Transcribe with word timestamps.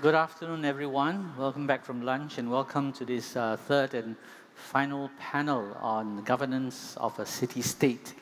Good 0.00 0.14
afternoon, 0.14 0.64
everyone. 0.64 1.34
Welcome 1.36 1.66
back 1.66 1.84
from 1.84 2.02
lunch 2.02 2.38
and 2.38 2.48
welcome 2.48 2.92
to 2.92 3.04
this 3.04 3.34
uh, 3.34 3.56
third 3.56 3.94
and 3.94 4.14
final 4.54 5.10
panel 5.18 5.76
on 5.80 6.22
governance 6.22 6.96
of 6.98 7.18
a 7.18 7.26
city-state. 7.26 8.14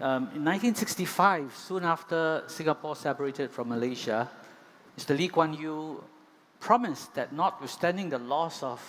Um, 0.00 0.32
in 0.34 0.46
1965, 0.46 1.54
soon 1.54 1.84
after 1.84 2.44
Singapore 2.46 2.96
separated 2.96 3.50
from 3.50 3.68
Malaysia, 3.68 4.26
Mr. 4.98 5.14
Lee 5.14 5.28
Kuan 5.28 5.52
Yew 5.52 6.02
promised 6.60 7.14
that 7.14 7.30
notwithstanding 7.30 8.08
the 8.08 8.18
loss 8.18 8.62
of 8.62 8.80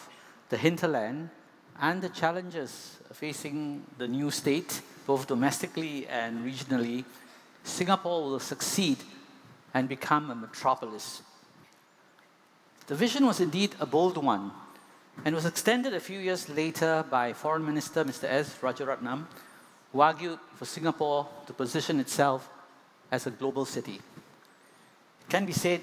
the 0.47 0.55
hinterland 0.55 1.29
and 1.81 2.01
the 2.01 2.07
challenges 2.07 2.99
facing 3.11 3.83
the 3.97 4.07
new 4.07 4.31
state, 4.31 4.81
both 5.05 5.27
domestically 5.27 6.07
and 6.07 6.45
regionally, 6.45 7.03
Singapore 7.65 8.23
will 8.23 8.39
succeed 8.39 8.99
and 9.73 9.89
become 9.89 10.31
a 10.31 10.35
metropolis. 10.35 11.21
The 12.89 12.95
vision 12.95 13.27
was 13.27 13.39
indeed 13.39 13.75
a 13.79 13.85
bold 13.85 14.17
one 14.17 14.49
and 15.23 15.35
was 15.35 15.45
extended 15.45 15.93
a 15.93 15.99
few 15.99 16.17
years 16.17 16.49
later 16.49 17.05
by 17.07 17.33
Foreign 17.33 17.63
Minister 17.63 18.03
Mr. 18.03 18.23
S. 18.23 18.57
Rajaratnam, 18.61 19.27
who 19.93 20.01
argued 20.01 20.39
for 20.55 20.65
Singapore 20.65 21.27
to 21.45 21.53
position 21.53 21.99
itself 21.99 22.49
as 23.11 23.27
a 23.27 23.29
global 23.29 23.63
city. 23.65 24.01
It 25.21 25.29
can 25.29 25.45
be 25.45 25.51
said 25.51 25.81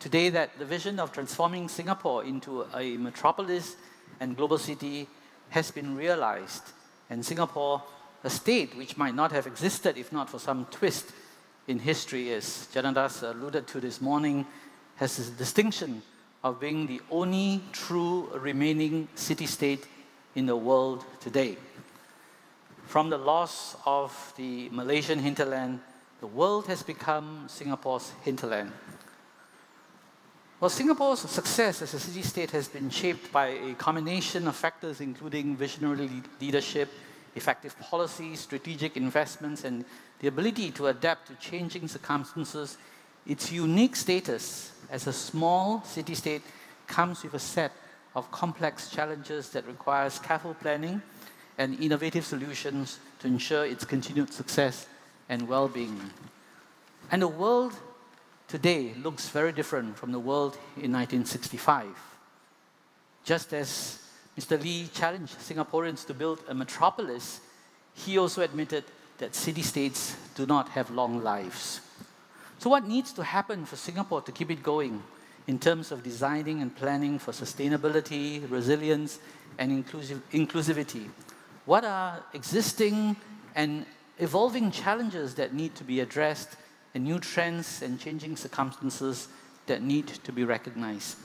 today 0.00 0.30
that 0.30 0.58
the 0.58 0.64
vision 0.64 0.98
of 0.98 1.12
transforming 1.12 1.68
Singapore 1.68 2.24
into 2.24 2.64
a 2.74 2.96
metropolis 2.96 3.76
and 4.18 4.34
global 4.34 4.56
city 4.56 5.06
has 5.50 5.70
been 5.70 5.96
realized, 5.96 6.62
and 7.10 7.26
Singapore, 7.26 7.82
a 8.24 8.30
state 8.30 8.74
which 8.74 8.96
might 8.96 9.14
not 9.14 9.32
have 9.32 9.46
existed 9.46 9.98
if 9.98 10.12
not 10.12 10.30
for 10.30 10.38
some 10.38 10.64
twist 10.70 11.12
in 11.66 11.78
history, 11.78 12.32
as 12.32 12.68
Janadas 12.72 13.22
alluded 13.22 13.66
to 13.66 13.80
this 13.80 14.00
morning, 14.00 14.46
has 14.96 15.18
this 15.18 15.28
distinction 15.28 16.00
of 16.44 16.60
being 16.60 16.86
the 16.86 17.00
only 17.10 17.60
true 17.72 18.28
remaining 18.34 19.08
city 19.14 19.46
state 19.46 19.86
in 20.34 20.46
the 20.46 20.56
world 20.56 21.04
today. 21.20 21.56
From 22.86 23.10
the 23.10 23.18
loss 23.18 23.76
of 23.84 24.32
the 24.36 24.68
Malaysian 24.70 25.18
hinterland, 25.18 25.80
the 26.20 26.26
world 26.26 26.66
has 26.66 26.82
become 26.82 27.44
Singapore's 27.48 28.12
hinterland. 28.22 28.72
Well, 30.60 30.70
Singapore's 30.70 31.20
success 31.20 31.82
as 31.82 31.94
a 31.94 32.00
city 32.00 32.22
state 32.22 32.50
has 32.50 32.66
been 32.66 32.90
shaped 32.90 33.30
by 33.30 33.46
a 33.46 33.74
combination 33.74 34.48
of 34.48 34.56
factors, 34.56 35.00
including 35.00 35.56
visionary 35.56 36.10
leadership, 36.40 36.88
effective 37.36 37.78
policies, 37.78 38.40
strategic 38.40 38.96
investments, 38.96 39.64
and 39.64 39.84
the 40.18 40.26
ability 40.26 40.72
to 40.72 40.88
adapt 40.88 41.28
to 41.28 41.34
changing 41.34 41.86
circumstances. 41.86 42.76
Its 43.24 43.52
unique 43.52 43.94
status 43.94 44.72
as 44.90 45.06
a 45.06 45.12
small 45.12 45.82
city 45.84 46.14
state 46.14 46.42
comes 46.86 47.22
with 47.22 47.34
a 47.34 47.38
set 47.38 47.72
of 48.14 48.30
complex 48.30 48.90
challenges 48.90 49.50
that 49.50 49.66
requires 49.66 50.18
careful 50.18 50.54
planning 50.54 51.02
and 51.58 51.78
innovative 51.80 52.24
solutions 52.24 52.98
to 53.18 53.26
ensure 53.26 53.64
its 53.64 53.84
continued 53.84 54.32
success 54.32 54.86
and 55.28 55.46
well-being. 55.48 56.00
And 57.10 57.22
the 57.22 57.28
world 57.28 57.74
today 58.46 58.94
looks 59.02 59.28
very 59.28 59.52
different 59.52 59.96
from 59.96 60.12
the 60.12 60.18
world 60.18 60.54
in 60.76 60.92
1965. 60.92 61.86
Just 63.24 63.52
as 63.52 63.98
Mr. 64.38 64.60
Lee 64.62 64.88
challenged 64.94 65.36
Singaporeans 65.38 66.06
to 66.06 66.14
build 66.14 66.40
a 66.48 66.54
metropolis, 66.54 67.40
he 67.94 68.16
also 68.16 68.42
admitted 68.42 68.84
that 69.18 69.34
city 69.34 69.62
states 69.62 70.16
do 70.34 70.46
not 70.46 70.68
have 70.70 70.90
long 70.90 71.22
lives. 71.22 71.80
So, 72.58 72.70
what 72.70 72.86
needs 72.86 73.12
to 73.14 73.22
happen 73.22 73.64
for 73.64 73.76
Singapore 73.76 74.20
to 74.22 74.32
keep 74.32 74.50
it 74.50 74.62
going 74.62 75.02
in 75.46 75.58
terms 75.58 75.92
of 75.92 76.02
designing 76.02 76.60
and 76.60 76.74
planning 76.74 77.18
for 77.18 77.32
sustainability, 77.32 78.50
resilience, 78.50 79.20
and 79.58 79.70
inclusive, 79.70 80.20
inclusivity? 80.32 81.08
What 81.64 81.84
are 81.84 82.22
existing 82.34 83.16
and 83.54 83.86
evolving 84.18 84.70
challenges 84.70 85.34
that 85.36 85.54
need 85.54 85.74
to 85.76 85.84
be 85.84 86.00
addressed 86.00 86.56
and 86.94 87.04
new 87.04 87.18
trends 87.18 87.82
and 87.82 88.00
changing 88.00 88.36
circumstances 88.36 89.28
that 89.66 89.82
need 89.82 90.08
to 90.08 90.32
be 90.32 90.44
recognized. 90.44 91.16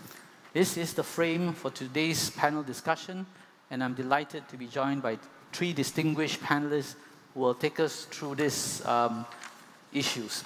This 0.53 0.77
is 0.77 0.93
the 0.93 1.03
frame 1.03 1.53
for 1.53 1.71
today's 1.71 2.29
panel 2.31 2.61
discussion, 2.61 3.25
and 3.71 3.83
I'm 3.83 3.95
delighted 3.95 4.47
to 4.49 4.57
be 4.57 4.67
joined 4.67 5.01
by 5.01 5.17
three 5.51 5.73
distinguished 5.73 6.41
panelists 6.41 6.95
who 7.33 7.39
will 7.39 7.55
take 7.55 7.79
us 7.79 8.05
through 8.05 8.35
these 8.35 8.85
um, 8.85 9.25
issues. 9.91 10.43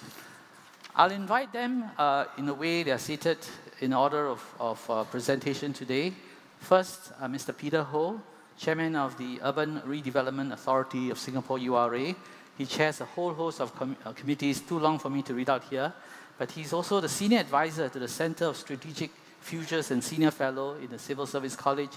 I'll 0.99 1.11
invite 1.11 1.53
them 1.53 1.83
uh, 1.95 2.25
in 2.39 2.49
a 2.49 2.55
way 2.55 2.81
they 2.81 2.89
are 2.89 2.97
seated 2.97 3.37
in 3.81 3.93
order 3.93 4.29
of, 4.29 4.55
of 4.59 4.89
uh, 4.89 5.03
presentation 5.03 5.71
today. 5.71 6.11
First, 6.57 7.11
uh, 7.21 7.27
Mr. 7.27 7.55
Peter 7.55 7.83
Ho, 7.83 8.19
Chairman 8.57 8.95
of 8.95 9.15
the 9.15 9.39
Urban 9.43 9.79
Redevelopment 9.81 10.53
Authority 10.53 11.11
of 11.11 11.19
Singapore, 11.19 11.59
URA, 11.59 12.15
he 12.57 12.65
chairs 12.65 12.99
a 12.99 13.05
whole 13.05 13.31
host 13.31 13.61
of 13.61 13.75
com 13.75 13.95
uh, 14.05 14.11
committees, 14.13 14.61
too 14.61 14.79
long 14.79 14.97
for 14.97 15.11
me 15.11 15.21
to 15.21 15.35
read 15.35 15.51
out 15.51 15.63
here, 15.65 15.93
but 16.39 16.49
he's 16.49 16.73
also 16.73 16.99
the 16.99 17.09
senior 17.09 17.37
advisor 17.37 17.89
to 17.89 17.99
the 17.99 18.07
Center 18.07 18.45
of 18.45 18.57
Strategic 18.57 19.11
Futures 19.39 19.91
and 19.91 20.03
senior 20.03 20.31
fellow 20.31 20.77
in 20.77 20.87
the 20.87 20.97
Civil 20.97 21.27
Service 21.27 21.55
College, 21.55 21.91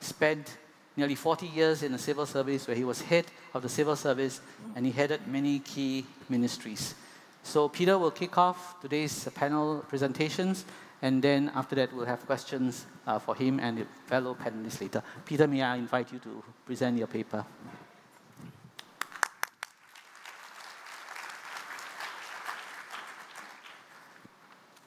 spent 0.00 0.58
nearly 0.94 1.14
40 1.14 1.46
years 1.46 1.82
in 1.82 1.92
the 1.92 1.98
civil 1.98 2.26
service 2.26 2.68
where 2.68 2.76
he 2.76 2.84
was 2.84 3.00
head 3.00 3.24
of 3.54 3.62
the 3.62 3.68
civil 3.70 3.96
service 3.96 4.42
and 4.76 4.84
he 4.84 4.92
headed 4.92 5.26
many 5.26 5.60
key 5.60 6.04
ministries. 6.28 6.94
So 7.42 7.68
Peter 7.68 7.98
will 7.98 8.10
kick 8.10 8.38
off 8.38 8.80
today's 8.80 9.28
panel 9.34 9.84
presentations 9.88 10.64
and 11.02 11.20
then 11.20 11.50
after 11.54 11.74
that 11.74 11.92
we'll 11.92 12.06
have 12.06 12.24
questions 12.24 12.86
uh, 13.06 13.18
for 13.18 13.34
him 13.34 13.58
and 13.58 13.78
the 13.78 13.86
fellow 14.06 14.34
panelists 14.34 14.80
later. 14.80 15.02
Peter, 15.26 15.46
may 15.46 15.60
I 15.60 15.76
invite 15.76 16.12
you 16.12 16.18
to 16.20 16.42
present 16.64 16.96
your 16.96 17.08
paper? 17.08 17.44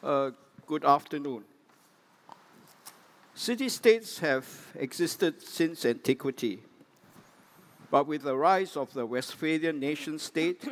Uh, 0.01 0.31
good 0.65 0.85
afternoon. 0.85 1.43
City-states 3.33 4.19
have 4.19 4.47
existed 4.75 5.41
since 5.41 5.83
antiquity, 5.83 6.61
but 7.91 8.07
with 8.07 8.23
the 8.23 8.35
rise 8.35 8.77
of 8.77 8.93
the 8.93 9.05
Westphalian 9.05 9.79
nation-state, 9.79 10.63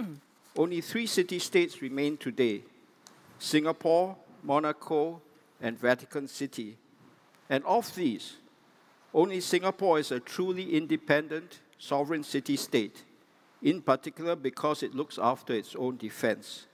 only 0.55 0.81
three 0.81 1.07
city-states 1.07 1.81
remain 1.81 2.17
today, 2.17 2.63
Singapore, 3.39 4.15
Monaco, 4.43 5.21
and 5.61 5.79
Vatican 5.79 6.27
City. 6.27 6.77
And 7.49 7.63
of 7.65 7.93
these, 7.95 8.37
only 9.13 9.41
Singapore 9.41 9.99
is 9.99 10.11
a 10.11 10.19
truly 10.19 10.75
independent, 10.75 11.59
sovereign 11.77 12.23
city-state, 12.23 13.03
in 13.61 13.81
particular 13.81 14.35
because 14.35 14.83
it 14.83 14.93
looks 14.93 15.17
after 15.21 15.53
its 15.53 15.75
own 15.75 15.97
defense. 15.97 16.65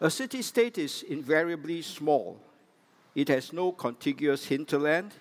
A 0.00 0.10
city 0.10 0.42
state 0.42 0.78
is 0.78 1.02
invariably 1.02 1.82
small. 1.82 2.40
It 3.14 3.28
has 3.28 3.52
no 3.52 3.72
contiguous 3.72 4.46
hinterland 4.46 5.14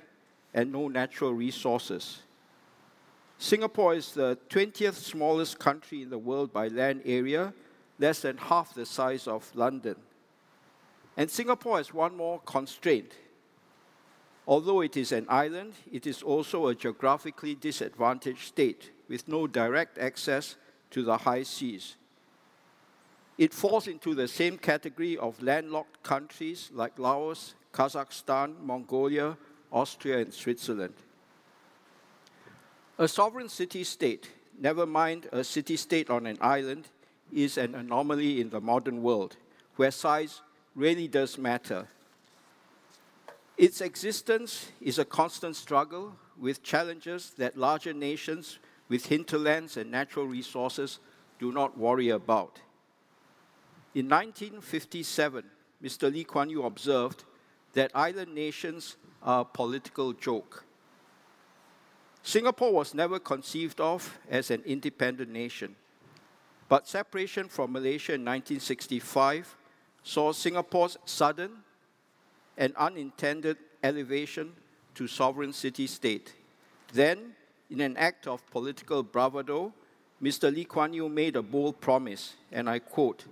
and 0.53 0.71
no 0.71 0.87
natural 0.87 1.33
resources. 1.33 2.21
Singapore 3.43 3.93
is 3.93 4.13
the 4.13 4.37
20th 4.49 4.93
smallest 4.93 5.59
country 5.59 6.01
in 6.01 6.09
the 6.09 6.17
world 6.17 6.53
by 6.53 6.69
land 6.69 7.01
area, 7.03 7.53
less 7.99 8.21
than 8.21 8.37
half 8.37 8.73
the 8.73 8.85
size 8.85 9.27
of 9.27 9.53
London. 9.53 9.97
And 11.17 11.29
Singapore 11.29 11.75
has 11.75 11.93
one 11.93 12.15
more 12.15 12.39
constraint. 12.45 13.11
Although 14.47 14.79
it 14.79 14.95
is 14.95 15.11
an 15.11 15.25
island, 15.27 15.73
it 15.91 16.07
is 16.07 16.23
also 16.23 16.67
a 16.67 16.73
geographically 16.73 17.53
disadvantaged 17.53 18.47
state 18.47 18.91
with 19.09 19.27
no 19.27 19.45
direct 19.45 19.97
access 19.97 20.55
to 20.91 21.03
the 21.03 21.17
high 21.17 21.43
seas. 21.43 21.97
It 23.37 23.53
falls 23.53 23.89
into 23.89 24.15
the 24.15 24.29
same 24.29 24.57
category 24.57 25.17
of 25.17 25.43
landlocked 25.43 26.01
countries 26.01 26.69
like 26.73 26.97
Laos, 26.97 27.55
Kazakhstan, 27.73 28.61
Mongolia, 28.61 29.35
Austria, 29.69 30.19
and 30.19 30.33
Switzerland. 30.33 30.93
A 32.99 33.07
sovereign 33.07 33.49
city 33.49 33.83
state, 33.83 34.29
never 34.59 34.85
mind 34.85 35.27
a 35.31 35.43
city 35.43 35.77
state 35.77 36.11
on 36.11 36.27
an 36.27 36.37
island, 36.39 36.87
is 37.33 37.57
an 37.57 37.73
anomaly 37.73 38.39
in 38.39 38.51
the 38.51 38.61
modern 38.61 39.01
world, 39.01 39.35
where 39.77 39.89
size 39.89 40.41
really 40.75 41.07
does 41.07 41.39
matter. 41.39 41.87
Its 43.57 43.81
existence 43.81 44.71
is 44.79 44.99
a 44.99 45.05
constant 45.05 45.55
struggle 45.55 46.15
with 46.39 46.61
challenges 46.61 47.31
that 47.37 47.57
larger 47.57 47.93
nations 47.93 48.59
with 48.89 49.07
hinterlands 49.07 49.75
and 49.75 49.89
natural 49.89 50.27
resources 50.27 50.99
do 51.39 51.51
not 51.51 51.75
worry 51.75 52.09
about. 52.09 52.59
In 53.95 54.07
1957, 54.07 55.43
Mr. 55.83 56.13
Lee 56.13 56.23
Kuan 56.23 56.51
Yew 56.51 56.63
observed 56.63 57.23
that 57.73 57.89
island 57.95 58.35
nations 58.35 58.97
are 59.23 59.41
a 59.41 59.45
political 59.45 60.13
joke. 60.13 60.63
Singapore 62.23 62.71
was 62.71 62.93
never 62.93 63.19
conceived 63.19 63.81
of 63.81 64.17
as 64.29 64.49
an 64.49 64.63
independent 64.65 65.29
nation, 65.29 65.75
but 66.69 66.87
separation 66.87 67.49
from 67.49 67.73
Malaysia 67.73 68.13
in 68.13 68.21
1965 68.21 69.55
saw 70.03 70.31
Singapore's 70.31 70.97
sudden 71.05 71.51
and 72.57 72.73
unintended 72.77 73.57
elevation 73.83 74.53
to 74.95 75.05
sovereign 75.05 75.51
city 75.51 75.85
state. 75.85 76.33
Then, 76.93 77.33
in 77.69 77.81
an 77.81 77.97
act 77.97 78.25
of 78.25 78.45
political 78.51 79.03
bravado, 79.03 79.73
Mr. 80.21 80.53
Lee 80.53 80.63
Kuan 80.63 80.93
Yew 80.93 81.09
made 81.09 81.35
a 81.35 81.41
bold 81.41 81.81
promise, 81.81 82.35
and 82.53 82.69
I 82.69 82.79
quote 82.79 83.25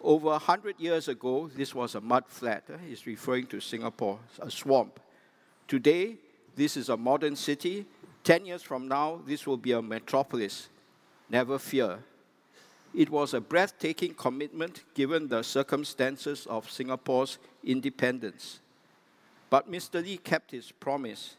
Over 0.00 0.32
a 0.32 0.38
hundred 0.38 0.78
years 0.78 1.08
ago, 1.08 1.50
this 1.52 1.74
was 1.74 1.96
a 1.96 2.00
mud 2.00 2.24
flat. 2.28 2.62
Eh? 2.72 2.76
He's 2.88 3.06
referring 3.06 3.46
to 3.48 3.60
Singapore, 3.60 4.20
a 4.38 4.50
swamp. 4.50 5.00
Today, 5.66 6.18
this 6.58 6.76
is 6.76 6.88
a 6.88 6.96
modern 6.96 7.36
city. 7.36 7.86
Ten 8.24 8.44
years 8.44 8.62
from 8.62 8.88
now, 8.88 9.20
this 9.24 9.46
will 9.46 9.56
be 9.56 9.72
a 9.72 9.80
metropolis. 9.80 10.68
Never 11.30 11.56
fear. 11.56 12.00
It 12.92 13.10
was 13.10 13.32
a 13.32 13.40
breathtaking 13.40 14.14
commitment 14.14 14.82
given 14.92 15.28
the 15.28 15.42
circumstances 15.42 16.46
of 16.46 16.68
Singapore's 16.68 17.38
independence. 17.62 18.58
But 19.50 19.70
Mr. 19.70 20.02
Lee 20.02 20.18
kept 20.18 20.50
his 20.50 20.72
promise. 20.72 21.36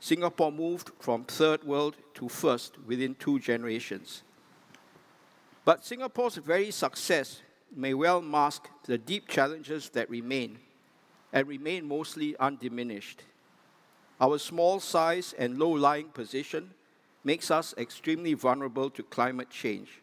Singapore 0.00 0.50
moved 0.50 0.90
from 1.00 1.24
third 1.24 1.62
world 1.62 1.96
to 2.14 2.28
first 2.28 2.78
within 2.86 3.14
two 3.14 3.38
generations. 3.38 4.22
But 5.66 5.84
Singapore's 5.84 6.36
very 6.36 6.70
success 6.70 7.42
may 7.74 7.92
well 7.92 8.22
mask 8.22 8.70
the 8.84 8.96
deep 8.96 9.28
challenges 9.28 9.90
that 9.90 10.08
remain 10.08 10.58
and 11.30 11.46
remain 11.46 11.86
mostly 11.86 12.36
undiminished. 12.38 13.22
Our 14.20 14.38
small 14.38 14.80
size 14.80 15.34
and 15.38 15.58
low 15.58 15.70
lying 15.70 16.08
position 16.08 16.70
makes 17.22 17.50
us 17.50 17.74
extremely 17.76 18.34
vulnerable 18.34 18.88
to 18.90 19.02
climate 19.02 19.50
change. 19.50 20.00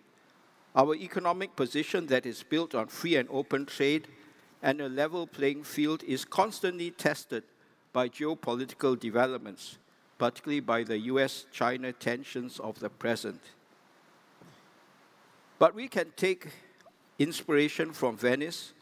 Our 0.75 0.95
economic 0.95 1.55
position 1.55 2.07
that 2.07 2.25
is 2.25 2.43
built 2.43 2.75
on 2.75 2.87
free 2.87 3.15
and 3.15 3.29
open 3.31 3.65
trade 3.65 4.07
and 4.61 4.81
a 4.81 4.89
level 4.89 5.27
playing 5.27 5.63
field 5.63 6.03
is 6.03 6.25
constantly 6.25 6.91
tested 6.91 7.43
by 7.91 8.09
geopolitical 8.09 8.99
developments, 8.99 9.77
particularly 10.17 10.59
by 10.59 10.83
the 10.83 10.97
US 10.99 11.45
China 11.51 11.91
tensions 11.91 12.59
of 12.59 12.79
the 12.79 12.89
present. 12.89 13.41
But 15.59 15.75
we 15.75 15.87
can 15.87 16.11
take 16.15 16.47
inspiration 17.19 17.93
from 17.93 18.17
Venice, 18.17 18.73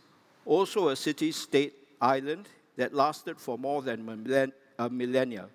also 0.45 0.89
a 0.89 0.95
city 0.95 1.31
state 1.31 1.73
island 2.01 2.47
that 2.77 2.93
lasted 2.93 3.39
for 3.39 3.57
more 3.57 3.81
than 3.81 4.05
a 4.77 4.89
millennia, 4.89 5.47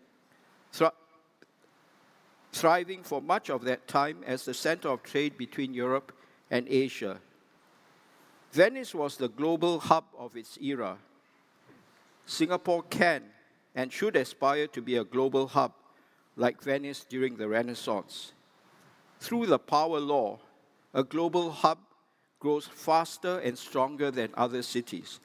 thriving 2.52 3.02
for 3.02 3.20
much 3.20 3.50
of 3.50 3.64
that 3.64 3.86
time 3.86 4.24
as 4.26 4.44
the 4.44 4.54
center 4.54 4.88
of 4.88 5.02
trade 5.02 5.36
between 5.36 5.74
Europe 5.74 6.12
and 6.50 6.66
Asia. 6.68 7.20
Venice 8.52 8.94
was 8.94 9.16
the 9.16 9.28
global 9.28 9.78
hub 9.78 10.04
of 10.18 10.36
its 10.36 10.56
era. 10.62 10.96
Singapore 12.24 12.82
can 12.84 13.22
and 13.74 13.92
should 13.92 14.16
aspire 14.16 14.66
to 14.68 14.80
be 14.80 14.96
a 14.96 15.04
global 15.04 15.48
hub 15.48 15.72
like 16.36 16.62
Venice 16.62 17.04
during 17.04 17.36
the 17.36 17.46
Renaissance. 17.46 18.32
Through 19.20 19.46
the 19.46 19.58
power 19.58 20.00
law, 20.00 20.38
a 20.94 21.04
global 21.04 21.50
hub 21.50 21.78
grows 22.40 22.66
faster 22.66 23.38
and 23.40 23.58
stronger 23.58 24.10
than 24.10 24.30
other 24.34 24.62
cities. 24.62 25.20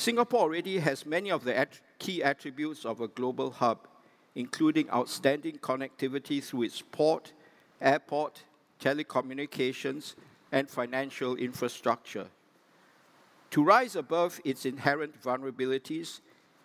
Singapore 0.00 0.40
already 0.40 0.78
has 0.78 1.04
many 1.04 1.30
of 1.30 1.44
the 1.44 1.54
at- 1.54 1.78
key 1.98 2.22
attributes 2.22 2.86
of 2.86 3.02
a 3.02 3.08
global 3.08 3.50
hub, 3.50 3.86
including 4.34 4.88
outstanding 4.88 5.58
connectivity 5.58 6.42
through 6.42 6.62
its 6.62 6.80
port, 6.80 7.34
airport, 7.82 8.44
telecommunications, 8.80 10.14
and 10.52 10.70
financial 10.70 11.36
infrastructure. 11.36 12.28
To 13.50 13.62
rise 13.62 13.94
above 13.94 14.40
its 14.42 14.64
inherent 14.64 15.22
vulnerabilities, 15.22 16.20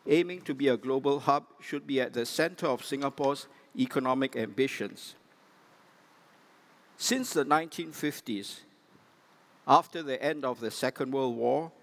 aiming 0.07 0.43
to 0.43 0.53
be 0.53 0.69
a 0.69 0.77
global 0.77 1.19
hub 1.19 1.43
should 1.59 1.85
be 1.85 1.99
at 1.99 2.13
the 2.13 2.25
center 2.25 2.67
of 2.67 2.85
Singapore's 2.85 3.47
economic 3.77 4.37
ambitions. 4.37 5.15
Since 6.95 7.33
the 7.33 7.43
1950s, 7.43 8.61
after 9.67 10.01
the 10.01 10.23
end 10.23 10.45
of 10.45 10.61
the 10.61 10.71
Second 10.71 11.11
World 11.11 11.35
War, 11.35 11.73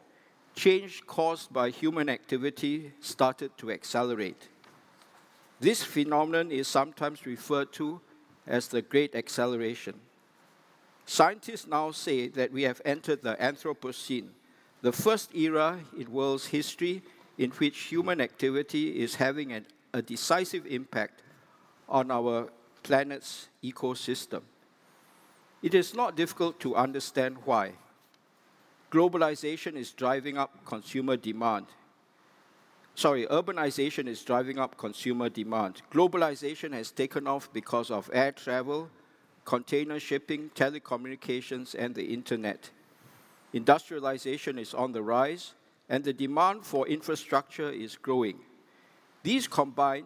change 0.55 1.07
caused 1.07 1.53
by 1.53 1.71
human 1.71 2.09
activity 2.09 2.93
started 3.01 3.57
to 3.59 3.71
accelerate. 3.71 4.49
This 5.61 5.83
phenomenon 5.83 6.51
is 6.51 6.69
sometimes 6.69 7.25
referred 7.27 7.73
to 7.75 8.01
as 8.47 8.69
the 8.69 8.83
Great 8.83 9.15
Acceleration. 9.15 9.95
Scientists 11.07 11.67
now 11.67 11.91
say 11.91 12.29
that 12.29 12.53
we 12.53 12.63
have 12.63 12.81
entered 12.85 13.23
the 13.23 13.35
Anthropocene, 13.37 14.29
the 14.83 14.93
first 14.93 15.35
era 15.35 15.79
in 15.97 16.11
world's 16.11 16.47
history 16.47 17.03
in 17.39 17.51
which 17.53 17.79
human 17.79 18.21
activity 18.21 19.01
is 19.01 19.17
having 19.17 19.53
an, 19.53 19.67
a 19.95 20.03
decisive 20.03 20.67
impact 20.67 21.23
on 21.89 22.11
our 22.11 22.49
planet's 22.83 23.49
ecosystem. 23.63 24.43
It 25.63 25.75
is 25.75 25.95
not 25.95 26.17
difficult 26.17 26.59
to 26.61 26.75
understand 26.75 27.37
why. 27.45 27.73
Globalization 28.93 29.75
is 29.75 29.91
driving 29.93 30.37
up 30.37 30.67
consumer 30.67 31.17
demand. 31.17 31.65
Sorry, 32.95 33.25
urbanization 33.27 34.07
is 34.07 34.23
driving 34.23 34.59
up 34.59 34.77
consumer 34.77 35.31
demand. 35.31 35.81
Globalization 35.91 36.75
has 36.75 36.91
taken 36.91 37.27
off 37.27 37.51
because 37.55 37.91
of 37.91 38.11
air 38.13 38.33
travel, 38.33 38.91
container 39.47 39.99
shipping, 39.99 40.51
telecommunications, 40.55 41.75
and 41.75 41.95
the 41.95 42.05
internet. 42.05 42.69
Industrialization 43.55 44.59
is 44.59 44.75
on 44.75 44.93
the 44.93 45.03
rise, 45.03 45.55
and 45.89 46.05
the 46.05 46.13
demand 46.13 46.67
for 46.67 46.87
infrastructure 46.87 47.71
is 47.71 47.97
growing. 47.97 48.41
These 49.23 49.49
combine 49.49 50.05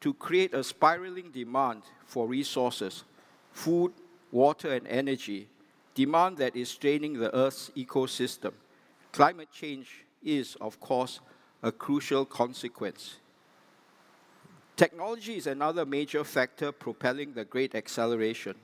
to 0.00 0.14
create 0.14 0.54
a 0.54 0.64
spiraling 0.64 1.32
demand 1.32 1.82
for 2.06 2.26
resources, 2.26 3.04
food, 3.50 3.92
water, 4.30 4.72
and 4.72 4.86
energy, 4.88 5.48
demand 5.94 6.38
that 6.38 6.56
is 6.56 6.68
straining 6.68 7.14
the 7.14 7.34
Earth's 7.34 7.70
ecosystem. 7.76 8.52
Climate 9.12 9.48
change 9.52 10.04
is, 10.22 10.56
of 10.60 10.80
course, 10.80 11.20
a 11.62 11.70
crucial 11.70 12.24
consequence. 12.24 13.16
Technology 14.76 15.36
is 15.36 15.46
another 15.46 15.84
major 15.84 16.24
factor 16.24 16.72
propelling 16.72 17.34
the 17.34 17.44
great 17.44 17.74
acceleration. 17.74 18.54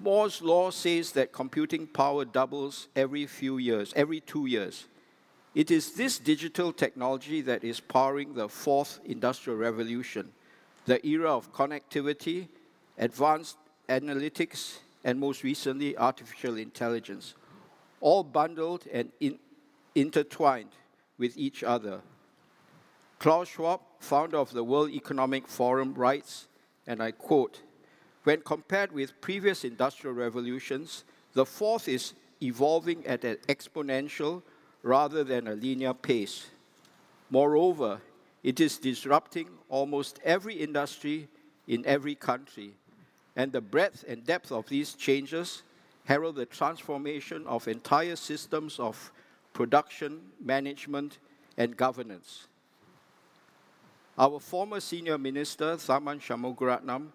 Moore's 0.00 0.42
law 0.42 0.70
says 0.70 1.12
that 1.12 1.32
computing 1.32 1.86
power 1.86 2.24
doubles 2.24 2.88
every 2.96 3.26
few 3.26 3.58
years, 3.58 3.92
every 3.96 4.20
two 4.20 4.46
years. 4.46 4.86
It 5.54 5.70
is 5.70 5.92
this 5.92 6.18
digital 6.18 6.72
technology 6.72 7.40
that 7.42 7.62
is 7.62 7.78
powering 7.78 8.34
the 8.34 8.48
fourth 8.48 8.98
industrial 9.04 9.56
revolution, 9.56 10.32
the 10.84 11.04
era 11.06 11.30
of 11.30 11.52
connectivity, 11.52 12.48
advanced 12.98 13.56
analytics, 13.88 14.78
and 15.04 15.20
most 15.20 15.42
recently, 15.44 15.96
artificial 15.96 16.56
intelligence, 16.56 17.34
all 18.00 18.24
bundled 18.24 18.86
and 18.92 19.12
in 19.20 19.38
intertwined 19.94 20.70
with 21.18 21.36
each 21.36 21.62
other. 21.62 22.00
Klaus 23.20 23.48
Schwab, 23.48 23.80
founder 24.00 24.38
of 24.38 24.52
the 24.52 24.64
World 24.64 24.90
Economic 24.90 25.46
Forum, 25.46 25.94
writes, 25.94 26.48
and 26.86 27.00
I 27.02 27.12
quote, 27.12 27.62
when 28.24 28.40
compared 28.40 28.90
with 28.90 29.20
previous 29.20 29.64
industrial 29.64 30.16
revolutions, 30.16 31.04
the 31.32 31.46
fourth 31.46 31.88
is 31.88 32.14
evolving 32.42 33.06
at 33.06 33.24
an 33.24 33.36
exponential 33.48 34.42
rather 34.82 35.22
than 35.22 35.46
a 35.46 35.54
linear 35.54 35.94
pace. 35.94 36.46
Moreover, 37.30 38.00
it 38.42 38.60
is 38.60 38.78
disrupting 38.78 39.48
almost 39.68 40.20
every 40.24 40.54
industry 40.54 41.28
in 41.66 41.86
every 41.86 42.14
country, 42.14 42.74
and 43.36 43.52
the 43.52 43.60
breadth 43.60 44.04
and 44.06 44.24
depth 44.24 44.52
of 44.52 44.68
these 44.68 44.94
changes 44.94 45.62
herald 46.04 46.36
the 46.36 46.46
transformation 46.46 47.46
of 47.46 47.66
entire 47.66 48.16
systems 48.16 48.78
of 48.78 49.10
production, 49.52 50.20
management, 50.40 51.18
and 51.56 51.76
governance. 51.76 52.46
Our 54.18 54.38
former 54.38 54.80
senior 54.80 55.18
minister, 55.18 55.76
Tharman 55.76 56.20
Shanmugaratnam, 56.20 57.08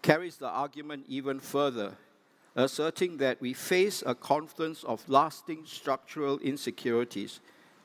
carries 0.00 0.36
the 0.36 0.48
argument 0.48 1.04
even 1.08 1.40
further, 1.40 1.96
asserting 2.54 3.18
that 3.18 3.40
we 3.40 3.52
face 3.52 4.02
a 4.06 4.14
confluence 4.14 4.84
of 4.84 5.06
lasting 5.08 5.64
structural 5.66 6.38
insecurities, 6.38 7.40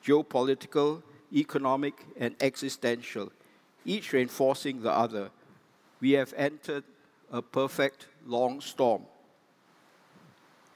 geopolitical, 0.06 1.02
economic, 1.34 2.06
and 2.18 2.36
existential, 2.40 3.32
each 3.84 4.14
reinforcing 4.14 4.82
the 4.82 4.92
other. 4.92 5.32
We 6.00 6.12
have 6.12 6.34
entered 6.38 6.84
a 7.32 7.42
perfect 7.42 8.08
long 8.26 8.62
storm. 8.62 9.04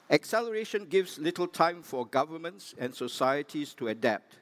Acceleration 0.09 0.85
gives 0.85 1.17
little 1.17 1.47
time 1.47 1.81
for 1.81 2.05
governments 2.05 2.73
and 2.77 2.93
societies 2.93 3.73
to 3.73 3.87
adapt. 3.87 4.37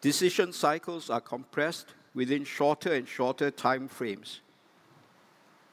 Decision 0.00 0.52
cycles 0.52 1.10
are 1.10 1.20
compressed 1.20 1.94
within 2.14 2.44
shorter 2.44 2.94
and 2.94 3.06
shorter 3.06 3.50
time 3.50 3.88
frames. 3.88 4.40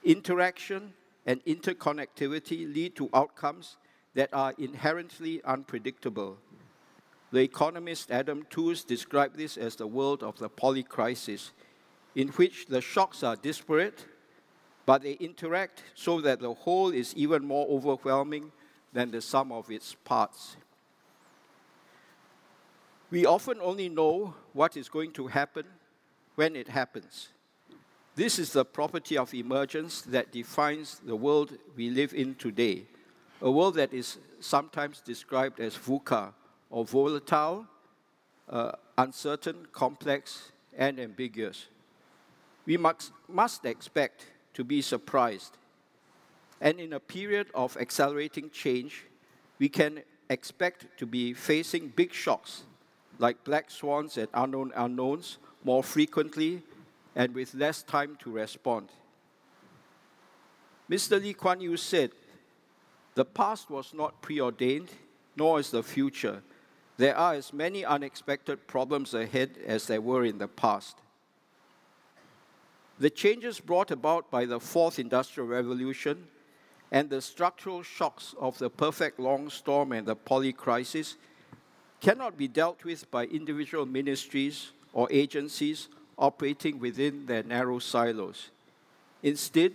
Interaction 0.03 0.93
and 1.25 1.43
interconnectivity 1.45 2.73
lead 2.73 2.95
to 2.95 3.09
outcomes 3.13 3.77
that 4.15 4.33
are 4.33 4.53
inherently 4.57 5.43
unpredictable. 5.43 6.37
The 7.31 7.39
economist 7.39 8.09
Adam 8.09 8.45
Tooze 8.49 8.83
described 8.83 9.37
this 9.37 9.57
as 9.57 9.75
the 9.75 9.87
world 9.87 10.23
of 10.23 10.39
the 10.39 10.49
polycrisis, 10.49 11.51
in 12.15 12.29
which 12.29 12.65
the 12.65 12.81
shocks 12.81 13.21
are 13.21 13.35
disparate, 13.35 14.05
but 14.87 15.01
they 15.03 15.17
interact 15.19 15.83
so 15.95 16.21
that 16.21 16.39
the 16.39 16.53
whole 16.53 16.91
is 16.91 17.13
even 17.17 17.45
more 17.45 17.67
overwhelming 17.67 18.53
than 18.93 19.11
the 19.11 19.21
sum 19.21 19.51
of 19.51 19.69
its 19.69 19.93
parts. 20.05 20.55
We 23.11 23.25
often 23.25 23.59
only 23.61 23.89
know 23.89 24.33
what 24.53 24.77
is 24.77 24.87
going 24.87 25.11
to 25.11 25.27
happen 25.27 25.65
when 26.35 26.55
it 26.55 26.69
happens. 26.69 27.27
This 28.15 28.39
is 28.39 28.53
the 28.53 28.63
property 28.63 29.17
of 29.17 29.33
emergence 29.33 30.01
that 30.03 30.31
defines 30.31 31.01
the 31.05 31.17
world 31.17 31.57
we 31.75 31.89
live 31.89 32.13
in 32.13 32.35
today, 32.35 32.85
a 33.41 33.51
world 33.51 33.75
that 33.75 33.93
is 33.93 34.17
sometimes 34.39 35.01
described 35.01 35.59
as 35.59 35.75
VUCA, 35.75 36.31
or 36.69 36.85
volatile, 36.85 37.67
uh, 38.49 38.71
uncertain, 38.97 39.67
complex, 39.73 40.53
and 40.77 40.97
ambiguous. 40.97 41.67
We 42.65 42.77
must, 42.77 43.11
must 43.27 43.65
expect 43.65 44.27
to 44.57 44.63
be 44.63 44.81
surprised. 44.81 45.55
And 46.59 46.79
in 46.79 46.91
a 46.93 46.99
period 46.99 47.45
of 47.53 47.77
accelerating 47.77 48.49
change, 48.49 49.03
we 49.59 49.69
can 49.69 50.01
expect 50.31 50.97
to 50.97 51.05
be 51.05 51.35
facing 51.35 51.89
big 51.89 52.11
shocks 52.11 52.63
like 53.19 53.43
black 53.43 53.69
swans 53.69 54.17
and 54.17 54.27
unknown 54.33 54.71
unknowns 54.75 55.37
more 55.63 55.83
frequently 55.83 56.63
and 57.15 57.35
with 57.35 57.53
less 57.53 57.83
time 57.83 58.17
to 58.23 58.31
respond. 58.31 58.89
Mr. 60.89 61.21
Lee 61.21 61.33
Kuan 61.33 61.61
Yew 61.61 61.77
said, 61.77 62.09
The 63.13 63.25
past 63.25 63.69
was 63.69 63.93
not 63.93 64.23
preordained, 64.23 64.89
nor 65.35 65.59
is 65.59 65.69
the 65.69 65.83
future. 65.83 66.41
There 66.97 67.15
are 67.15 67.35
as 67.35 67.53
many 67.53 67.85
unexpected 67.85 68.65
problems 68.65 69.13
ahead 69.13 69.51
as 69.67 69.85
there 69.85 70.01
were 70.01 70.25
in 70.25 70.39
the 70.39 70.47
past. 70.47 70.97
The 72.99 73.09
changes 73.11 73.59
brought 73.59 73.91
about 73.91 74.31
by 74.31 74.45
the 74.45 74.59
fourth 74.59 74.97
industrial 74.97 75.47
revolution 75.47 76.27
and 76.91 77.09
the 77.09 77.21
structural 77.21 77.83
shocks 77.83 78.33
of 78.39 78.57
the 78.57 78.69
perfect 78.69 79.19
long 79.19 79.49
storm 79.49 79.91
and 79.91 80.07
the 80.07 80.15
poly 80.15 80.51
crisis 80.51 81.15
cannot 82.01 82.37
be 82.37 82.47
dealt 82.47 82.83
with 82.83 83.09
by 83.11 83.25
individual 83.25 83.85
ministries 83.85 84.71
or 84.93 85.07
agencies 85.11 85.89
operating 86.17 86.79
within 86.79 87.27
their 87.27 87.43
narrow 87.43 87.77
silos. 87.77 88.49
Instead, 89.21 89.73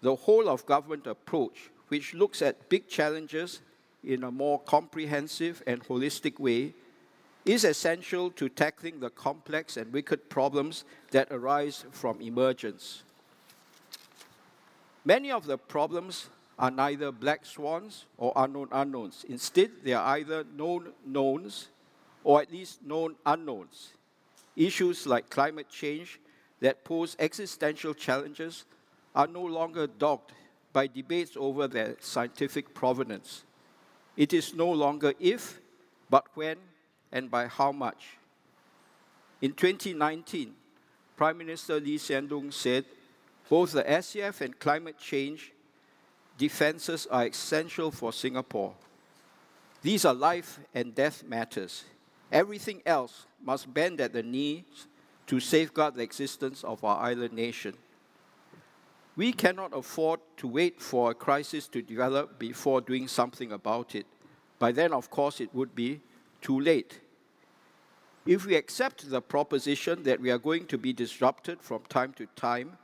the 0.00 0.14
whole 0.14 0.48
of 0.48 0.64
government 0.66 1.06
approach, 1.06 1.70
which 1.88 2.14
looks 2.14 2.40
at 2.40 2.68
big 2.68 2.86
challenges 2.88 3.60
in 4.04 4.22
a 4.22 4.30
more 4.30 4.60
comprehensive 4.60 5.62
and 5.66 5.82
holistic 5.84 6.38
way 6.38 6.72
is 7.44 7.64
essential 7.64 8.30
to 8.32 8.48
tackling 8.48 9.00
the 9.00 9.10
complex 9.10 9.76
and 9.76 9.92
wicked 9.92 10.28
problems 10.28 10.84
that 11.10 11.28
arise 11.30 11.84
from 11.90 12.20
emergence. 12.20 13.02
Many 15.04 15.30
of 15.30 15.46
the 15.46 15.56
problems 15.56 16.28
are 16.58 16.70
neither 16.70 17.10
black 17.10 17.46
swans 17.46 18.04
or 18.18 18.32
unknown 18.36 18.68
unknowns. 18.70 19.24
Instead, 19.28 19.70
they 19.82 19.94
are 19.94 20.16
either 20.16 20.44
known 20.54 20.92
knowns 21.06 21.68
or 22.22 22.42
at 22.42 22.52
least 22.52 22.84
known 22.84 23.16
unknowns. 23.24 23.94
Issues 24.56 25.06
like 25.06 25.30
climate 25.30 25.70
change 25.70 26.20
that 26.60 26.84
pose 26.84 27.16
existential 27.18 27.94
challenges 27.94 28.66
are 29.14 29.26
no 29.26 29.42
longer 29.42 29.86
dogged 29.86 30.32
by 30.72 30.86
debates 30.86 31.36
over 31.36 31.66
their 31.66 31.96
scientific 32.00 32.74
provenance. 32.74 33.44
It 34.16 34.34
is 34.34 34.54
no 34.54 34.70
longer 34.70 35.14
if, 35.18 35.60
but 36.10 36.26
when 36.34 36.58
and 37.12 37.30
by 37.30 37.46
how 37.46 37.72
much. 37.72 38.18
In 39.40 39.52
2019, 39.52 40.54
Prime 41.16 41.38
Minister 41.38 41.80
Lee 41.80 41.98
Hsien 41.98 42.28
Loong 42.28 42.52
said 42.52 42.84
both 43.48 43.72
the 43.72 43.82
SAF 43.82 44.40
and 44.40 44.58
climate 44.58 44.98
change 44.98 45.52
defenses 46.38 47.06
are 47.10 47.26
essential 47.26 47.90
for 47.90 48.12
Singapore. 48.12 48.74
These 49.82 50.04
are 50.04 50.14
life 50.14 50.60
and 50.74 50.94
death 50.94 51.24
matters. 51.24 51.84
Everything 52.30 52.80
else 52.86 53.26
must 53.42 53.72
bend 53.74 54.00
at 54.00 54.12
the 54.12 54.22
knees 54.22 54.86
to 55.26 55.40
safeguard 55.40 55.94
the 55.94 56.02
existence 56.02 56.62
of 56.64 56.84
our 56.84 56.98
island 56.98 57.32
nation. 57.32 57.74
We 59.16 59.32
cannot 59.32 59.76
afford 59.76 60.20
to 60.38 60.46
wait 60.46 60.80
for 60.80 61.10
a 61.10 61.14
crisis 61.14 61.66
to 61.68 61.82
develop 61.82 62.38
before 62.38 62.80
doing 62.80 63.08
something 63.08 63.52
about 63.52 63.94
it. 63.94 64.06
By 64.58 64.72
then, 64.72 64.92
of 64.92 65.10
course, 65.10 65.40
it 65.40 65.54
would 65.54 65.74
be 65.74 66.00
too 66.40 66.60
late. 66.60 67.00
If 68.26 68.46
we 68.46 68.54
accept 68.54 69.08
the 69.08 69.20
proposition 69.20 70.02
that 70.04 70.20
we 70.20 70.30
are 70.30 70.38
going 70.38 70.66
to 70.66 70.78
be 70.78 70.92
disrupted 70.92 71.60
from 71.60 71.82
time 71.88 72.12
to 72.14 72.26
time, 72.36 72.76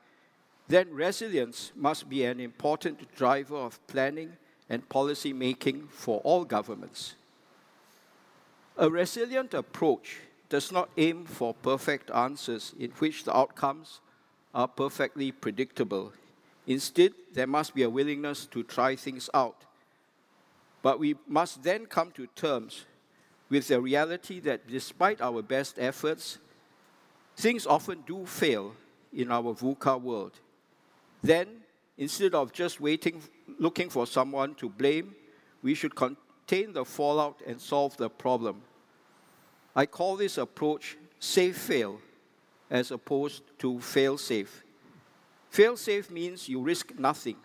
then 0.69 0.93
resilience 0.93 1.73
must 1.77 2.09
be 2.09 2.25
an 2.25 2.41
important 2.41 3.15
driver 3.15 3.57
of 3.57 3.85
planning 3.87 4.33
and 4.69 4.89
policy 4.89 5.33
making 5.33 5.89
for 5.89 6.21
all 6.21 6.45
governments. 6.45 7.15
A 8.77 8.91
resilient 8.91 9.55
approach 9.55 10.19
does 10.49 10.73
not 10.73 10.89
aim 10.97 11.25
for 11.25 11.55
perfect 11.55 12.11
answers 12.11 12.75
in 12.79 12.91
which 12.99 13.25
the 13.25 13.37
outcomes 13.37 14.01
are 14.55 14.69
perfectly 14.69 15.33
predictable. 15.33 16.13
Instead, 16.67 17.13
there 17.33 17.47
must 17.47 17.75
be 17.75 17.83
a 17.83 17.91
willingness 17.91 18.47
to 18.47 18.63
try 18.63 18.97
things 18.97 19.31
out. 19.33 19.63
But 20.83 20.99
we 20.99 21.17
must 21.29 21.63
then 21.63 21.87
come 21.87 22.11
to 22.13 22.27
terms 22.29 22.85
with 23.49 23.69
the 23.69 23.81
reality 23.81 24.41
that 24.41 24.67
despite 24.67 25.21
our 25.21 25.43
best 25.43 25.79
efforts, 25.79 26.38
things 27.37 27.67
often 27.67 28.03
do 28.07 28.26
fail 28.26 28.75
in 29.12 29.31
our 29.31 29.55
VUCA 29.55 30.00
world. 30.00 30.33
Then, 31.23 31.49
instead 31.97 32.35
of 32.35 32.53
just 32.53 32.81
waiting, 32.81 33.23
looking 33.59 33.88
for 33.88 34.07
someone 34.07 34.55
to 34.57 34.69
blame, 34.69 35.15
we 35.62 35.75
should 35.75 35.95
contain 35.95 36.73
the 36.73 36.85
fallout 36.85 37.41
and 37.47 37.61
solve 37.61 37.97
the 37.97 38.09
problem. 38.09 38.62
I 39.75 39.87
call 39.87 40.17
this 40.17 40.38
approach 40.38 40.97
safe 41.19 41.57
fail 41.57 42.00
as 42.71 42.91
opposed 42.91 43.43
to 43.59 43.81
fail 43.81 44.19
safe. 44.19 44.65
Fail 45.50 45.76
safe 45.76 46.11
means 46.11 46.49
you 46.49 46.61
risk 46.61 46.99
nothing, 46.99 47.37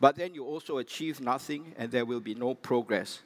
but 0.00 0.16
then 0.16 0.34
you 0.34 0.44
also 0.44 0.78
achieve 0.78 1.20
nothing 1.20 1.74
and 1.76 1.90
there 1.90 2.04
will 2.04 2.20
be 2.20 2.34
no 2.34 2.54
progress. 2.54 3.22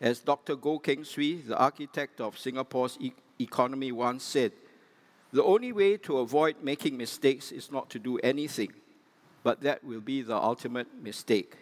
As 0.00 0.20
Dr. 0.20 0.56
Goh 0.56 0.82
Keng 0.82 1.04
Swee, 1.04 1.36
the 1.36 1.56
architect 1.56 2.20
of 2.20 2.38
Singapore's 2.38 2.96
e- 3.00 3.12
economy, 3.38 3.92
once 3.92 4.24
said, 4.24 4.52
the 5.32 5.42
only 5.42 5.72
way 5.72 5.96
to 5.98 6.18
avoid 6.18 6.56
making 6.62 6.96
mistakes 6.96 7.50
is 7.50 7.72
not 7.72 7.90
to 7.90 7.98
do 7.98 8.18
anything, 8.18 8.72
but 9.42 9.60
that 9.62 9.82
will 9.82 10.00
be 10.00 10.22
the 10.22 10.36
ultimate 10.36 10.88
mistake. 11.02 11.56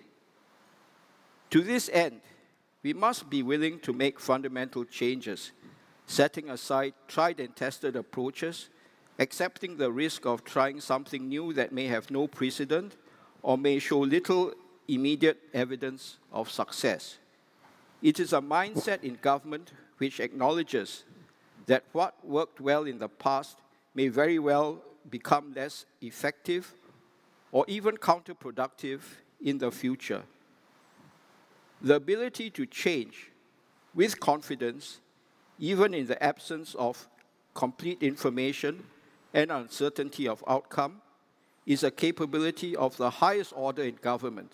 To 1.51 1.63
this 1.63 1.89
end, 1.93 2.21
we 2.83 2.93
must 2.93 3.31
be 3.31 3.43
willing 3.43 3.79
to 3.81 3.93
make 3.93 4.19
fundamental 4.19 4.85
changes, 4.85 5.53
setting 6.07 6.51
aside 6.51 6.95
tried 7.09 7.41
and 7.41 7.55
tested 7.55 7.97
approaches 7.97 8.69
accepting 9.19 9.77
the 9.77 9.91
risk 9.91 10.27
of 10.27 10.45
trying 10.45 10.81
something 10.81 11.29
new 11.29 11.53
that 11.53 11.73
may 11.73 11.87
have 11.87 12.11
no 12.11 12.27
precedent 12.27 12.97
or 13.43 13.59
may 13.59 13.79
show 13.79 14.01
little 14.01 14.53
immediate 14.89 15.39
evidence 15.55 16.19
of 16.33 16.51
success. 16.51 17.19
It 18.03 18.19
is 18.19 18.33
a 18.33 18.41
mindset 18.41 19.05
in 19.05 19.19
government 19.23 19.73
which 19.99 20.19
acknowledges 20.19 21.05
that 21.67 21.85
what 21.93 22.15
worked 22.27 22.61
well 22.61 22.85
in 22.85 22.99
the 22.99 23.09
past 23.09 23.59
may 23.95 24.09
very 24.09 24.41
well 24.41 24.83
become 25.09 25.53
less 25.55 25.87
effective 26.01 26.75
or 27.53 27.65
even 27.69 27.97
counterproductive 27.97 29.01
in 29.41 29.59
the 29.59 29.71
future. 29.71 30.23
The 31.81 31.95
ability 31.95 32.51
to 32.51 32.67
change 32.67 33.31
with 33.95 34.19
confidence, 34.19 35.01
even 35.59 35.95
in 35.95 36.07
the 36.07 36.21
absence 36.23 36.75
of 36.75 37.09
complete 37.55 38.03
information, 38.03 38.85
and 39.35 39.51
uncertainty 39.51 40.27
of 40.27 40.43
outcome 40.49 41.01
is 41.67 41.85
a 41.85 41.91
capability 41.91 42.75
of 42.75 42.97
the 42.97 43.11
highest 43.11 43.53
order 43.55 43.83
in 43.83 43.95
government. 43.97 44.53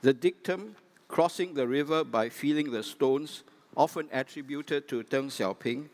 The 0.00 0.12
dictum, 0.12 0.76
crossing 1.12 1.52
the 1.52 1.68
river 1.68 2.02
by 2.02 2.30
feeling 2.30 2.70
the 2.72 2.82
stones, 2.82 3.44
often 3.76 4.08
attributed 4.12 4.88
to 4.88 5.04
Deng 5.04 5.26
Xiaoping, 5.26 5.88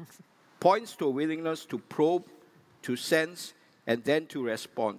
points 0.60 0.96
to 0.96 1.06
a 1.06 1.10
willingness 1.10 1.64
to 1.66 1.78
probe, 1.78 2.24
to 2.82 2.96
sense, 2.96 3.54
and 3.86 4.02
then 4.02 4.26
to 4.26 4.42
respond. 4.42 4.98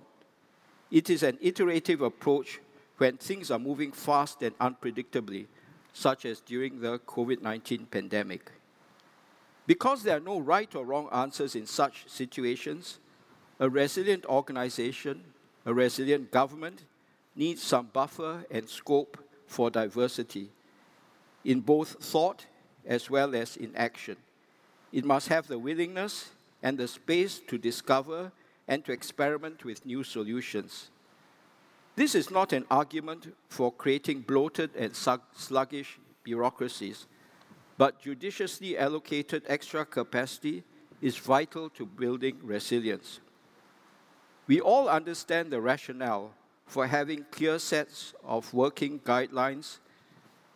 It 0.90 1.10
is 1.10 1.24
an 1.24 1.38
iterative 1.42 2.00
approach 2.00 2.62
when 3.00 3.18
things 3.18 3.52
are 3.52 3.60
moving 3.60 3.92
fast 3.92 4.42
and 4.44 4.58
unpredictably, 4.60 5.48
such 5.92 6.24
as 6.24 6.40
during 6.40 6.80
the 6.80 7.00
COVID 7.00 7.42
19 7.42 7.88
pandemic. 7.88 8.52
Because 9.68 10.04
there 10.04 10.16
are 10.16 10.22
no 10.22 10.40
right 10.40 10.74
or 10.74 10.86
wrong 10.86 11.10
answers 11.12 11.54
in 11.54 11.66
such 11.66 12.06
situations, 12.08 13.00
a 13.60 13.70
resilient 13.70 14.26
organization, 14.28 15.26
a 15.66 15.74
resilient 15.74 16.32
government, 16.32 16.84
needs 17.36 17.62
some 17.62 17.90
buffer 17.92 18.46
and 18.50 18.70
scope 18.70 19.25
for 19.48 19.70
diversity 19.70 20.50
in 21.44 21.62
both 21.62 22.04
thought 22.04 22.46
as 22.86 23.10
well 23.10 23.36
as 23.36 23.56
in 23.58 23.76
action. 23.76 24.18
It 24.92 25.06
must 25.06 25.28
have 25.30 25.48
the 25.48 25.60
willingness 25.60 26.32
and 26.64 26.78
the 26.78 26.88
space 26.88 27.40
to 27.48 27.58
discover 27.58 28.32
and 28.68 28.84
to 28.86 28.92
experiment 28.92 29.64
with 29.64 29.86
new 29.86 30.04
solutions. 30.04 30.90
This 31.96 32.16
is 32.16 32.30
not 32.32 32.52
an 32.52 32.66
argument 32.70 33.34
for 33.48 33.72
creating 33.72 34.22
bloated 34.22 34.72
and 34.76 34.96
sluggish 34.96 36.00
bureaucracies, 36.24 37.06
but 37.78 38.02
judiciously 38.02 38.78
allocated 38.78 39.44
extra 39.48 39.86
capacity 39.86 40.64
is 41.02 41.18
vital 41.18 41.70
to 41.70 41.86
building 41.86 42.38
resilience. 42.42 43.20
We 44.48 44.60
all 44.62 44.90
understand 44.90 45.52
the 45.52 45.62
rationale 45.62 46.32
for 46.66 46.88
having 46.88 47.26
clear 47.32 47.60
sets 47.60 48.14
of 48.24 48.54
working 48.54 49.00
guidelines, 49.00 49.78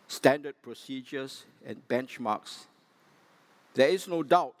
standard 0.08 0.60
procedures, 0.62 1.44
and 1.64 1.86
benchmarks. 1.88 2.64
There 3.74 3.88
is 3.88 4.08
no 4.08 4.22
doubt 4.22 4.56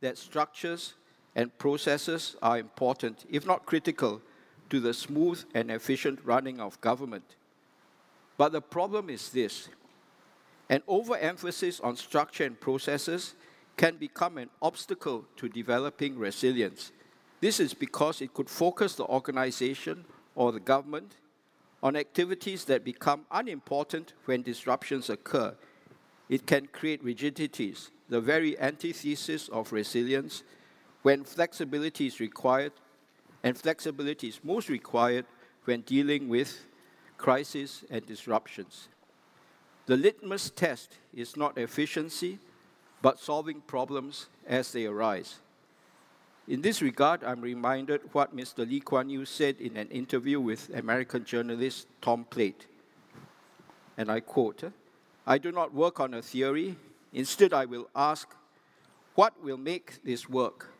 that 0.00 0.18
structures 0.18 0.94
and 1.34 1.56
processes 1.58 2.36
are 2.42 2.58
important, 2.58 3.24
if 3.30 3.46
not 3.46 3.64
critical, 3.64 4.20
to 4.68 4.80
the 4.80 4.94
smooth 4.94 5.42
and 5.54 5.70
efficient 5.70 6.20
running 6.24 6.60
of 6.60 6.80
government. 6.80 7.36
But 8.36 8.52
the 8.52 8.60
problem 8.60 9.10
is 9.10 9.30
this 9.30 9.68
an 10.68 10.82
overemphasis 10.86 11.80
on 11.80 11.96
structure 11.96 12.44
and 12.44 12.58
processes 12.58 13.34
can 13.76 13.96
become 13.96 14.38
an 14.38 14.50
obstacle 14.62 15.24
to 15.36 15.48
developing 15.48 16.16
resilience. 16.18 16.92
This 17.40 17.58
is 17.58 17.74
because 17.74 18.20
it 18.20 18.34
could 18.34 18.48
focus 18.48 18.94
the 18.94 19.04
organization 19.06 20.04
or 20.34 20.52
the 20.52 20.60
government 20.60 21.16
on 21.82 21.96
activities 21.96 22.64
that 22.66 22.84
become 22.84 23.24
unimportant 23.30 24.12
when 24.26 24.42
disruptions 24.42 25.08
occur. 25.08 25.54
It 26.28 26.46
can 26.46 26.66
create 26.66 27.02
rigidities, 27.02 27.90
the 28.08 28.20
very 28.20 28.58
antithesis 28.60 29.48
of 29.48 29.72
resilience, 29.72 30.42
when 31.02 31.24
flexibility 31.24 32.06
is 32.06 32.20
required, 32.20 32.72
and 33.42 33.56
flexibility 33.56 34.28
is 34.28 34.40
most 34.44 34.68
required 34.68 35.24
when 35.64 35.80
dealing 35.80 36.28
with 36.28 36.64
crises 37.16 37.84
and 37.90 38.04
disruptions. 38.06 38.88
The 39.86 39.96
litmus 39.96 40.50
test 40.50 40.96
is 41.14 41.36
not 41.36 41.58
efficiency, 41.58 42.38
but 43.02 43.18
solving 43.18 43.62
problems 43.62 44.28
as 44.46 44.72
they 44.72 44.86
arise. 44.86 45.40
In 46.48 46.62
this 46.62 46.82
regard, 46.82 47.22
I'm 47.22 47.40
reminded 47.40 48.00
what 48.12 48.36
Mr. 48.36 48.68
Lee 48.68 48.80
Kuan 48.80 49.08
Yew 49.10 49.24
said 49.24 49.60
in 49.60 49.76
an 49.76 49.88
interview 49.88 50.40
with 50.40 50.70
American 50.74 51.24
journalist 51.24 51.86
Tom 52.00 52.24
Plate. 52.24 52.66
And 53.96 54.10
I 54.10 54.20
quote 54.20 54.64
I 55.26 55.38
do 55.38 55.52
not 55.52 55.74
work 55.74 56.00
on 56.00 56.14
a 56.14 56.22
theory, 56.22 56.76
instead, 57.12 57.52
I 57.52 57.66
will 57.66 57.88
ask, 57.94 58.34
what 59.14 59.42
will 59.42 59.58
make 59.58 60.02
this 60.02 60.28
work? 60.28 60.72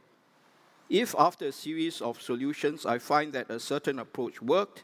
If 0.88 1.14
after 1.16 1.46
a 1.46 1.52
series 1.52 2.00
of 2.00 2.20
solutions 2.20 2.84
I 2.84 2.98
find 2.98 3.32
that 3.34 3.50
a 3.50 3.60
certain 3.60 4.00
approach 4.00 4.42
worked, 4.42 4.82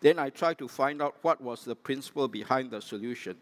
then 0.00 0.18
I 0.18 0.30
try 0.30 0.52
to 0.54 0.68
find 0.68 1.00
out 1.00 1.16
what 1.22 1.40
was 1.40 1.64
the 1.64 1.74
principle 1.74 2.28
behind 2.28 2.70
the 2.70 2.82
solution. 2.82 3.36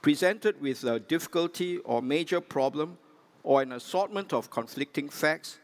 Presented 0.00 0.60
with 0.60 0.84
a 0.84 1.00
difficulty 1.00 1.78
or 1.78 2.02
major 2.02 2.40
problem 2.40 2.98
or 3.44 3.62
an 3.62 3.72
assortment 3.72 4.32
of 4.32 4.50
conflicting 4.50 5.08
facts, 5.08 5.58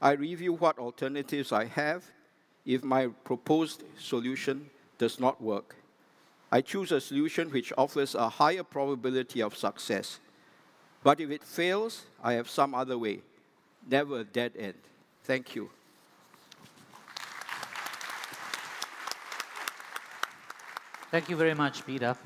I 0.00 0.12
review 0.12 0.54
what 0.54 0.78
alternatives 0.78 1.52
I 1.52 1.66
have 1.66 2.04
if 2.64 2.82
my 2.82 3.08
proposed 3.24 3.82
solution 3.98 4.70
does 4.96 5.20
not 5.20 5.42
work. 5.42 5.76
I 6.50 6.60
choose 6.60 6.92
a 6.92 7.00
solution 7.00 7.50
which 7.50 7.72
offers 7.76 8.14
a 8.14 8.28
higher 8.28 8.62
probability 8.62 9.42
of 9.42 9.56
success. 9.56 10.20
But 11.02 11.20
if 11.20 11.30
it 11.30 11.42
fails, 11.42 12.06
I 12.22 12.34
have 12.34 12.48
some 12.48 12.74
other 12.74 12.96
way. 12.96 13.20
Never 13.90 14.20
a 14.20 14.24
dead 14.24 14.52
end. 14.56 14.74
Thank 15.24 15.56
you. 15.56 15.68
Thank 21.10 21.28
you 21.28 21.36
very 21.36 21.54
much, 21.54 21.84
Peter. 21.84 22.16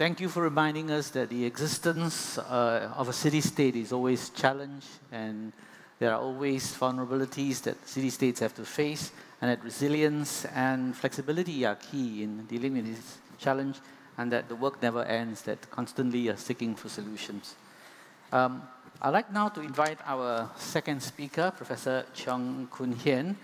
Thank 0.00 0.18
you 0.18 0.30
for 0.30 0.40
reminding 0.42 0.90
us 0.90 1.10
that 1.10 1.28
the 1.28 1.44
existence 1.44 2.38
uh, 2.38 2.90
of 2.96 3.10
a 3.10 3.12
city-state 3.12 3.76
is 3.76 3.92
always 3.92 4.30
challenged 4.30 4.88
and 5.12 5.52
there 5.98 6.10
are 6.14 6.18
always 6.18 6.74
vulnerabilities 6.74 7.60
that 7.64 7.86
city-states 7.86 8.40
have 8.40 8.54
to 8.54 8.64
face 8.64 9.12
and 9.42 9.50
that 9.50 9.62
resilience 9.62 10.46
and 10.54 10.96
flexibility 10.96 11.66
are 11.66 11.74
key 11.74 12.22
in 12.22 12.46
dealing 12.46 12.72
with 12.72 12.86
this 12.86 13.18
challenge 13.38 13.76
and 14.16 14.32
that 14.32 14.48
the 14.48 14.54
work 14.54 14.80
never 14.80 15.04
ends, 15.04 15.42
that 15.42 15.70
constantly 15.70 16.30
are 16.30 16.36
seeking 16.38 16.74
for 16.74 16.88
solutions. 16.88 17.56
Um, 18.32 18.62
I'd 19.02 19.10
like 19.10 19.30
now 19.30 19.50
to 19.50 19.60
invite 19.60 19.98
our 20.06 20.50
second 20.56 21.02
speaker, 21.02 21.52
Professor 21.54 22.06
Cheong 22.14 22.68
Koon 22.70 22.92
Hean, 22.92 23.36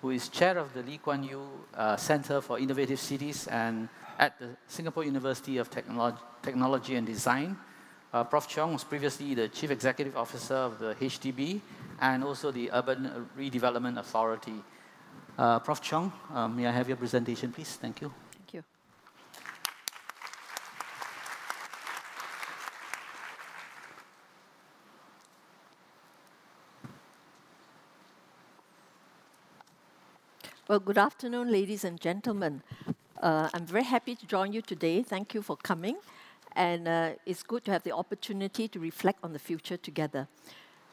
who 0.00 0.10
is 0.10 0.28
chair 0.28 0.58
of 0.58 0.72
the 0.74 0.82
Lee 0.84 0.98
Kuan 0.98 1.24
Yew 1.24 1.42
uh, 1.76 1.96
Center 1.96 2.40
for 2.40 2.60
Innovative 2.60 3.00
Cities 3.00 3.48
and 3.48 3.88
at 4.18 4.38
the 4.38 4.56
Singapore 4.68 5.04
University 5.04 5.58
of 5.58 5.70
Technology, 5.70 6.18
Technology 6.42 6.94
and 6.96 7.06
Design. 7.06 7.56
Uh, 8.12 8.22
Prof. 8.22 8.46
Cheong 8.46 8.72
was 8.72 8.84
previously 8.84 9.34
the 9.34 9.48
Chief 9.48 9.70
Executive 9.70 10.16
Officer 10.16 10.54
of 10.54 10.78
the 10.78 10.94
HDB 10.94 11.60
and 12.00 12.22
also 12.22 12.52
the 12.52 12.70
Urban 12.72 13.28
Redevelopment 13.36 13.98
Authority. 13.98 14.62
Uh, 15.36 15.58
Prof. 15.58 15.80
Cheong, 15.80 16.12
uh, 16.32 16.46
may 16.46 16.66
I 16.66 16.70
have 16.70 16.86
your 16.86 16.96
presentation, 16.96 17.50
please? 17.50 17.76
Thank 17.80 18.00
you. 18.00 18.12
Thank 18.32 18.54
you. 18.54 18.64
Well, 30.68 30.78
good 30.78 30.98
afternoon, 30.98 31.50
ladies 31.50 31.84
and 31.84 32.00
gentlemen. 32.00 32.62
Uh, 33.24 33.48
I'm 33.54 33.64
very 33.64 33.84
happy 33.84 34.14
to 34.14 34.26
join 34.26 34.52
you 34.52 34.60
today. 34.60 35.02
Thank 35.02 35.32
you 35.32 35.40
for 35.40 35.56
coming. 35.56 35.96
And 36.54 36.86
uh, 36.86 37.12
it's 37.24 37.42
good 37.42 37.64
to 37.64 37.72
have 37.72 37.82
the 37.82 37.92
opportunity 37.92 38.68
to 38.68 38.78
reflect 38.78 39.18
on 39.22 39.32
the 39.32 39.38
future 39.38 39.78
together. 39.78 40.28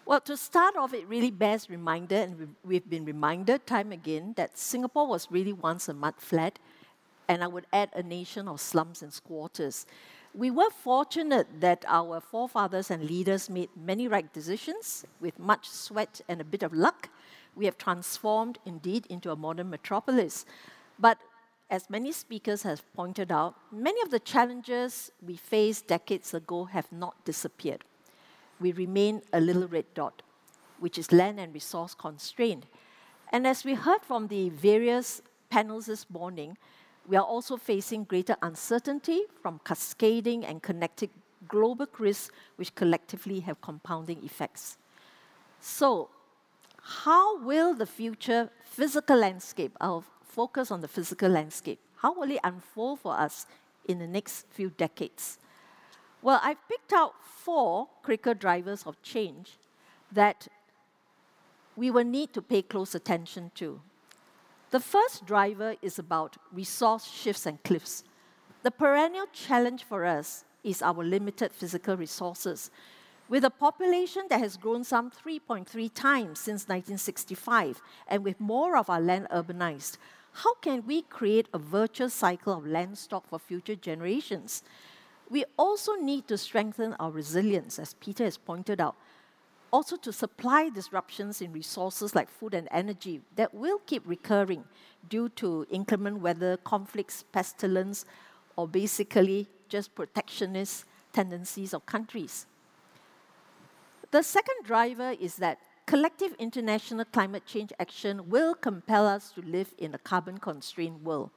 Well, 0.05 0.21
to 0.21 0.37
start 0.37 0.77
off, 0.77 0.93
it 0.93 1.05
really 1.09 1.29
bears 1.29 1.69
reminder, 1.69 2.15
and 2.15 2.55
we've 2.63 2.89
been 2.89 3.03
reminded 3.03 3.67
time 3.67 3.91
again, 3.91 4.33
that 4.37 4.57
Singapore 4.57 5.07
was 5.07 5.27
really 5.29 5.51
once 5.51 5.89
a 5.89 5.93
mud 5.93 6.13
flat, 6.19 6.57
and 7.27 7.43
I 7.43 7.47
would 7.47 7.65
add 7.73 7.89
a 7.93 8.01
nation 8.01 8.47
of 8.47 8.61
slums 8.61 9.01
and 9.01 9.11
squatters. 9.11 9.85
We 10.33 10.51
were 10.51 10.69
fortunate 10.69 11.59
that 11.59 11.83
our 11.85 12.21
forefathers 12.21 12.89
and 12.89 13.03
leaders 13.03 13.49
made 13.49 13.69
many 13.75 14.07
right 14.07 14.31
decisions. 14.31 15.03
With 15.19 15.37
much 15.37 15.69
sweat 15.69 16.21
and 16.29 16.39
a 16.39 16.45
bit 16.45 16.63
of 16.63 16.71
luck, 16.71 17.09
we 17.57 17.65
have 17.65 17.77
transformed 17.77 18.57
indeed 18.65 19.05
into 19.07 19.31
a 19.31 19.35
modern 19.35 19.69
metropolis. 19.69 20.45
But 20.97 21.17
as 21.71 21.89
many 21.89 22.11
speakers 22.11 22.63
have 22.63 22.83
pointed 22.93 23.31
out, 23.31 23.55
many 23.71 24.01
of 24.01 24.11
the 24.11 24.19
challenges 24.19 25.09
we 25.25 25.37
faced 25.37 25.87
decades 25.87 26.33
ago 26.33 26.65
have 26.65 26.91
not 26.91 27.23
disappeared. 27.23 27.85
We 28.59 28.73
remain 28.73 29.21
a 29.31 29.39
little 29.39 29.67
red 29.67 29.85
dot, 29.93 30.21
which 30.79 30.97
is 30.97 31.13
land 31.13 31.39
and 31.39 31.53
resource 31.53 31.95
constrained. 31.95 32.65
And 33.31 33.47
as 33.47 33.63
we 33.63 33.75
heard 33.75 34.01
from 34.01 34.27
the 34.27 34.49
various 34.49 35.21
panels 35.49 35.85
this 35.85 36.09
morning, 36.09 36.57
we 37.07 37.15
are 37.15 37.23
also 37.23 37.55
facing 37.55 38.03
greater 38.03 38.35
uncertainty 38.41 39.21
from 39.41 39.61
cascading 39.63 40.45
and 40.45 40.61
connected 40.61 41.09
global 41.47 41.87
risks, 41.97 42.31
which 42.57 42.75
collectively 42.75 43.39
have 43.39 43.61
compounding 43.61 44.21
effects. 44.25 44.77
So, 45.61 46.09
how 46.81 47.41
will 47.41 47.73
the 47.73 47.85
future 47.85 48.49
physical 48.65 49.17
landscape 49.17 49.77
of 49.79 50.10
focus 50.31 50.71
on 50.71 50.81
the 50.81 50.87
physical 50.87 51.29
landscape. 51.29 51.79
How 51.97 52.13
will 52.13 52.31
it 52.31 52.39
unfold 52.43 53.01
for 53.01 53.13
us 53.13 53.45
in 53.85 53.99
the 53.99 54.07
next 54.07 54.45
few 54.49 54.69
decades? 54.69 55.37
Well, 56.21 56.39
I've 56.41 56.67
picked 56.69 56.93
out 56.93 57.13
four 57.21 57.87
critical 58.03 58.33
drivers 58.33 58.83
of 58.85 59.01
change 59.01 59.57
that 60.11 60.47
we 61.75 61.91
will 61.91 62.03
need 62.03 62.33
to 62.33 62.41
pay 62.41 62.61
close 62.61 62.95
attention 62.95 63.51
to. 63.55 63.81
The 64.71 64.79
first 64.79 65.25
driver 65.25 65.75
is 65.81 65.99
about 65.99 66.37
resource 66.51 67.05
shifts 67.05 67.45
and 67.45 67.61
cliffs. 67.63 68.03
The 68.63 68.71
perennial 68.71 69.27
challenge 69.33 69.83
for 69.83 70.05
us 70.05 70.45
is 70.63 70.81
our 70.81 71.03
limited 71.03 71.51
physical 71.51 71.97
resources. 71.97 72.71
With 73.27 73.43
a 73.43 73.49
population 73.49 74.23
that 74.29 74.39
has 74.39 74.57
grown 74.57 74.83
some 74.83 75.09
3.3 75.09 75.65
times 75.93 76.39
since 76.39 76.67
1965, 76.67 77.81
and 78.07 78.23
with 78.23 78.39
more 78.39 78.77
of 78.77 78.89
our 78.89 79.01
land 79.01 79.27
urbanized, 79.31 79.97
how 80.33 80.55
can 80.55 80.85
we 80.85 81.01
create 81.03 81.47
a 81.53 81.59
virtuous 81.59 82.13
cycle 82.13 82.53
of 82.53 82.65
land 82.65 82.97
stock 82.97 83.27
for 83.27 83.39
future 83.39 83.75
generations? 83.75 84.63
We 85.29 85.45
also 85.57 85.95
need 85.95 86.27
to 86.27 86.37
strengthen 86.37 86.93
our 86.99 87.11
resilience, 87.11 87.79
as 87.79 87.93
Peter 87.95 88.23
has 88.23 88.37
pointed 88.37 88.81
out, 88.81 88.95
also 89.71 89.95
to 89.97 90.11
supply 90.11 90.69
disruptions 90.69 91.41
in 91.41 91.53
resources 91.53 92.15
like 92.15 92.29
food 92.29 92.53
and 92.53 92.67
energy 92.71 93.21
that 93.35 93.53
will 93.53 93.79
keep 93.85 94.03
recurring 94.05 94.65
due 95.07 95.29
to 95.29 95.65
inclement 95.69 96.19
weather, 96.19 96.57
conflicts, 96.57 97.23
pestilence, 97.31 98.05
or 98.55 98.67
basically 98.67 99.47
just 99.69 99.95
protectionist 99.95 100.85
tendencies 101.13 101.73
of 101.73 101.85
countries. 101.85 102.45
The 104.11 104.23
second 104.23 104.65
driver 104.65 105.15
is 105.17 105.37
that 105.37 105.59
collective 105.91 106.33
international 106.39 107.03
climate 107.03 107.45
change 107.45 107.73
action 107.77 108.29
will 108.29 108.55
compel 108.55 109.05
us 109.05 109.29
to 109.33 109.41
live 109.41 109.75
in 109.77 109.93
a 109.93 109.97
carbon 109.97 110.37
constrained 110.37 111.03
world. 111.03 111.29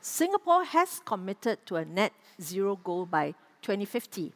Singapore 0.00 0.62
has 0.62 1.00
committed 1.04 1.58
to 1.66 1.74
a 1.74 1.84
net 1.84 2.12
zero 2.40 2.76
goal 2.76 3.04
by 3.04 3.34
2050. 3.62 4.32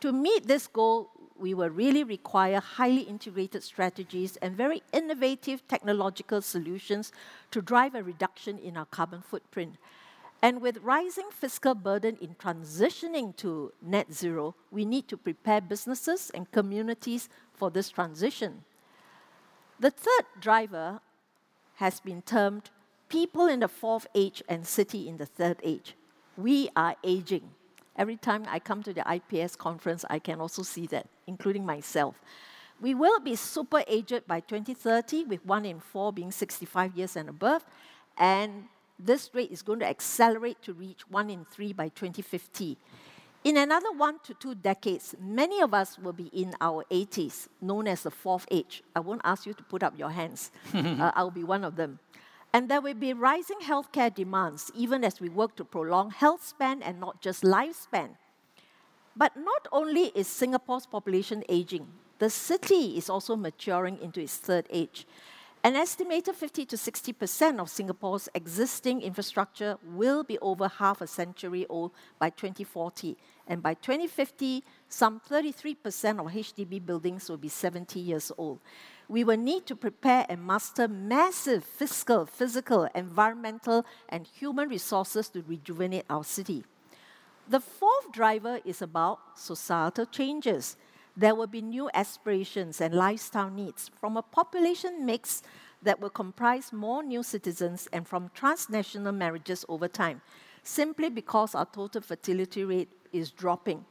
To 0.00 0.10
meet 0.10 0.48
this 0.48 0.66
goal, 0.66 1.10
we 1.38 1.54
will 1.54 1.70
really 1.70 2.02
require 2.02 2.58
highly 2.58 3.02
integrated 3.02 3.62
strategies 3.62 4.34
and 4.38 4.56
very 4.56 4.82
innovative 4.92 5.62
technological 5.68 6.42
solutions 6.42 7.12
to 7.52 7.62
drive 7.62 7.94
a 7.94 8.02
reduction 8.02 8.58
in 8.58 8.76
our 8.76 8.86
carbon 8.86 9.22
footprint. 9.22 9.76
And 10.42 10.60
with 10.60 10.78
rising 10.78 11.28
fiscal 11.30 11.76
burden 11.76 12.18
in 12.20 12.34
transitioning 12.34 13.36
to 13.36 13.72
net 13.80 14.12
zero, 14.12 14.56
we 14.72 14.84
need 14.84 15.06
to 15.06 15.16
prepare 15.16 15.60
businesses 15.60 16.32
and 16.34 16.50
communities 16.50 17.28
for 17.52 17.70
this 17.70 17.90
transition. 17.90 18.64
The 19.84 19.90
third 19.90 20.24
driver 20.40 21.00
has 21.74 22.00
been 22.00 22.22
termed 22.22 22.70
people 23.10 23.48
in 23.48 23.60
the 23.60 23.68
fourth 23.68 24.06
age 24.14 24.42
and 24.48 24.66
city 24.66 25.06
in 25.06 25.18
the 25.18 25.26
third 25.26 25.58
age. 25.62 25.94
We 26.38 26.70
are 26.74 26.96
aging. 27.04 27.50
Every 27.94 28.16
time 28.16 28.46
I 28.48 28.60
come 28.60 28.82
to 28.84 28.94
the 28.94 29.04
IPS 29.06 29.56
conference, 29.56 30.06
I 30.08 30.20
can 30.20 30.40
also 30.40 30.62
see 30.62 30.86
that, 30.86 31.06
including 31.26 31.66
myself. 31.66 32.18
We 32.80 32.94
will 32.94 33.20
be 33.20 33.36
super 33.36 33.84
aged 33.86 34.26
by 34.26 34.40
2030, 34.40 35.24
with 35.24 35.44
one 35.44 35.66
in 35.66 35.80
four 35.80 36.14
being 36.14 36.32
65 36.32 36.96
years 36.96 37.14
and 37.14 37.28
above, 37.28 37.66
and 38.16 38.64
this 38.98 39.28
rate 39.34 39.52
is 39.52 39.60
going 39.60 39.80
to 39.80 39.86
accelerate 39.86 40.62
to 40.62 40.72
reach 40.72 41.10
one 41.10 41.28
in 41.28 41.44
three 41.44 41.74
by 41.74 41.88
2050. 41.90 42.78
In 43.44 43.58
another 43.58 43.92
one 43.92 44.20
to 44.20 44.32
two 44.32 44.54
decades, 44.54 45.14
many 45.20 45.60
of 45.60 45.74
us 45.74 45.98
will 45.98 46.14
be 46.14 46.28
in 46.28 46.54
our 46.62 46.82
80s, 46.90 47.48
known 47.60 47.86
as 47.86 48.04
the 48.04 48.10
fourth 48.10 48.46
age. 48.50 48.82
I 48.96 49.00
won't 49.00 49.20
ask 49.22 49.44
you 49.44 49.52
to 49.52 49.62
put 49.62 49.82
up 49.82 49.98
your 49.98 50.08
hands, 50.08 50.50
uh, 50.74 51.12
I'll 51.14 51.30
be 51.30 51.44
one 51.44 51.62
of 51.62 51.76
them. 51.76 51.98
And 52.54 52.70
there 52.70 52.80
will 52.80 52.94
be 52.94 53.12
rising 53.12 53.58
healthcare 53.62 54.14
demands, 54.14 54.70
even 54.74 55.04
as 55.04 55.20
we 55.20 55.28
work 55.28 55.56
to 55.56 55.64
prolong 55.64 56.10
health 56.10 56.42
span 56.46 56.82
and 56.82 56.98
not 56.98 57.20
just 57.20 57.42
lifespan. 57.42 58.16
But 59.14 59.36
not 59.36 59.68
only 59.70 60.04
is 60.14 60.26
Singapore's 60.26 60.86
population 60.86 61.44
aging, 61.50 61.86
the 62.20 62.30
city 62.30 62.96
is 62.96 63.10
also 63.10 63.36
maturing 63.36 63.98
into 64.00 64.22
its 64.22 64.38
third 64.38 64.66
age. 64.70 65.06
An 65.64 65.76
estimated 65.76 66.34
50 66.34 66.66
to 66.66 66.76
60% 66.76 67.58
of 67.58 67.70
Singapore's 67.70 68.28
existing 68.34 69.00
infrastructure 69.00 69.78
will 69.82 70.22
be 70.22 70.38
over 70.40 70.68
half 70.68 71.00
a 71.00 71.06
century 71.06 71.64
old 71.70 71.92
by 72.18 72.28
2040. 72.28 73.16
And 73.46 73.62
by 73.62 73.72
2050, 73.72 74.62
some 74.90 75.20
33% 75.26 76.20
of 76.20 76.26
HDB 76.32 76.84
buildings 76.84 77.30
will 77.30 77.38
be 77.38 77.48
70 77.48 77.98
years 77.98 78.30
old. 78.36 78.58
We 79.08 79.24
will 79.24 79.38
need 79.38 79.64
to 79.64 79.74
prepare 79.74 80.26
and 80.28 80.46
master 80.46 80.86
massive 80.86 81.64
fiscal, 81.64 82.26
physical, 82.26 82.86
environmental, 82.94 83.86
and 84.10 84.26
human 84.26 84.68
resources 84.68 85.30
to 85.30 85.42
rejuvenate 85.48 86.04
our 86.10 86.24
city. 86.24 86.64
The 87.48 87.60
fourth 87.60 88.12
driver 88.12 88.60
is 88.66 88.82
about 88.82 89.18
societal 89.34 90.04
changes 90.04 90.76
there 91.16 91.34
will 91.34 91.46
be 91.46 91.62
new 91.62 91.88
aspirations 91.94 92.80
and 92.80 92.94
lifestyle 92.94 93.50
needs 93.50 93.90
from 93.98 94.16
a 94.16 94.22
population 94.22 95.06
mix 95.06 95.42
that 95.82 96.00
will 96.00 96.10
comprise 96.10 96.72
more 96.72 97.02
new 97.02 97.22
citizens 97.22 97.88
and 97.92 98.08
from 98.08 98.30
transnational 98.34 99.12
marriages 99.12 99.64
over 99.68 99.86
time, 99.86 100.20
simply 100.62 101.08
because 101.08 101.54
our 101.54 101.66
total 101.66 102.00
fertility 102.00 102.64
rate 102.64 102.90
is 103.12 103.30
dropping. 103.30 103.84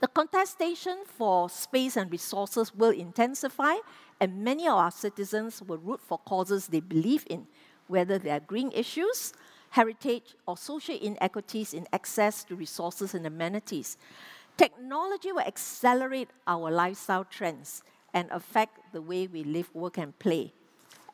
The 0.00 0.08
contestation 0.08 0.98
for 1.04 1.50
space 1.50 1.96
and 1.96 2.10
resources 2.10 2.74
will 2.74 2.90
intensify, 2.90 3.74
and 4.20 4.44
many 4.44 4.66
of 4.66 4.74
our 4.74 4.90
citizens 4.90 5.60
will 5.62 5.78
root 5.78 6.00
for 6.00 6.18
causes 6.18 6.68
they 6.68 6.80
believe 6.80 7.24
in, 7.28 7.46
whether 7.88 8.18
they 8.18 8.30
are 8.30 8.40
green 8.40 8.70
issues, 8.72 9.32
heritage, 9.70 10.34
or 10.46 10.56
social 10.56 10.96
inequities 10.96 11.74
in 11.74 11.86
access 11.92 12.44
to 12.44 12.54
resources 12.54 13.14
and 13.14 13.26
amenities. 13.26 13.98
Technology 14.58 15.30
will 15.30 15.46
accelerate 15.46 16.30
our 16.48 16.68
lifestyle 16.72 17.24
trends 17.24 17.84
and 18.12 18.28
affect 18.32 18.92
the 18.92 19.00
way 19.00 19.28
we 19.28 19.44
live, 19.44 19.72
work, 19.72 19.98
and 19.98 20.18
play. 20.18 20.52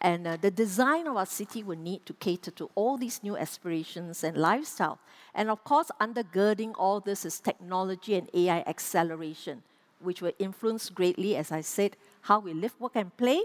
And 0.01 0.27
uh, 0.27 0.39
the 0.41 0.51
design 0.51 1.07
of 1.07 1.19
our 1.19 1.27
city 1.27 1.63
will 1.63 1.77
need 1.77 2.07
to 2.07 2.15
cater 2.15 2.51
to 2.53 2.71
all 2.75 2.97
these 2.97 3.23
new 3.23 3.37
aspirations 3.37 4.25
and 4.25 4.39
lifestyle. 4.39 4.99
And 5.35 5.51
of 5.51 5.63
course, 5.63 5.91
undergirding 6.01 6.73
all 6.79 7.01
this 7.01 7.27
is 7.27 7.39
technology 7.39 8.15
and 8.15 8.31
AI 8.33 8.61
acceleration, 8.67 9.63
which 10.01 10.23
will 10.23 10.33
influence 10.39 10.89
greatly, 10.89 11.37
as 11.37 11.53
I 11.53 11.61
said, 11.61 11.99
how 12.23 12.39
we 12.39 12.55
live, 12.55 12.75
work, 12.81 12.97
and 12.97 13.15
play, 13.15 13.43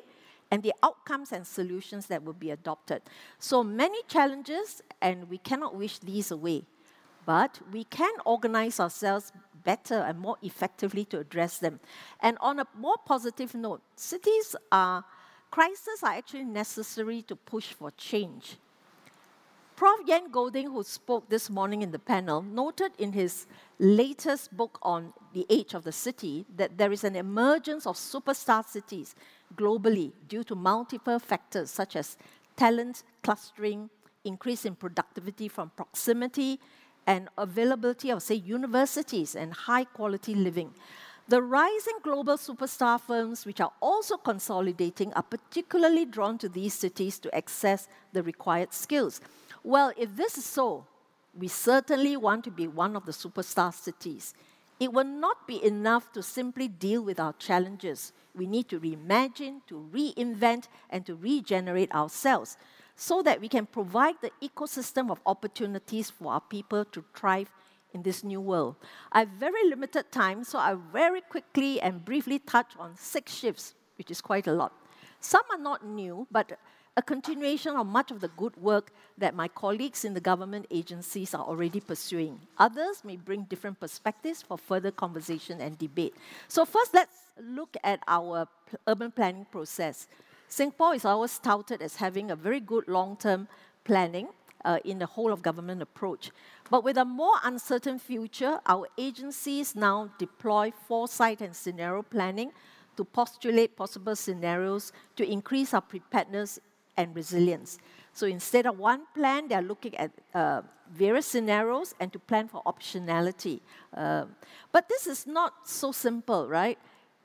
and 0.49 0.63
the 0.63 0.73
outcomes 0.81 1.33
and 1.33 1.45
solutions 1.45 2.07
that 2.07 2.23
will 2.23 2.33
be 2.33 2.51
adopted. 2.51 3.01
So 3.37 3.65
many 3.65 4.01
challenges, 4.07 4.81
and 5.01 5.29
we 5.29 5.39
cannot 5.39 5.75
wish 5.75 5.99
these 5.99 6.31
away. 6.31 6.63
But 7.25 7.59
we 7.71 7.83
can 7.83 8.13
organize 8.25 8.79
ourselves 8.79 9.31
better 9.63 9.99
and 9.99 10.19
more 10.19 10.37
effectively 10.41 11.05
to 11.05 11.19
address 11.19 11.57
them. 11.57 11.79
And 12.19 12.37
on 12.41 12.59
a 12.59 12.67
more 12.77 12.97
positive 13.05 13.53
note, 13.53 13.81
cities 13.95 14.55
are, 14.71 15.03
crises 15.51 16.03
are 16.03 16.13
actually 16.13 16.45
necessary 16.45 17.21
to 17.23 17.35
push 17.35 17.73
for 17.73 17.91
change. 17.91 18.57
Prof. 19.79 20.01
Ian 20.09 20.29
Goldin, 20.29 20.65
who 20.65 20.83
spoke 20.83 21.29
this 21.29 21.49
morning 21.49 21.81
in 21.81 21.91
the 21.91 21.99
panel, 21.99 22.41
noted 22.41 22.91
in 22.97 23.13
his 23.13 23.47
latest 23.79 24.55
book 24.57 24.77
on 24.81 25.13
the 25.33 25.45
age 25.49 25.73
of 25.73 25.85
the 25.85 25.93
city 25.93 26.45
that 26.57 26.77
there 26.77 26.91
is 26.91 27.05
an 27.05 27.15
emergence 27.15 27.87
of 27.87 27.95
superstar 27.95 28.67
cities 28.67 29.15
globally 29.55 30.11
due 30.27 30.43
to 30.43 30.53
multiple 30.53 31.17
factors 31.17 31.71
such 31.71 31.95
as 31.95 32.17
talent 32.57 33.03
clustering, 33.23 33.89
increase 34.25 34.65
in 34.65 34.75
productivity 34.75 35.47
from 35.47 35.71
proximity, 35.77 36.59
and 37.09 37.27
availability 37.39 38.11
of, 38.11 38.21
say, 38.21 38.35
universities 38.35 39.35
and 39.35 39.51
high 39.51 39.83
quality 39.83 40.35
living. 40.35 40.75
The 41.27 41.41
rising 41.41 41.97
global 42.03 42.37
superstar 42.37 43.01
firms, 43.01 43.47
which 43.47 43.59
are 43.59 43.71
also 43.81 44.15
consolidating, 44.15 45.11
are 45.13 45.23
particularly 45.23 46.05
drawn 46.05 46.37
to 46.37 46.47
these 46.47 46.75
cities 46.75 47.17
to 47.19 47.35
access 47.35 47.87
the 48.13 48.21
required 48.21 48.73
skills. 48.73 49.21
Well, 49.63 49.91
if 49.97 50.15
this 50.15 50.37
is 50.37 50.45
so, 50.45 50.85
we 51.35 51.47
certainly 51.47 52.15
want 52.15 52.43
to 52.43 52.51
be 52.51 52.67
one 52.67 52.95
of 52.95 53.07
the 53.07 53.11
superstar 53.11 53.73
cities. 53.73 54.35
It 54.79 54.93
will 54.93 55.03
not 55.25 55.47
be 55.47 55.63
enough 55.65 56.11
to 56.13 56.21
simply 56.21 56.67
deal 56.67 57.01
with 57.01 57.19
our 57.19 57.33
challenges. 57.33 58.13
We 58.35 58.45
need 58.45 58.69
to 58.69 58.79
reimagine, 58.79 59.61
to 59.67 59.89
reinvent, 59.91 60.67
and 60.91 61.07
to 61.07 61.15
regenerate 61.15 61.91
ourselves 61.91 62.55
so 62.99 63.21
that 63.21 63.39
we 63.39 63.47
can 63.47 63.65
provide 63.65 64.15
the 64.21 64.29
ecosystem 64.43 65.09
of 65.09 65.21
opportunities 65.25 66.09
for 66.09 66.33
our 66.33 66.41
people 66.41 66.83
to 66.83 67.01
thrive 67.15 67.49
in 67.93 68.03
this 68.03 68.25
new 68.25 68.41
world. 68.41 68.75
I 69.13 69.19
have 69.19 69.29
very 69.29 69.63
limited 69.69 70.11
time, 70.11 70.43
so 70.43 70.59
I 70.59 70.75
very 70.91 71.21
quickly 71.21 71.79
and 71.79 72.03
briefly 72.03 72.39
touch 72.39 72.73
on 72.77 72.97
six 72.97 73.33
shifts, 73.33 73.73
which 73.97 74.11
is 74.11 74.19
quite 74.19 74.47
a 74.47 74.51
lot. 74.51 74.73
Some 75.21 75.43
are 75.49 75.57
not 75.57 75.85
new, 75.85 76.27
but 76.29 76.59
a 76.97 77.01
continuation 77.01 77.77
of 77.77 77.87
much 77.87 78.11
of 78.11 78.19
the 78.19 78.27
good 78.35 78.57
work 78.57 78.91
that 79.17 79.33
my 79.33 79.47
colleagues 79.47 80.03
in 80.03 80.13
the 80.13 80.19
government 80.19 80.67
agencies 80.69 81.33
are 81.33 81.45
already 81.45 81.79
pursuing. 81.79 82.37
Others 82.57 83.05
may 83.05 83.15
bring 83.15 83.43
different 83.43 83.79
perspectives 83.79 84.41
for 84.41 84.57
further 84.57 84.91
conversation 84.91 85.61
and 85.61 85.77
debate. 85.77 86.15
So, 86.49 86.65
first, 86.65 86.93
let's 86.93 87.15
look 87.41 87.77
at 87.81 88.01
our 88.09 88.49
urban 88.85 89.11
planning 89.11 89.45
process. 89.49 90.09
Singapore 90.49 90.95
is 90.95 91.05
always 91.05 91.37
touted 91.37 91.81
as 91.81 91.95
having 91.97 92.31
a 92.31 92.35
very 92.35 92.59
good 92.59 92.87
long 92.87 93.15
term 93.15 93.47
planning 93.83 94.27
uh, 94.65 94.79
in 94.83 94.99
the 94.99 95.05
whole 95.05 95.31
of 95.31 95.41
government 95.41 95.81
approach. 95.81 96.31
But 96.69 96.83
with 96.83 96.97
a 96.97 97.05
more 97.05 97.35
uncertain 97.43 97.99
future, 97.99 98.59
our 98.65 98.87
agencies 98.97 99.75
now 99.75 100.09
deploy 100.17 100.73
foresight 100.87 101.41
and 101.41 101.55
scenario 101.55 102.01
planning 102.01 102.51
to 102.97 103.05
postulate 103.05 103.77
possible 103.77 104.15
scenarios 104.15 104.91
to 105.15 105.31
increase 105.31 105.73
our 105.73 105.81
preparedness 105.81 106.59
and 106.97 107.15
resilience. 107.15 107.77
So 108.11 108.27
instead 108.27 108.65
of 108.65 108.77
one 108.77 109.03
plan, 109.15 109.47
they're 109.47 109.61
looking 109.61 109.95
at 109.95 110.11
uh, 110.33 110.63
various 110.91 111.27
scenarios 111.27 111.95
and 111.99 112.11
to 112.11 112.19
plan 112.19 112.47
for 112.47 112.61
optionality. 112.63 113.61
Uh, 113.95 114.25
but 114.71 114.89
this 114.89 115.07
is 115.07 115.25
not 115.25 115.53
so 115.65 115.91
simple, 115.91 116.47
right? 116.47 116.77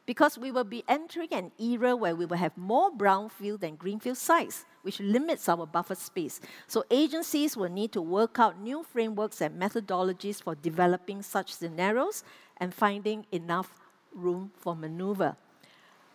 Because 0.06 0.36
we 0.36 0.50
will 0.50 0.64
be 0.64 0.84
entering 0.88 1.28
an 1.32 1.50
era 1.58 1.96
where 1.96 2.14
we 2.14 2.26
will 2.26 2.36
have 2.36 2.56
more 2.56 2.90
brownfield 2.90 3.60
than 3.60 3.76
greenfield 3.76 4.18
sites, 4.18 4.64
which 4.82 5.00
limits 5.00 5.48
our 5.48 5.66
buffer 5.66 5.94
space. 5.94 6.40
So 6.66 6.84
agencies 6.90 7.56
will 7.56 7.70
need 7.70 7.92
to 7.92 8.02
work 8.02 8.38
out 8.38 8.60
new 8.60 8.82
frameworks 8.82 9.40
and 9.40 9.60
methodologies 9.60 10.42
for 10.42 10.54
developing 10.54 11.22
such 11.22 11.54
scenarios 11.54 12.22
and 12.58 12.74
finding 12.74 13.26
enough 13.32 13.80
room 14.12 14.52
for 14.56 14.76
maneuver. 14.76 15.36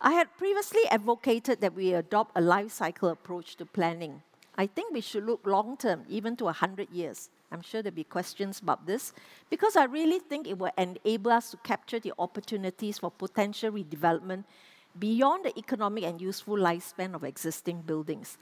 I 0.00 0.12
had 0.12 0.36
previously 0.38 0.80
advocated 0.90 1.60
that 1.60 1.74
we 1.74 1.92
adopt 1.92 2.38
a 2.38 2.40
life 2.40 2.72
cycle 2.72 3.10
approach 3.10 3.56
to 3.56 3.66
planning. 3.66 4.22
I 4.56 4.66
think 4.66 4.94
we 4.94 5.00
should 5.00 5.26
look 5.26 5.46
long 5.46 5.76
term, 5.76 6.04
even 6.08 6.36
to 6.36 6.44
100 6.44 6.90
years. 6.90 7.28
I'm 7.52 7.62
sure 7.62 7.82
there'll 7.82 7.94
be 7.94 8.04
questions 8.04 8.60
about 8.60 8.86
this, 8.86 9.12
because 9.48 9.74
I 9.76 9.84
really 9.84 10.20
think 10.20 10.46
it 10.46 10.58
will 10.58 10.70
enable 10.78 11.32
us 11.32 11.50
to 11.50 11.56
capture 11.58 11.98
the 11.98 12.12
opportunities 12.18 12.98
for 12.98 13.10
potential 13.10 13.72
redevelopment 13.72 14.44
beyond 14.98 15.44
the 15.44 15.58
economic 15.58 16.04
and 16.04 16.20
useful 16.20 16.56
lifespan 16.56 17.14
of 17.14 17.24
existing 17.24 17.82
buildings. 17.82 18.38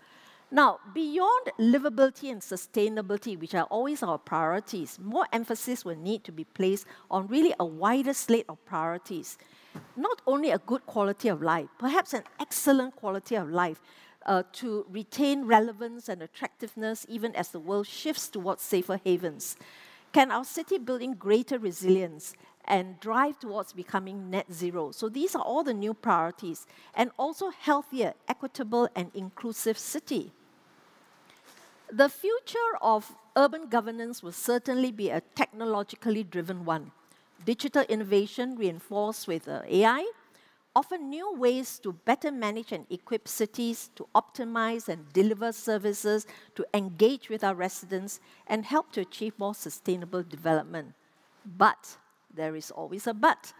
Now, 0.51 0.81
beyond 0.95 1.51
livability 1.59 2.31
and 2.31 2.41
sustainability, 2.41 3.39
which 3.39 3.55
are 3.55 3.65
always 3.65 4.03
our 4.03 4.17
priorities, 4.17 4.99
more 4.99 5.27
emphasis 5.31 5.85
will 5.85 5.97
need 5.97 6.25
to 6.25 6.33
be 6.33 6.45
placed 6.45 6.87
on 7.11 7.29
really 7.29 7.55
a 7.61 7.67
wider 7.67 8.15
slate 8.15 8.47
of 8.49 8.65
priorities. 8.65 9.37
Not 9.95 10.23
only 10.27 10.51
a 10.51 10.59
good 10.59 10.87
quality 10.87 11.29
of 11.29 11.43
life, 11.43 11.69
perhaps 11.79 12.15
an 12.15 12.23
excellent 12.41 12.97
quality 12.97 13.35
of 13.35 13.51
life 13.51 13.81
uh, 14.27 14.43
to 14.53 14.87
retain 14.91 15.45
relevance 15.45 16.09
and 16.09 16.23
attractiveness 16.23 17.07
even 17.09 17.35
as 17.35 17.49
the 17.49 17.61
world 17.61 17.87
shifts 17.87 18.29
towards 18.29 18.63
safer 18.63 19.01
havens. 19.05 19.57
Can 20.13 20.31
our 20.31 20.45
city 20.45 20.79
building 20.79 21.15
greater 21.15 21.59
resilience 21.59 22.35
and 22.69 23.01
drive 23.01 23.41
towards 23.41 23.73
becoming 23.73 24.31
net 24.31 24.53
zero. 24.53 24.93
So 24.93 25.09
these 25.09 25.35
are 25.35 25.43
all 25.43 25.65
the 25.65 25.75
new 25.75 25.95
priorities. 25.95 26.67
And 26.95 27.11
also 27.19 27.49
healthier, 27.49 28.13
equitable, 28.29 28.89
and 28.95 29.11
inclusive 29.15 29.79
city. 29.79 30.33
The 31.91 32.11
future 32.11 32.77
of 32.83 33.17
urban 33.35 33.69
governance 33.69 34.23
will 34.23 34.33
certainly 34.33 34.93
be 34.93 35.09
a 35.09 35.23
technologically 35.35 36.23
driven 36.23 36.67
one. 36.67 36.93
Digital 37.45 37.85
innovation 37.89 38.57
reinforced 38.57 39.27
with 39.27 39.49
uh, 39.49 39.63
AI 39.67 40.07
offer 40.79 40.97
new 40.97 41.35
ways 41.35 41.81
to 41.81 41.93
better 41.93 42.31
manage 42.31 42.71
and 42.71 42.87
equip 42.89 43.27
cities, 43.27 43.91
to 43.97 44.07
optimize 44.15 44.89
and 44.89 45.13
deliver 45.13 45.51
services, 45.51 46.25
to 46.55 46.65
engage 46.73 47.29
with 47.29 47.43
our 47.43 47.57
residents, 47.57 48.21
and 48.47 48.65
help 48.65 48.93
to 48.93 49.01
achieve 49.01 49.33
more 49.39 49.57
sustainable 49.57 50.23
development. 50.23 50.95
But 51.45 51.97
there 52.33 52.55
is 52.55 52.71
always 52.71 53.09
a 53.09 53.13
but. 53.13 53.53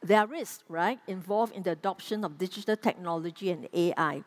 There 0.00 0.20
are 0.20 0.26
risks, 0.28 0.62
right, 0.68 1.00
involved 1.08 1.52
in 1.52 1.64
the 1.64 1.72
adoption 1.72 2.24
of 2.24 2.38
digital 2.38 2.76
technology 2.76 3.50
and 3.50 3.68
AI. 3.74 4.22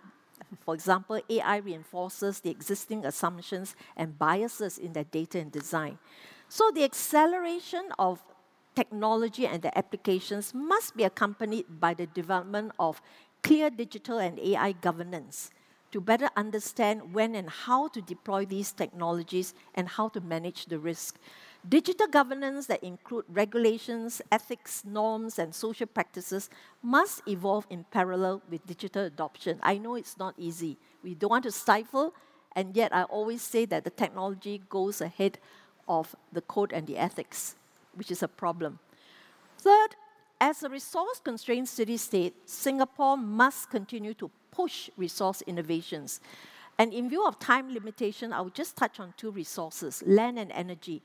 For 0.65 0.73
example, 0.73 1.21
AI 1.29 1.58
reinforces 1.58 2.41
the 2.41 2.49
existing 2.49 3.05
assumptions 3.05 3.77
and 3.95 4.19
biases 4.19 4.77
in 4.77 4.91
their 4.91 5.05
data 5.05 5.39
and 5.39 5.53
design. 5.53 5.99
So 6.49 6.69
the 6.71 6.84
acceleration 6.84 7.86
of 7.97 8.21
technology 8.80 9.46
and 9.46 9.62
the 9.62 9.78
applications 9.78 10.54
must 10.54 10.96
be 10.96 11.04
accompanied 11.04 11.65
by 11.82 11.94
the 11.94 12.08
development 12.08 12.72
of 12.80 13.02
clear 13.44 13.70
digital 13.70 14.20
and 14.20 14.39
AI 14.39 14.72
governance 14.72 15.52
to 15.92 16.00
better 16.00 16.30
understand 16.38 17.13
when 17.13 17.36
and 17.36 17.50
how 17.50 17.89
to 17.89 18.02
deploy 18.02 18.46
these 18.46 18.72
technologies 18.72 19.54
and 19.76 19.89
how 19.89 20.08
to 20.08 20.22
manage 20.22 20.68
the 20.68 20.80
risk. 20.80 21.20
Digital 21.68 22.08
governance 22.08 22.68
that 22.68 22.82
include 22.82 23.26
regulations, 23.28 24.22
ethics, 24.32 24.84
norms, 24.86 25.39
and 25.39 25.54
social 25.54 25.88
practices 25.88 26.50
must 26.82 27.22
evolve 27.28 27.68
in 27.70 27.84
parallel 27.92 28.42
with 28.50 28.65
digital 28.65 29.04
adoption. 29.04 29.60
I 29.62 29.78
know 29.78 29.96
it's 29.96 30.18
not 30.18 30.36
easy. 30.38 30.78
We 31.04 31.15
don't 31.15 31.32
want 31.32 31.44
to 31.44 31.52
stifle, 31.52 32.13
and 32.56 32.78
yet 32.78 32.96
I 32.96 33.04
always 33.04 33.42
say 33.42 33.65
that 33.65 33.84
the 33.84 33.89
technology 33.89 34.62
goes 34.70 35.02
ahead 35.02 35.38
of 35.86 36.15
the 36.32 36.42
code 36.42 36.72
and 36.72 36.88
the 36.88 36.98
ethics, 36.98 37.56
which 37.95 38.12
is 38.12 38.23
a 38.23 38.28
problem. 38.28 38.80
Third, 39.58 39.95
as 40.41 40.63
a 40.63 40.69
resource 40.69 41.19
constrained 41.23 41.67
city 41.67 41.97
state, 41.97 42.49
Singapore 42.49 43.17
must 43.17 43.69
continue 43.69 44.13
to 44.15 44.32
push 44.52 44.89
resource 44.95 45.41
innovations. 45.43 46.21
And 46.78 46.93
in 46.93 47.10
view 47.10 47.25
of 47.25 47.39
time 47.39 47.73
limitation, 47.73 48.32
I 48.32 48.39
will 48.39 48.52
just 48.52 48.78
touch 48.78 48.99
on 48.99 49.13
two 49.17 49.32
resources 49.32 50.02
land 50.06 50.39
and 50.39 50.52
energy. 50.54 51.02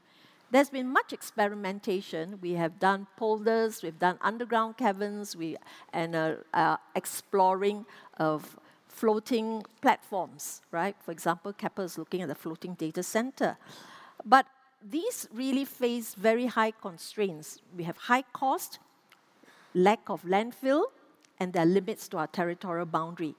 There's 0.52 0.70
been 0.70 0.88
much 0.88 1.12
experimentation. 1.12 2.38
We 2.40 2.52
have 2.52 2.78
done 2.78 3.08
polders, 3.16 3.82
we've 3.82 3.98
done 3.98 4.18
underground 4.20 4.76
caverns, 4.76 5.34
we, 5.34 5.56
and 5.92 6.14
uh, 6.14 6.36
uh, 6.52 6.76
exploring 6.94 7.86
of 8.18 8.56
floating 8.86 9.64
platforms, 9.82 10.62
right? 10.70 10.94
For 11.00 11.10
example, 11.10 11.52
Keppel 11.52 11.84
is 11.84 11.98
looking 11.98 12.22
at 12.22 12.28
the 12.28 12.36
floating 12.36 12.74
data 12.74 13.02
center. 13.02 13.56
But 14.24 14.46
these 14.88 15.28
really 15.32 15.64
face 15.64 16.14
very 16.14 16.46
high 16.46 16.70
constraints. 16.70 17.60
We 17.76 17.84
have 17.84 17.96
high 17.96 18.22
cost, 18.32 18.78
lack 19.74 20.08
of 20.08 20.22
landfill, 20.24 20.84
and 21.40 21.52
there 21.52 21.62
are 21.62 21.66
limits 21.66 22.08
to 22.08 22.18
our 22.18 22.26
territorial 22.26 22.86
boundary. 22.86 23.34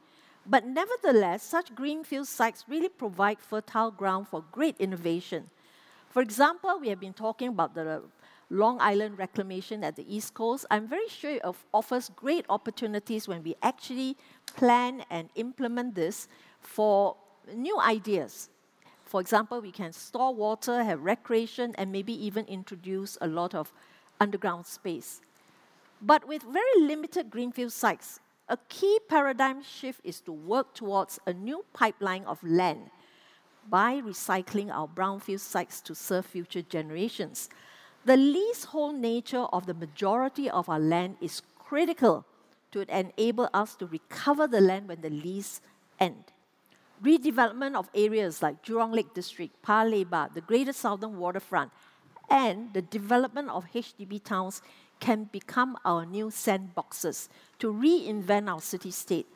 But 0.45 0.65
nevertheless, 0.65 1.43
such 1.43 1.73
greenfield 1.73 2.27
sites 2.27 2.65
really 2.67 2.89
provide 2.89 3.39
fertile 3.39 3.91
ground 3.91 4.27
for 4.27 4.43
great 4.51 4.75
innovation. 4.79 5.49
For 6.10 6.21
example, 6.21 6.79
we 6.79 6.89
have 6.89 6.99
been 6.99 7.13
talking 7.13 7.49
about 7.49 7.73
the 7.73 8.03
Long 8.49 8.77
Island 8.79 9.17
reclamation 9.17 9.84
at 9.84 9.95
the 9.95 10.05
East 10.13 10.34
Coast. 10.34 10.65
I'm 10.69 10.88
very 10.88 11.08
sure 11.10 11.31
it 11.31 11.41
offers 11.73 12.12
great 12.15 12.45
opportunities 12.49 13.27
when 13.27 13.43
we 13.43 13.55
actually 13.62 14.17
plan 14.55 15.03
and 15.10 15.29
implement 15.36 15.95
this 15.95 16.27
for 16.60 17.17
new 17.53 17.79
ideas. 17.79 18.49
For 19.15 19.21
example, 19.21 19.62
we 19.62 19.71
can 19.71 19.93
store 19.93 20.36
water, 20.36 20.84
have 20.84 21.01
recreation, 21.01 21.73
and 21.78 21.89
maybe 21.89 22.12
even 22.12 22.43
introduce 22.47 23.17
a 23.21 23.28
lot 23.28 23.56
of 23.56 23.71
underground 24.19 24.65
space. 24.65 25.21
But 26.01 26.28
with 26.28 26.43
very 26.43 26.82
limited 26.82 27.30
greenfield 27.30 27.71
sites, 27.71 28.19
a 28.49 28.58
key 28.67 28.99
paradigm 29.08 29.63
shift 29.63 30.01
is 30.04 30.19
to 30.19 30.34
work 30.34 30.73
towards 30.73 31.17
a 31.25 31.32
new 31.32 31.63
pipeline 31.71 32.25
of 32.25 32.43
land 32.43 32.89
by 33.69 34.01
recycling 34.01 34.69
our 34.69 34.86
brownfield 34.86 35.39
sites 35.39 35.80
to 35.84 35.95
serve 35.95 36.25
future 36.25 36.63
generations. 36.63 37.47
The 38.04 38.17
leasehold 38.17 38.95
nature 38.95 39.45
of 39.54 39.65
the 39.65 39.73
majority 39.73 40.49
of 40.49 40.67
our 40.67 40.82
land 40.82 41.15
is 41.21 41.41
critical 41.58 42.25
to 42.73 42.82
enable 42.93 43.49
us 43.54 43.75
to 43.78 43.86
recover 43.86 44.45
the 44.45 44.60
land 44.60 44.89
when 44.89 44.99
the 44.99 45.10
lease 45.10 45.62
end. 46.01 46.35
Redevelopment 47.03 47.75
of 47.75 47.89
areas 47.93 48.41
like 48.41 48.63
Jurong 48.63 48.93
Lake 48.93 49.13
District, 49.13 49.53
Paya 49.63 49.89
Lebar, 49.89 50.34
the 50.34 50.41
Greater 50.41 50.73
Southern 50.73 51.17
Waterfront, 51.17 51.71
and 52.29 52.73
the 52.73 52.81
development 52.81 53.49
of 53.49 53.65
HDB 53.73 54.23
towns 54.23 54.62
can 54.99 55.25
become 55.25 55.77
our 55.86 56.05
new 56.05 56.27
sandboxes 56.27 57.27
to 57.60 57.71
reinvent 57.71 58.49
our 58.49 58.62
city 58.62 58.91
state 58.91 59.27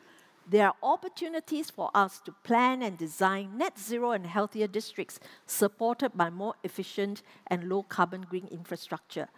there 0.50 0.66
are 0.66 0.74
opportunities 0.82 1.70
for 1.70 1.92
us 1.94 2.20
to 2.24 2.32
plan 2.42 2.82
and 2.82 2.98
design 2.98 3.56
net 3.56 3.78
zero 3.78 4.10
and 4.10 4.26
healthier 4.26 4.66
districts 4.66 5.20
supported 5.46 6.16
by 6.16 6.28
more 6.28 6.54
efficient 6.64 7.22
and 7.46 7.68
low 7.68 7.84
carbon 7.84 8.22
green 8.22 8.48
infrastructure. 8.50 9.28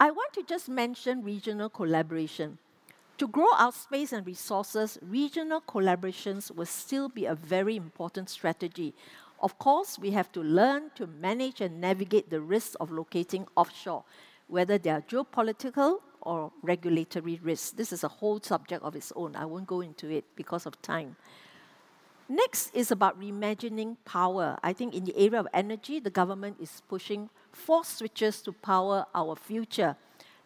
I 0.00 0.10
want 0.10 0.32
to 0.32 0.42
just 0.42 0.68
mention 0.68 1.22
regional 1.22 1.68
collaboration. 1.68 2.58
To 3.20 3.28
grow 3.28 3.52
our 3.58 3.70
space 3.70 4.14
and 4.14 4.26
resources, 4.26 4.98
regional 5.02 5.60
collaborations 5.60 6.50
will 6.50 6.64
still 6.64 7.10
be 7.10 7.26
a 7.26 7.34
very 7.34 7.76
important 7.76 8.30
strategy. 8.30 8.94
Of 9.42 9.58
course, 9.58 9.98
we 9.98 10.12
have 10.12 10.32
to 10.32 10.40
learn 10.40 10.90
to 10.94 11.06
manage 11.06 11.60
and 11.60 11.82
navigate 11.82 12.30
the 12.30 12.40
risks 12.40 12.76
of 12.76 12.90
locating 12.90 13.46
offshore, 13.56 14.04
whether 14.48 14.78
they 14.78 14.88
are 14.88 15.02
geopolitical 15.02 15.98
or 16.22 16.50
regulatory 16.62 17.38
risks. 17.42 17.72
This 17.72 17.92
is 17.92 18.04
a 18.04 18.08
whole 18.08 18.40
subject 18.40 18.82
of 18.82 18.96
its 18.96 19.12
own. 19.14 19.36
I 19.36 19.44
won't 19.44 19.66
go 19.66 19.82
into 19.82 20.08
it 20.08 20.24
because 20.34 20.64
of 20.64 20.80
time. 20.80 21.16
Next 22.26 22.74
is 22.74 22.90
about 22.90 23.20
reimagining 23.20 23.98
power. 24.06 24.56
I 24.62 24.72
think 24.72 24.94
in 24.94 25.04
the 25.04 25.14
area 25.14 25.40
of 25.40 25.48
energy, 25.52 26.00
the 26.00 26.08
government 26.08 26.56
is 26.58 26.80
pushing 26.88 27.28
four 27.52 27.84
switches 27.84 28.40
to 28.40 28.52
power 28.52 29.04
our 29.14 29.36
future. 29.36 29.96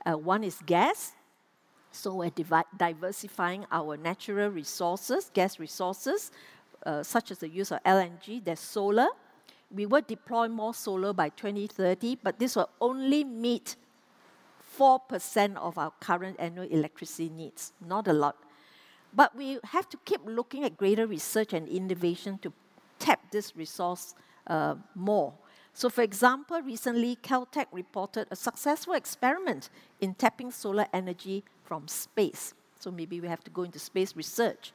Uh, 0.04 0.18
one 0.18 0.42
is 0.42 0.58
gas, 0.66 1.12
so 1.94 2.14
we're 2.14 2.32
diversifying 2.76 3.66
our 3.70 3.96
natural 3.96 4.48
resources, 4.50 5.30
gas 5.32 5.58
resources, 5.58 6.30
uh, 6.84 7.02
such 7.02 7.30
as 7.30 7.38
the 7.38 7.48
use 7.48 7.70
of 7.70 7.82
LNG. 7.84 8.44
There's 8.44 8.60
solar. 8.60 9.08
We 9.70 9.86
will 9.86 10.02
deploy 10.06 10.48
more 10.48 10.74
solar 10.74 11.12
by 11.12 11.30
2030, 11.30 12.18
but 12.22 12.38
this 12.38 12.56
will 12.56 12.68
only 12.80 13.24
meet 13.24 13.76
4% 14.78 15.56
of 15.56 15.78
our 15.78 15.92
current 16.00 16.36
annual 16.38 16.66
electricity 16.66 17.30
needs, 17.30 17.72
not 17.84 18.08
a 18.08 18.12
lot. 18.12 18.36
But 19.12 19.36
we 19.36 19.58
have 19.64 19.88
to 19.90 19.98
keep 20.04 20.20
looking 20.24 20.64
at 20.64 20.76
greater 20.76 21.06
research 21.06 21.52
and 21.52 21.68
innovation 21.68 22.38
to 22.38 22.52
tap 22.98 23.30
this 23.30 23.56
resource 23.56 24.14
uh, 24.46 24.74
more. 24.94 25.34
So, 25.72 25.88
for 25.88 26.02
example, 26.02 26.60
recently 26.62 27.16
Caltech 27.16 27.66
reported 27.72 28.28
a 28.30 28.36
successful 28.36 28.94
experiment 28.94 29.70
in 30.00 30.14
tapping 30.14 30.50
solar 30.52 30.86
energy 30.92 31.44
from 31.64 31.88
space. 31.88 32.54
So, 32.78 32.90
maybe 32.90 33.20
we 33.20 33.28
have 33.28 33.42
to 33.44 33.50
go 33.50 33.62
into 33.62 33.78
space 33.78 34.14
research. 34.14 34.72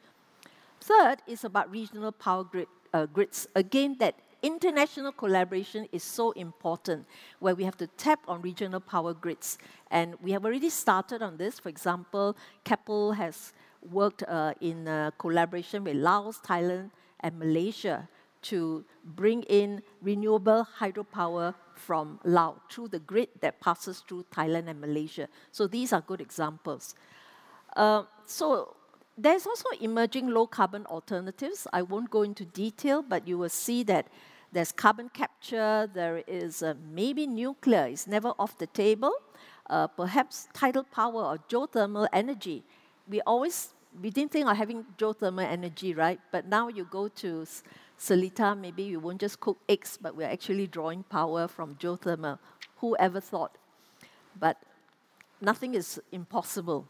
Third 0.81 1.21
is 1.27 1.43
about 1.43 1.69
regional 1.71 2.11
power 2.11 2.43
grid, 2.43 2.67
uh, 2.93 3.05
grids. 3.05 3.47
Again, 3.55 3.97
that 3.99 4.15
international 4.41 5.11
collaboration 5.11 5.87
is 5.91 6.03
so 6.03 6.31
important, 6.31 7.05
where 7.39 7.55
we 7.55 7.63
have 7.63 7.77
to 7.77 7.87
tap 7.87 8.19
on 8.27 8.41
regional 8.41 8.79
power 8.79 9.13
grids. 9.13 9.57
And 9.91 10.15
we 10.21 10.31
have 10.31 10.45
already 10.45 10.69
started 10.69 11.21
on 11.21 11.37
this. 11.37 11.59
For 11.59 11.69
example, 11.69 12.35
Keppel 12.63 13.11
has 13.13 13.53
worked 13.91 14.23
uh, 14.23 14.53
in 14.61 14.87
uh, 14.87 15.11
collaboration 15.17 15.83
with 15.83 15.95
Laos, 15.97 16.39
Thailand, 16.39 16.91
and 17.19 17.37
Malaysia 17.37 18.07
to 18.41 18.85
bring 19.03 19.43
in 19.43 19.81
renewable 20.01 20.67
hydropower 20.79 21.53
from 21.75 22.19
Laos 22.23 22.57
through 22.69 22.89
the 22.89 22.99
grid 22.99 23.29
that 23.41 23.59
passes 23.59 24.03
through 24.07 24.25
Thailand 24.31 24.67
and 24.67 24.79
Malaysia. 24.81 25.27
So 25.51 25.67
these 25.67 25.93
are 25.93 26.01
good 26.01 26.21
examples. 26.21 26.95
Uh, 27.75 28.03
so 28.25 28.75
there's 29.17 29.45
also 29.45 29.69
emerging 29.81 30.27
low 30.27 30.47
carbon 30.47 30.85
alternatives. 30.85 31.67
I 31.73 31.81
won't 31.81 32.09
go 32.09 32.21
into 32.21 32.45
detail, 32.45 33.01
but 33.01 33.27
you 33.27 33.37
will 33.37 33.49
see 33.49 33.83
that 33.83 34.07
there's 34.51 34.71
carbon 34.71 35.09
capture, 35.09 35.89
there 35.93 36.23
is 36.27 36.63
uh, 36.63 36.73
maybe 36.91 37.27
nuclear, 37.27 37.85
it's 37.85 38.07
never 38.07 38.33
off 38.39 38.57
the 38.57 38.67
table. 38.67 39.13
Uh, 39.69 39.85
perhaps 39.85 40.47
tidal 40.51 40.83
power 40.83 41.21
or 41.23 41.37
geothermal 41.47 42.07
energy. 42.11 42.63
We 43.07 43.21
always, 43.21 43.75
we 44.01 44.09
didn't 44.09 44.31
think 44.31 44.47
of 44.47 44.57
having 44.57 44.83
geothermal 44.97 45.45
energy, 45.45 45.93
right? 45.93 46.19
But 46.31 46.47
now 46.47 46.69
you 46.69 46.85
go 46.85 47.07
to 47.07 47.45
Seletar, 47.99 48.57
maybe 48.57 48.83
you 48.83 48.99
won't 48.99 49.19
just 49.19 49.39
cook 49.39 49.57
eggs, 49.67 49.97
but 50.01 50.15
we're 50.15 50.29
actually 50.29 50.67
drawing 50.67 51.03
power 51.03 51.47
from 51.47 51.75
geothermal. 51.75 52.39
Who 52.77 52.95
ever 52.95 53.19
thought? 53.19 53.57
But 54.39 54.57
nothing 55.41 55.75
is 55.75 56.01
impossible. 56.11 56.87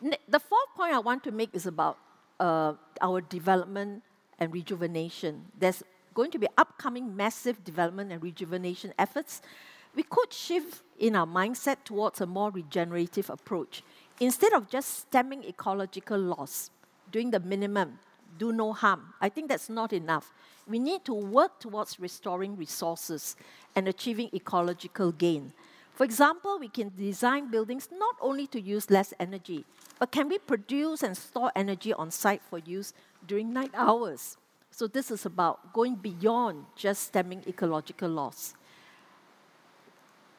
The 0.00 0.40
fourth 0.40 0.74
point 0.74 0.94
I 0.94 0.98
want 0.98 1.22
to 1.24 1.30
make 1.30 1.50
is 1.52 1.66
about 1.66 1.98
uh, 2.40 2.72
our 3.00 3.20
development 3.20 4.02
and 4.38 4.52
rejuvenation. 4.52 5.44
There's 5.58 5.82
going 6.14 6.30
to 6.30 6.38
be 6.38 6.48
upcoming 6.56 7.14
massive 7.14 7.62
development 7.62 8.10
and 8.10 8.22
rejuvenation 8.22 8.94
efforts. 8.98 9.42
We 9.94 10.02
could 10.02 10.32
shift 10.32 10.82
in 10.98 11.14
our 11.14 11.26
mindset 11.26 11.84
towards 11.84 12.20
a 12.22 12.26
more 12.26 12.50
regenerative 12.50 13.28
approach. 13.28 13.82
Instead 14.18 14.54
of 14.54 14.68
just 14.68 15.00
stemming 15.00 15.44
ecological 15.44 16.18
loss, 16.18 16.70
doing 17.10 17.30
the 17.30 17.40
minimum, 17.40 17.98
do 18.42 18.52
no 18.52 18.72
harm. 18.72 19.14
I 19.20 19.28
think 19.28 19.48
that's 19.48 19.68
not 19.68 19.92
enough. 19.92 20.32
We 20.66 20.78
need 20.80 21.04
to 21.04 21.14
work 21.14 21.60
towards 21.60 22.00
restoring 22.00 22.56
resources 22.56 23.36
and 23.76 23.86
achieving 23.86 24.30
ecological 24.34 25.12
gain. 25.12 25.52
For 25.94 26.04
example, 26.04 26.58
we 26.58 26.68
can 26.68 26.90
design 26.98 27.52
buildings 27.52 27.88
not 27.92 28.16
only 28.20 28.46
to 28.48 28.60
use 28.60 28.90
less 28.90 29.14
energy, 29.20 29.64
but 30.00 30.10
can 30.10 30.28
we 30.28 30.38
produce 30.38 31.04
and 31.04 31.16
store 31.16 31.52
energy 31.54 31.92
on 31.92 32.10
site 32.10 32.42
for 32.50 32.58
use 32.58 32.92
during 33.28 33.52
night 33.52 33.70
hours? 33.74 34.36
So, 34.72 34.88
this 34.88 35.10
is 35.10 35.26
about 35.26 35.72
going 35.72 35.96
beyond 35.96 36.64
just 36.74 37.04
stemming 37.04 37.42
ecological 37.46 38.08
loss. 38.08 38.54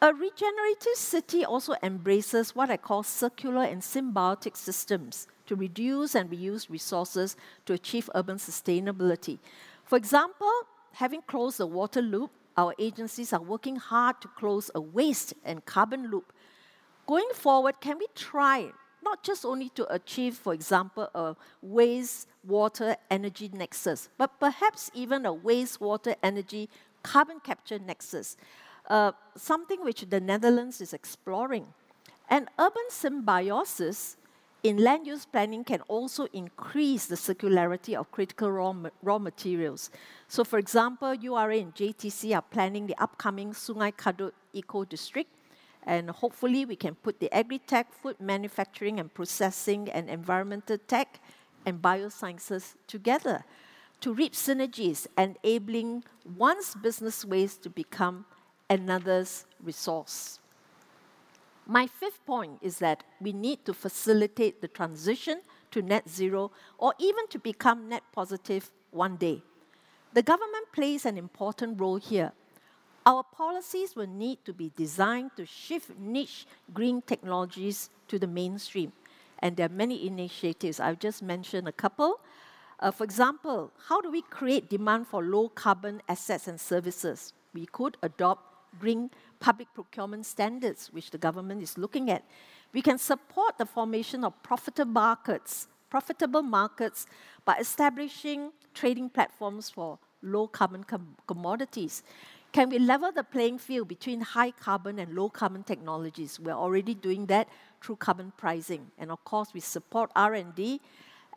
A 0.02 0.12
regenerative 0.12 0.98
city 0.98 1.46
also 1.46 1.76
embraces 1.82 2.56
what 2.56 2.70
I 2.70 2.78
call 2.78 3.04
circular 3.04 3.64
and 3.64 3.82
symbiotic 3.82 4.58
systems 4.58 5.28
to 5.46 5.56
reduce 5.56 6.16
and 6.16 6.30
reuse 6.30 6.70
resources 6.70 7.36
to 7.66 7.74
achieve 7.74 8.10
urban 8.16 8.38
sustainability. 8.38 9.40
For 9.84 9.98
example, 9.98 10.52
having 10.94 11.22
closed 11.22 11.58
the 11.58 11.68
water 11.68 12.02
loop, 12.02 12.32
our 12.56 12.74
agencies 12.78 13.34
are 13.34 13.42
working 13.42 13.76
hard 13.76 14.22
to 14.22 14.28
close 14.28 14.70
a 14.76 14.82
waste 14.82 15.34
and 15.44 15.66
carbon 15.66 16.12
loop. 16.12 16.32
Going 17.08 17.30
forward, 17.34 17.82
can 17.82 17.98
we 17.98 18.08
try 18.16 18.72
not 19.04 19.24
just 19.24 19.46
only 19.46 19.70
to 19.70 19.92
achieve, 19.94 20.36
for 20.36 20.54
example, 20.54 21.10
a 21.14 21.36
waste 21.62 22.28
water 22.46 22.96
energy 23.12 23.50
nexus, 23.54 24.10
but 24.18 24.40
perhaps 24.40 24.90
even 24.94 25.26
a 25.26 25.34
waste 25.34 25.82
water 25.82 26.16
energy 26.24 26.70
carbon 27.04 27.40
capture 27.42 27.80
nexus, 27.80 28.38
uh, 28.90 29.12
something 29.36 29.84
which 29.84 30.02
the 30.10 30.20
Netherlands 30.20 30.80
is 30.80 30.94
exploring. 30.94 31.68
And 32.30 32.48
urban 32.58 32.88
symbiosis 32.90 34.16
in 34.64 34.78
land 34.78 35.06
use 35.06 35.26
planning 35.26 35.64
can 35.66 35.82
also 35.90 36.26
increase 36.32 37.06
the 37.06 37.16
circularity 37.16 37.96
of 37.96 38.10
critical 38.12 38.50
raw, 38.50 38.74
raw 39.02 39.20
materials. 39.20 39.92
So, 40.30 40.46
for 40.46 40.58
example, 40.58 41.14
URA 41.14 41.58
and 41.58 41.76
JTC 41.76 42.34
are 42.34 42.42
planning 42.42 42.88
the 42.88 42.96
upcoming 42.98 43.52
Sungai 43.52 43.94
Kadut 43.94 44.32
Eco 44.54 44.86
District, 44.86 45.30
and 45.86 46.10
hopefully 46.10 46.64
we 46.64 46.78
can 46.78 46.96
put 46.96 47.20
the 47.20 47.32
agri-tech, 47.34 47.92
food 47.92 48.16
manufacturing 48.22 49.02
and 49.02 49.14
processing, 49.14 49.90
and 49.90 50.10
environmental 50.10 50.78
tech 50.88 51.20
and 51.66 51.82
biosciences 51.82 52.76
together 52.88 53.44
to 54.00 54.14
reap 54.14 54.32
synergies, 54.32 55.08
enabling 55.18 56.06
one's 56.38 56.74
business 56.76 57.26
ways 57.26 57.58
to 57.58 57.70
become 57.70 58.26
another's 58.70 59.46
resource. 59.62 60.40
My 61.66 61.88
fifth 61.88 62.26
point 62.26 62.60
is 62.62 62.80
that 62.80 63.04
we 63.22 63.32
need 63.32 63.64
to 63.66 63.74
facilitate 63.74 64.62
the 64.62 64.68
transition 64.68 65.42
to 65.72 65.82
net 65.82 66.10
zero 66.10 66.52
or 66.78 66.94
even 67.00 67.28
to 67.30 67.40
become 67.40 67.90
net 67.90 68.04
positive 68.12 68.70
one 68.92 69.16
day. 69.16 69.42
The 70.14 70.22
government 70.22 70.72
plays 70.74 71.06
an 71.06 71.18
important 71.18 71.80
role 71.80 71.98
here. 71.98 72.34
Our 73.06 73.24
policies 73.24 73.96
will 73.96 74.08
need 74.08 74.46
to 74.46 74.54
be 74.54 74.72
designed 74.76 75.32
to 75.38 75.46
shift 75.46 75.98
niche 75.98 76.46
green 76.74 77.02
technologies 77.02 77.90
to 78.08 78.20
the 78.20 78.28
mainstream. 78.28 78.92
And 79.40 79.58
there 79.58 79.66
are 79.66 79.74
many 79.74 80.06
initiatives. 80.08 80.80
I've 80.80 81.00
just 81.00 81.22
mentioned 81.22 81.68
a 81.68 81.72
couple. 81.72 82.20
Uh, 82.80 82.92
for 82.92 83.04
example, 83.04 83.72
how 83.88 84.02
do 84.02 84.12
we 84.12 84.22
create 84.22 84.70
demand 84.70 85.08
for 85.08 85.24
low 85.24 85.50
carbon 85.50 86.02
assets 86.08 86.48
and 86.48 86.60
services? 86.60 87.34
We 87.54 87.66
could 87.66 87.98
adopt 88.04 88.54
green 88.80 89.12
public 89.44 89.68
procurement 89.74 90.26
standards, 90.26 90.88
which 90.94 91.12
the 91.12 91.18
government 91.18 91.62
is 91.62 91.78
looking 91.78 92.10
at. 92.10 92.24
We 92.72 92.82
can 92.82 92.98
support 92.98 93.58
the 93.58 93.66
formation 93.66 94.24
of 94.24 94.42
profitable 94.42 94.94
markets, 94.94 95.68
profitable 95.90 96.42
markets 96.42 97.06
by 97.44 97.58
establishing 97.58 98.54
trading 98.74 99.10
platforms 99.10 99.70
for 99.70 100.00
low 100.22 100.48
carbon 100.48 100.86
com- 100.86 101.18
commodities. 101.28 102.04
Can 102.54 102.70
we 102.70 102.80
level 102.80 103.12
the 103.12 103.26
playing 103.26 103.58
field 103.58 103.90
between 103.90 104.22
high 104.22 104.52
carbon 104.52 104.98
and 104.98 105.14
low 105.14 105.28
carbon 105.28 105.64
technologies? 105.64 106.40
We're 106.40 106.62
already 106.66 106.94
doing 106.94 107.26
that 107.26 107.50
through 107.82 107.98
carbon 107.98 108.32
pricing. 108.38 108.92
And 108.98 109.12
of 109.12 109.26
course, 109.26 109.54
we 109.54 109.60
support 109.60 110.10
R&D. 110.16 110.80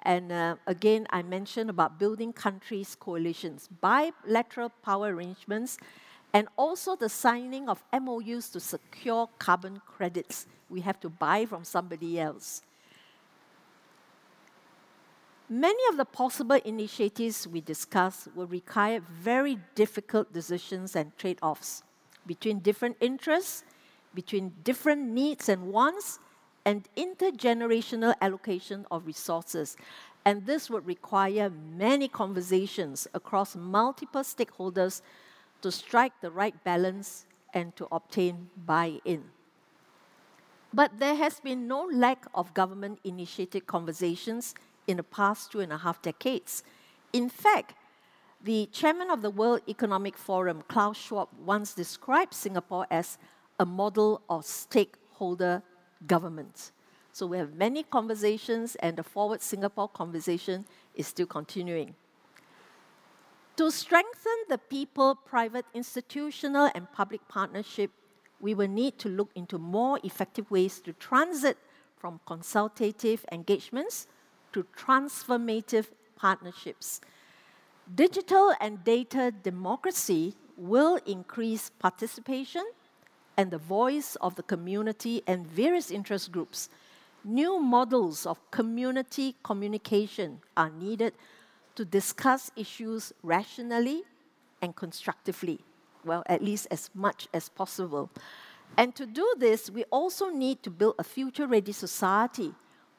And 0.05 0.31
uh, 0.31 0.57
again, 0.69 1.09
I 1.11 1.23
mentioned 1.23 1.71
about 1.71 1.99
building 1.99 2.33
countries' 2.33 2.95
coalitions, 2.95 3.69
bilateral 3.81 4.71
power 4.85 5.13
arrangements 5.13 5.79
and 6.37 6.49
also 6.59 6.95
the 6.95 7.09
signing 7.09 7.67
of 7.67 7.83
MOUs 7.99 8.51
to 8.51 8.61
secure 8.61 9.27
carbon 9.39 9.81
credits. 9.87 10.47
We 10.69 10.83
have 10.83 11.01
to 11.01 11.09
buy 11.09 11.47
from 11.47 11.65
somebody 11.65 12.21
else. 12.21 12.61
Many 15.49 15.83
of 15.89 15.97
the 15.97 16.05
possible 16.05 16.61
initiatives 16.63 17.49
we 17.49 17.63
discuss 17.63 18.29
will 18.35 18.49
require 18.49 19.01
very 19.01 19.59
difficult 19.75 20.31
decisions 20.35 20.95
and 20.95 21.17
trade 21.17 21.39
offs 21.41 21.83
between 22.27 22.59
different 22.59 22.99
interests, 23.01 23.65
between 24.15 24.53
different 24.63 25.09
needs 25.09 25.49
and 25.49 25.73
wants, 25.73 26.19
and 26.67 26.87
intergenerational 26.99 28.13
allocation 28.21 28.85
of 28.91 29.07
resources. 29.07 29.75
And 30.27 30.45
this 30.45 30.69
would 30.69 30.85
require 30.85 31.49
many 31.49 32.09
conversations 32.09 33.09
across 33.15 33.57
multiple 33.57 34.21
stakeholders 34.21 35.01
to 35.63 35.73
strike 35.73 36.13
the 36.21 36.31
right 36.31 36.55
balance 36.65 37.27
and 37.55 37.75
to 37.77 37.89
obtain 37.91 38.51
buy 38.67 39.01
in. 39.05 39.25
But 40.73 40.99
there 40.99 41.15
has 41.15 41.41
been 41.41 41.67
no 41.67 41.89
lack 41.93 42.27
of 42.35 42.53
government 42.53 42.99
initiated 43.03 43.67
conversations 43.67 44.55
in 44.87 44.99
the 44.99 45.03
past 45.03 45.53
two 45.53 45.61
and 45.61 45.73
a 45.73 45.79
half 45.79 46.03
decades. 46.03 46.63
In 47.13 47.29
fact, 47.29 47.75
the 48.43 48.67
chairman 48.73 49.11
of 49.11 49.23
the 49.23 49.31
World 49.31 49.63
Economic 49.69 50.17
Forum, 50.17 50.63
Klaus 50.69 50.97
Schwab, 50.97 51.29
once 51.45 51.73
described 51.73 52.35
Singapore 52.35 52.87
as 52.91 53.19
a 53.59 53.65
model 53.65 54.21
of 54.29 54.45
stakeholder 54.45 55.63
government. 56.07 56.73
So 57.13 57.27
we 57.27 57.39
have 57.39 57.55
many 57.55 57.83
conversations, 57.83 58.77
and 58.77 58.99
the 58.99 59.03
Forward 59.03 59.41
Singapore 59.41 59.89
conversation 59.89 60.67
is 60.95 61.07
still 61.07 61.27
continuing. 61.27 61.95
To 63.57 63.71
strengthen 63.71 64.37
the 64.51 64.59
people, 64.59 65.15
private, 65.15 65.65
institutional, 65.73 66.71
and 66.75 66.93
public 66.93 67.27
partnership, 67.27 67.91
we 68.39 68.55
will 68.55 68.69
need 68.69 68.99
to 68.99 69.09
look 69.09 69.31
into 69.35 69.57
more 69.59 69.99
effective 70.05 70.51
ways 70.51 70.79
to 70.81 70.93
transit 70.93 71.57
from 71.97 72.21
consultative 72.27 73.25
engagements 73.33 74.09
to 74.53 74.67
transformative 74.77 75.87
partnerships. 76.17 77.01
Digital 77.95 78.53
and 78.61 78.85
data 78.85 79.33
democracy 79.43 80.35
will 80.59 80.99
increase 81.07 81.71
participation 81.79 82.65
and 83.39 83.51
the 83.51 83.59
voice 83.59 84.17
of 84.17 84.35
the 84.35 84.43
community 84.43 85.23
and 85.27 85.47
various 85.47 85.91
interest 85.91 86.31
groups. 86.31 86.69
New 87.25 87.59
models 87.59 88.27
of 88.27 88.39
community 88.51 89.35
communication 89.43 90.41
are 90.59 90.71
needed 90.71 91.15
to 91.77 91.85
discuss 91.85 92.51
issues 92.57 93.13
rationally 93.23 94.03
and 94.61 94.75
constructively, 94.75 95.61
well, 96.05 96.23
at 96.27 96.43
least 96.43 96.67
as 96.71 96.91
much 96.95 97.29
as 97.33 97.49
possible. 97.49 98.11
And 98.77 98.95
to 98.97 99.07
do 99.07 99.35
this, 99.39 99.71
we 99.71 99.85
also 99.85 100.29
need 100.29 100.63
to 100.65 100.71
build 100.71 100.97
a 100.99 101.05
future 101.05 101.47
ready 101.47 101.73
society 101.73 102.53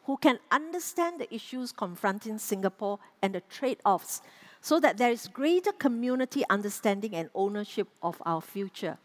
who 0.06 0.18
can 0.18 0.40
understand 0.52 1.20
the 1.20 1.34
issues 1.34 1.72
confronting 1.72 2.38
Singapore 2.38 3.00
and 3.22 3.36
the 3.36 3.42
trade 3.42 3.80
offs 3.84 4.22
so 4.62 4.80
that 4.80 4.98
there 4.98 5.12
is 5.12 5.28
greater 5.28 5.72
community 5.72 6.44
understanding 6.50 7.14
and 7.14 7.30
ownership 7.36 7.88
of 8.02 8.22
our 8.26 8.42
future. 8.42 8.98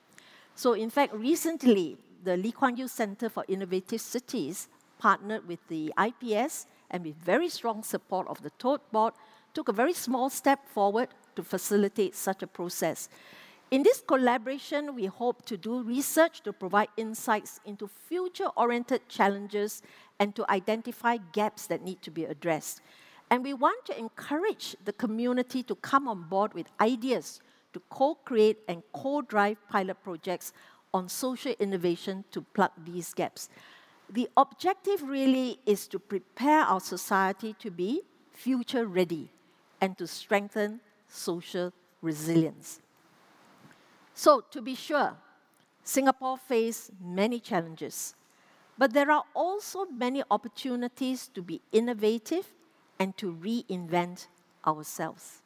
So, 0.55 0.75
in 0.75 0.91
fact, 0.91 1.13
recently, 1.15 1.97
the 2.23 2.37
Lee 2.37 2.53
Kuan 2.53 2.77
Yew 2.77 2.89
Center 2.89 3.29
for 3.29 3.45
Innovative 3.49 4.01
Cities 4.01 4.69
partnered 4.99 5.49
with 5.49 5.59
the 5.69 5.93
IPS 5.99 6.67
and 6.91 7.05
with 7.05 7.17
very 7.17 7.49
strong 7.49 7.83
support 7.83 8.29
of 8.29 8.43
the 8.43 8.51
Tote 8.59 8.93
Board, 8.93 9.15
took 9.55 9.69
a 9.69 9.73
very 9.73 9.93
small 9.93 10.31
step 10.31 10.67
forward 10.67 11.09
to 11.37 11.43
facilitate 11.43 12.15
such 12.15 12.43
a 12.43 12.47
process. 12.47 13.09
In 13.71 13.83
this 13.83 14.03
collaboration, 14.07 14.95
we 14.95 15.07
hope 15.07 15.47
to 15.47 15.57
do 15.57 15.83
research 15.83 16.43
to 16.43 16.53
provide 16.53 16.89
insights 16.97 17.59
into 17.65 17.89
future 17.89 18.49
oriented 18.57 19.09
challenges 19.09 19.83
and 20.19 20.35
to 20.37 20.45
identify 20.51 21.17
gaps 21.33 21.67
that 21.69 21.83
need 21.83 22.03
to 22.03 22.11
be 22.11 22.25
addressed. 22.25 22.83
And 23.31 23.43
we 23.43 23.55
want 23.55 23.87
to 23.87 23.99
encourage 23.99 24.77
the 24.85 24.93
community 24.93 25.63
to 25.63 25.75
come 25.77 26.07
on 26.07 26.25
board 26.25 26.53
with 26.53 26.67
ideas 26.81 27.41
to 27.73 27.81
co 27.89 28.15
create 28.15 28.59
and 28.69 28.83
co 28.93 29.23
drive 29.23 29.57
pilot 29.71 30.03
projects 30.05 30.53
on 30.93 31.09
social 31.09 31.55
innovation 31.59 32.25
to 32.33 32.43
plug 32.43 32.73
these 32.85 33.15
gaps. 33.15 33.49
The 34.11 34.29
objective 34.37 35.03
really 35.03 35.59
is 35.65 35.87
to 35.89 35.99
prepare 35.99 36.61
our 36.61 36.81
society 36.81 37.57
to 37.61 37.71
be 37.71 38.03
future 38.33 38.87
ready 38.87 39.31
and 39.83 39.99
to 39.99 40.07
strengthen 40.07 40.81
social 41.09 41.73
resilience. 42.01 42.81
So, 44.15 44.43
to 44.53 44.63
be 44.63 44.75
sure, 44.75 45.17
Singapore 45.83 46.39
faces 46.39 46.91
many 47.03 47.41
challenges, 47.41 48.15
but 48.79 48.93
there 48.95 49.11
are 49.11 49.25
also 49.35 49.85
many 49.87 50.23
opportunities 50.31 51.29
to 51.35 51.43
be 51.43 51.61
innovative 51.73 52.47
and 52.99 53.17
to 53.19 53.35
reinvent 53.35 54.29
ourselves. 54.65 55.43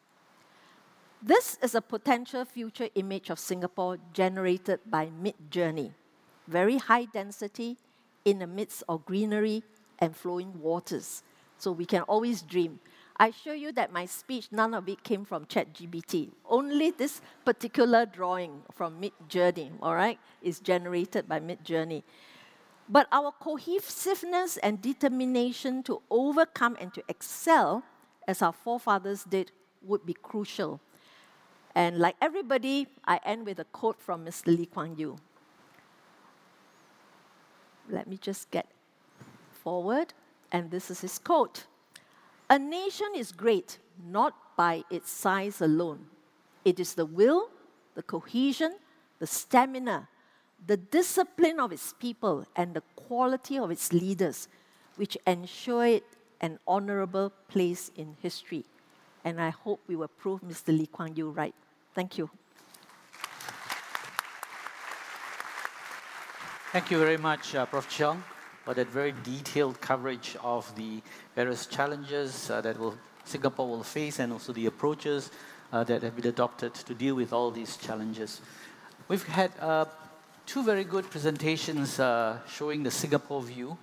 This 1.23 1.59
is 1.63 1.75
a 1.75 1.81
potential 1.81 2.45
future 2.45 2.89
image 2.95 3.31
of 3.31 3.39
Singapore 3.39 3.97
generated 4.13 4.81
by 4.87 5.09
Midjourney. 5.09 5.93
Very 6.47 6.77
high 6.77 7.07
density 7.07 7.79
in 8.25 8.39
the 8.41 8.47
midst 8.47 8.85
of 8.89 9.07
greenery 9.07 9.63
and 9.99 10.15
flowing 10.15 10.61
waters. 10.61 11.23
So 11.59 11.73
we 11.73 11.87
can 11.87 12.03
always 12.03 12.43
dream. 12.43 12.79
I 13.19 13.31
show 13.31 13.53
you 13.53 13.73
that 13.73 13.93
my 13.93 14.05
speech, 14.05 14.49
none 14.53 14.75
of 14.75 14.89
it 14.89 15.03
came 15.03 15.25
from 15.25 15.47
ChatGPT. 15.47 16.31
Only 16.45 16.91
this 16.91 17.23
particular 17.47 18.05
drawing 18.05 18.63
from 18.73 19.01
Midjourney, 19.01 19.73
all 19.81 19.95
right, 19.95 20.19
is 20.43 20.61
generated 20.61 21.27
by 21.27 21.41
Midjourney. 21.41 22.03
But 22.89 23.09
our 23.11 23.33
cohesiveness 23.33 24.59
and 24.59 24.83
determination 24.83 25.83
to 25.85 26.03
overcome 26.11 26.77
and 26.79 26.93
to 26.93 27.03
excel, 27.09 27.85
as 28.29 28.43
our 28.43 28.53
forefathers 28.53 29.25
did, 29.25 29.51
would 29.83 30.05
be 30.05 30.15
crucial. 30.15 30.81
And 31.75 31.99
like 31.99 32.17
everybody, 32.21 32.87
I 33.07 33.21
end 33.25 33.47
with 33.47 33.59
a 33.59 33.65
quote 33.65 34.01
from 34.01 34.27
Mr. 34.27 34.47
Lee 34.57 34.67
Kuan 34.67 34.97
Yew. 34.97 35.17
Let 37.89 38.07
me 38.07 38.19
just 38.19 38.51
get 38.51 38.67
forward, 39.53 40.13
and 40.53 40.71
this 40.71 40.91
is 40.91 41.01
his 41.01 41.19
quote. 41.19 41.65
A 42.49 42.59
nation 42.59 43.09
is 43.17 43.33
great 43.33 43.79
not 44.09 44.35
by 44.57 44.85
its 44.91 45.11
size 45.11 45.61
alone. 45.61 46.07
It 46.65 46.79
is 46.79 46.95
the 46.95 47.07
will, 47.07 47.51
the 47.95 48.03
cohesion, 48.03 48.77
the 49.19 49.27
stamina, 49.27 50.09
the 50.65 50.77
discipline 50.77 51.59
of 51.59 51.73
its 51.73 51.93
people, 51.99 52.47
and 52.55 52.75
the 52.75 52.83
quality 52.95 53.59
of 53.59 53.71
its 53.71 53.93
leaders 53.93 54.49
which 54.97 55.19
ensure 55.27 55.87
it 55.87 56.05
an 56.41 56.59
honorable 56.67 57.33
place 57.49 57.91
in 57.97 58.17
history. 58.23 58.65
And 59.25 59.41
I 59.41 59.51
hope 59.51 59.81
we 59.89 59.97
will 59.97 60.09
prove 60.09 60.41
Mr. 60.43 60.69
Lee 60.69 60.87
Kuan 60.87 61.17
Yew 61.17 61.31
right. 61.31 61.55
Thank 61.95 62.17
you. 62.17 62.31
Thank 66.73 66.91
you 66.91 66.99
very 66.99 67.17
much, 67.17 67.55
uh, 67.55 67.67
Prof. 67.67 67.89
Cheong 67.89 68.23
for 68.67 68.75
that 68.75 68.89
very 68.89 69.15
detailed 69.23 69.81
coverage 69.81 70.37
of 70.43 70.75
the 70.75 71.01
various 71.37 71.67
challenges 71.67 72.51
uh, 72.51 72.61
that 72.61 72.77
will, 72.77 72.97
Singapore 73.25 73.69
will 73.69 73.85
face 73.85 74.19
and 74.19 74.33
also 74.33 74.53
the 74.53 74.67
approaches 74.67 75.31
uh, 75.73 75.85
that 75.85 76.03
have 76.03 76.17
been 76.17 76.27
adopted 76.27 76.75
to 76.75 76.93
deal 76.93 77.15
with 77.15 77.33
all 77.33 77.53
these 77.53 77.77
challenges. 77.77 78.41
We've 79.07 79.23
had 79.23 79.53
uh, 79.61 79.85
two 80.47 80.65
very 80.65 80.83
good 80.83 81.09
presentations 81.09 82.01
uh, 82.01 82.41
showing 82.49 82.83
the 82.83 82.91
Singapore 82.91 83.41
view, 83.41 83.79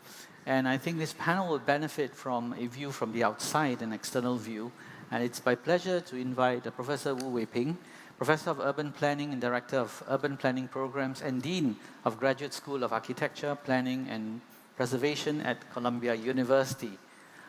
and 0.46 0.68
I 0.68 0.78
think 0.78 0.98
this 0.98 1.16
panel 1.18 1.48
will 1.48 1.60
benefit 1.60 2.14
from 2.14 2.54
a 2.60 2.68
view 2.68 2.92
from 2.92 3.14
the 3.14 3.24
outside, 3.24 3.82
an 3.82 3.94
external 3.94 4.36
view. 4.36 4.70
And 5.12 5.24
it's 5.24 5.46
my 5.46 5.56
pleasure 5.56 6.02
to 6.02 6.18
invite 6.18 6.68
uh, 6.68 6.72
Professor 6.72 7.16
Wu 7.16 7.30
Wei 7.30 7.46
Ping, 7.46 7.78
Professor 8.18 8.50
of 8.50 8.60
Urban 8.60 8.92
Planning 8.92 9.32
and 9.32 9.40
Director 9.40 9.78
of 9.78 10.04
Urban 10.10 10.36
Planning 10.36 10.68
Programs 10.68 11.22
and 11.22 11.42
Dean 11.42 11.78
of 12.04 12.20
Graduate 12.20 12.54
School 12.54 12.84
of 12.84 12.92
Architecture, 12.92 13.56
Planning 13.64 14.08
and 14.10 14.42
preservation 14.76 15.42
at 15.42 15.58
Columbia 15.72 16.16
University. 16.16 16.98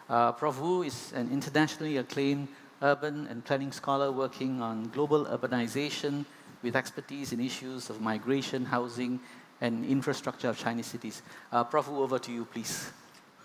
Uh, 0.08 0.32
Prof. 0.32 0.60
Wu 0.60 0.82
is 0.82 1.12
an 1.14 1.30
internationally 1.30 1.96
acclaimed 1.96 2.48
urban 2.82 3.26
and 3.28 3.44
planning 3.44 3.72
scholar 3.72 4.12
working 4.12 4.60
on 4.60 4.88
global 4.88 5.24
urbanization 5.26 6.24
with 6.62 6.76
expertise 6.76 7.32
in 7.32 7.40
issues 7.40 7.90
of 7.90 8.00
migration, 8.00 8.64
housing, 8.64 9.20
and 9.60 9.84
infrastructure 9.84 10.48
of 10.48 10.58
Chinese 10.58 10.86
cities. 10.86 11.22
Uh, 11.52 11.64
Prof. 11.64 11.88
Wu, 11.88 12.02
over 12.02 12.18
to 12.18 12.32
you, 12.32 12.44
please. 12.44 12.90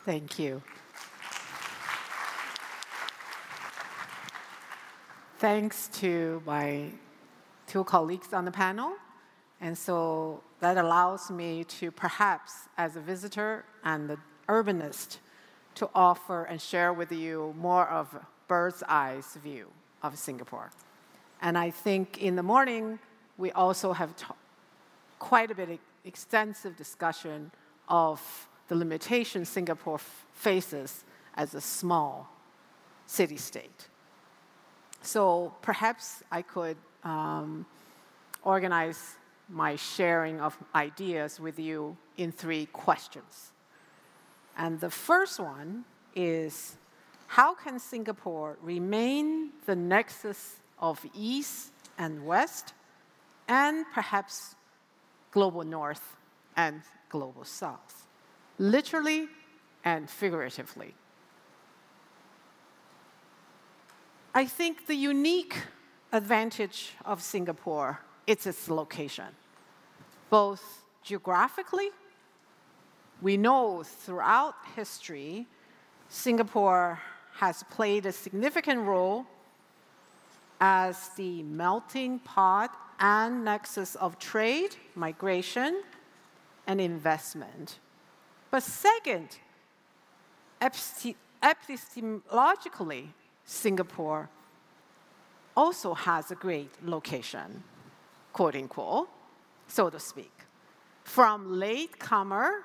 Thank 0.05 0.39
you. 0.39 0.61
Thanks 5.37 5.87
to 5.99 6.41
my 6.45 6.91
two 7.65 7.85
colleagues 7.85 8.33
on 8.33 8.43
the 8.43 8.51
panel 8.51 8.93
and 9.61 9.77
so 9.77 10.41
that 10.59 10.77
allows 10.77 11.29
me 11.29 11.63
to 11.65 11.91
perhaps, 11.91 12.67
as 12.77 12.95
a 12.95 12.99
visitor 12.99 13.65
and 13.83 14.11
an 14.11 14.17
urbanist, 14.47 15.17
to 15.75 15.89
offer 15.93 16.43
and 16.45 16.61
share 16.61 16.93
with 16.93 17.11
you 17.11 17.53
more 17.57 17.87
of 17.87 18.15
bird's 18.47 18.83
eye 18.83 19.21
view 19.43 19.67
of 20.01 20.17
Singapore. 20.17 20.71
And 21.41 21.57
I 21.57 21.69
think 21.69 22.21
in 22.21 22.35
the 22.35 22.43
morning, 22.43 22.99
we 23.37 23.51
also 23.51 23.93
have 23.93 24.13
quite 25.19 25.51
a 25.51 25.55
bit 25.55 25.69
of 25.69 25.79
extensive 26.05 26.75
discussion 26.75 27.51
of 27.87 28.47
the 28.67 28.75
limitations 28.75 29.49
Singapore 29.49 29.99
faces 30.33 31.03
as 31.35 31.55
a 31.55 31.61
small 31.61 32.29
city 33.05 33.37
state. 33.37 33.87
So 35.01 35.53
perhaps 35.61 36.23
I 36.31 36.41
could 36.41 36.77
um, 37.03 37.65
organize 38.43 39.15
my 39.49 39.75
sharing 39.75 40.39
of 40.39 40.57
ideas 40.75 41.39
with 41.39 41.57
you 41.59 41.97
in 42.17 42.31
three 42.31 42.67
questions. 42.67 43.51
And 44.55 44.79
the 44.79 44.89
first 44.89 45.39
one 45.39 45.85
is 46.15 46.77
how 47.27 47.53
can 47.55 47.79
Singapore 47.79 48.57
remain 48.61 49.51
the 49.65 49.75
nexus 49.75 50.57
of 50.79 51.03
East 51.13 51.71
and 51.97 52.25
West, 52.25 52.73
and 53.47 53.85
perhaps 53.93 54.55
global 55.31 55.63
North 55.63 56.15
and 56.55 56.81
global 57.09 57.43
South, 57.43 58.07
literally 58.57 59.27
and 59.83 60.09
figuratively? 60.09 60.93
I 64.33 64.45
think 64.45 64.87
the 64.87 64.95
unique 64.95 65.57
advantage 66.11 66.93
of 67.03 67.21
Singapore 67.21 67.99
is 68.29 68.45
its 68.45 68.69
location 68.69 69.33
both 70.29 70.83
geographically, 71.03 71.89
we 73.21 73.37
know 73.37 73.83
throughout 73.83 74.55
history, 74.75 75.47
Singapore 76.07 76.99
has 77.33 77.63
played 77.69 78.05
a 78.05 78.11
significant 78.11 78.81
role 78.81 79.25
as 80.61 81.09
the 81.15 81.41
melting 81.43 82.19
pot 82.19 82.75
and 82.99 83.45
nexus 83.45 83.95
of 83.95 84.19
trade, 84.19 84.75
migration, 84.95 85.81
and 86.67 86.81
investment. 86.81 87.79
But 88.51 88.63
second, 88.63 89.39
epistemologically, 90.61 93.07
Singapore 93.45 94.29
also 95.55 95.93
has 95.93 96.31
a 96.31 96.35
great 96.35 96.71
location, 96.83 97.63
quote 98.33 98.55
unquote 98.55 99.09
so 99.69 99.89
to 99.89 99.99
speak, 99.99 100.33
from 101.03 101.59
latecomer 101.59 102.63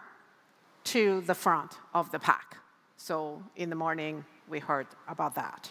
to 0.85 1.21
the 1.23 1.35
front 1.35 1.79
of 1.93 2.11
the 2.11 2.19
pack. 2.19 2.57
So 2.97 3.43
in 3.57 3.71
the 3.71 3.77
morning, 3.77 4.25
we 4.49 4.59
heard 4.59 4.87
about 5.07 5.35
that. 5.35 5.71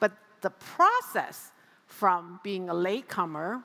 But 0.00 0.12
the 0.40 0.50
process 0.50 1.52
from 1.86 2.40
being 2.42 2.68
a 2.68 2.74
latecomer 2.74 3.62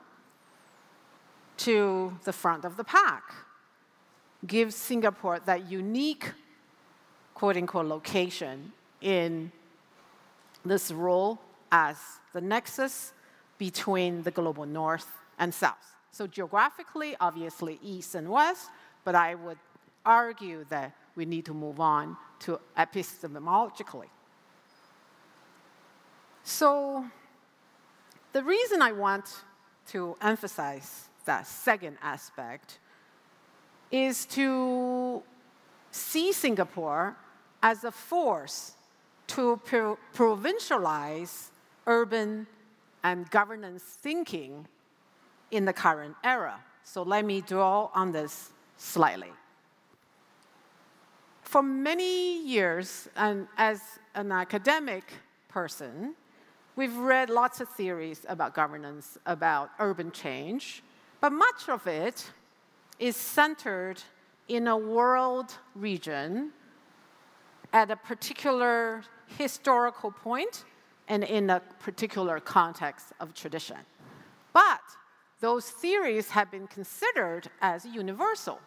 to 1.58 2.18
the 2.24 2.32
front 2.32 2.64
of 2.64 2.76
the 2.76 2.84
pack 2.84 3.34
gives 4.46 4.74
Singapore 4.74 5.40
that 5.40 5.70
unique, 5.70 6.32
quote 7.34 7.56
unquote, 7.56 7.86
location 7.86 8.72
in 9.00 9.50
this 10.64 10.90
role 10.90 11.38
as 11.72 11.96
the 12.32 12.40
nexus 12.40 13.12
between 13.58 14.22
the 14.22 14.30
global 14.30 14.66
north 14.66 15.10
and 15.38 15.52
south. 15.52 15.94
So 16.10 16.26
geographically, 16.26 17.16
obviously 17.20 17.78
east 17.82 18.14
and 18.14 18.28
west, 18.28 18.70
but 19.04 19.14
I 19.14 19.34
would 19.34 19.58
argue 20.04 20.64
that 20.70 20.94
we 21.14 21.24
need 21.24 21.44
to 21.46 21.54
move 21.54 21.80
on 21.80 22.16
to 22.40 22.60
epistemologically. 22.76 24.08
So 26.42 27.04
the 28.32 28.42
reason 28.42 28.80
I 28.82 28.92
want 28.92 29.24
to 29.88 30.16
emphasize 30.20 31.08
that 31.24 31.46
second 31.46 31.98
aspect 32.02 32.78
is 33.90 34.26
to 34.26 35.22
see 35.90 36.32
Singapore 36.32 37.16
as 37.62 37.84
a 37.84 37.90
force 37.90 38.76
to 39.28 39.60
pro 39.64 39.98
provincialize 40.14 41.50
urban 41.86 42.46
and 43.02 43.28
governance 43.30 43.82
thinking 43.82 44.68
in 45.56 45.64
the 45.64 45.72
current 45.72 46.14
era. 46.22 46.58
So 46.84 47.02
let 47.02 47.24
me 47.24 47.40
draw 47.40 47.90
on 47.94 48.12
this 48.12 48.50
slightly. 48.76 49.32
For 51.42 51.62
many 51.62 52.42
years, 52.46 53.08
and 53.16 53.48
as 53.56 53.80
an 54.14 54.30
academic 54.32 55.04
person, 55.48 56.14
we've 56.76 56.96
read 56.96 57.30
lots 57.30 57.60
of 57.60 57.68
theories 57.70 58.26
about 58.28 58.54
governance, 58.54 59.16
about 59.24 59.70
urban 59.78 60.12
change, 60.12 60.82
but 61.20 61.30
much 61.32 61.68
of 61.68 61.86
it 61.86 62.30
is 62.98 63.16
centered 63.16 64.02
in 64.48 64.68
a 64.68 64.76
world 64.76 65.54
region 65.74 66.50
at 67.72 67.90
a 67.90 67.96
particular 67.96 69.02
historical 69.38 70.10
point 70.10 70.64
and 71.08 71.24
in 71.24 71.50
a 71.50 71.60
particular 71.80 72.40
context 72.40 73.12
of 73.20 73.32
tradition. 73.34 73.78
But 74.52 74.82
those 75.40 75.70
theories 75.70 76.30
have 76.30 76.50
been 76.50 76.66
considered 76.66 77.48
as 77.60 77.84
universal. 77.84 78.60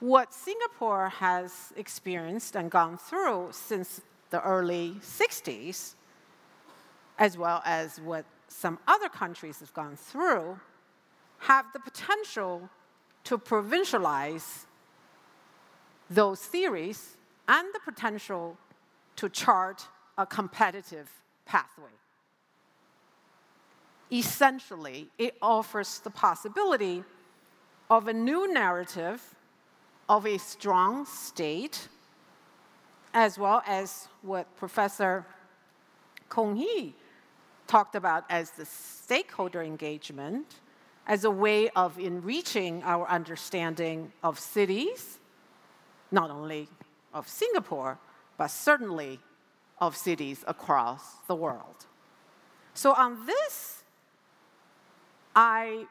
What 0.00 0.32
Singapore 0.32 1.08
has 1.08 1.72
experienced 1.76 2.54
and 2.54 2.70
gone 2.70 2.96
through 2.96 3.48
since 3.52 4.00
the 4.30 4.42
early 4.42 4.96
60s, 5.00 5.94
as 7.18 7.38
well 7.38 7.62
as 7.64 8.00
what 8.00 8.24
some 8.48 8.78
other 8.86 9.08
countries 9.08 9.60
have 9.60 9.72
gone 9.72 9.96
through, 9.96 10.58
have 11.38 11.66
the 11.72 11.80
potential 11.80 12.68
to 13.24 13.38
provincialize 13.38 14.66
those 16.08 16.40
theories 16.40 17.16
and 17.48 17.66
the 17.74 17.80
potential 17.80 18.56
to 19.16 19.28
chart 19.28 19.88
a 20.18 20.26
competitive 20.26 21.10
pathway. 21.44 21.90
Essentially, 24.10 25.08
it 25.18 25.36
offers 25.42 25.98
the 26.00 26.10
possibility 26.10 27.02
of 27.90 28.08
a 28.08 28.12
new 28.12 28.52
narrative 28.52 29.34
of 30.08 30.26
a 30.26 30.38
strong 30.38 31.04
state, 31.06 31.88
as 33.12 33.38
well 33.38 33.62
as 33.66 34.08
what 34.22 34.54
Professor 34.56 35.26
Koon 36.28 36.56
Hean 36.56 36.94
talked 37.66 37.96
about 37.96 38.24
as 38.30 38.50
the 38.52 38.64
stakeholder 38.64 39.62
engagement, 39.62 40.60
as 41.08 41.24
a 41.24 41.30
way 41.30 41.68
of 41.70 41.98
enriching 41.98 42.82
our 42.84 43.08
understanding 43.08 44.12
of 44.22 44.38
cities, 44.38 45.18
not 46.10 46.30
only 46.30 46.68
of 47.14 47.28
Singapore, 47.28 47.98
but 48.36 48.48
certainly 48.48 49.20
of 49.80 49.96
cities 49.96 50.44
across 50.46 51.16
the 51.26 51.34
world. 51.34 51.86
So, 52.74 52.92
on 52.92 53.26
this, 53.26 53.75
I 55.36 55.86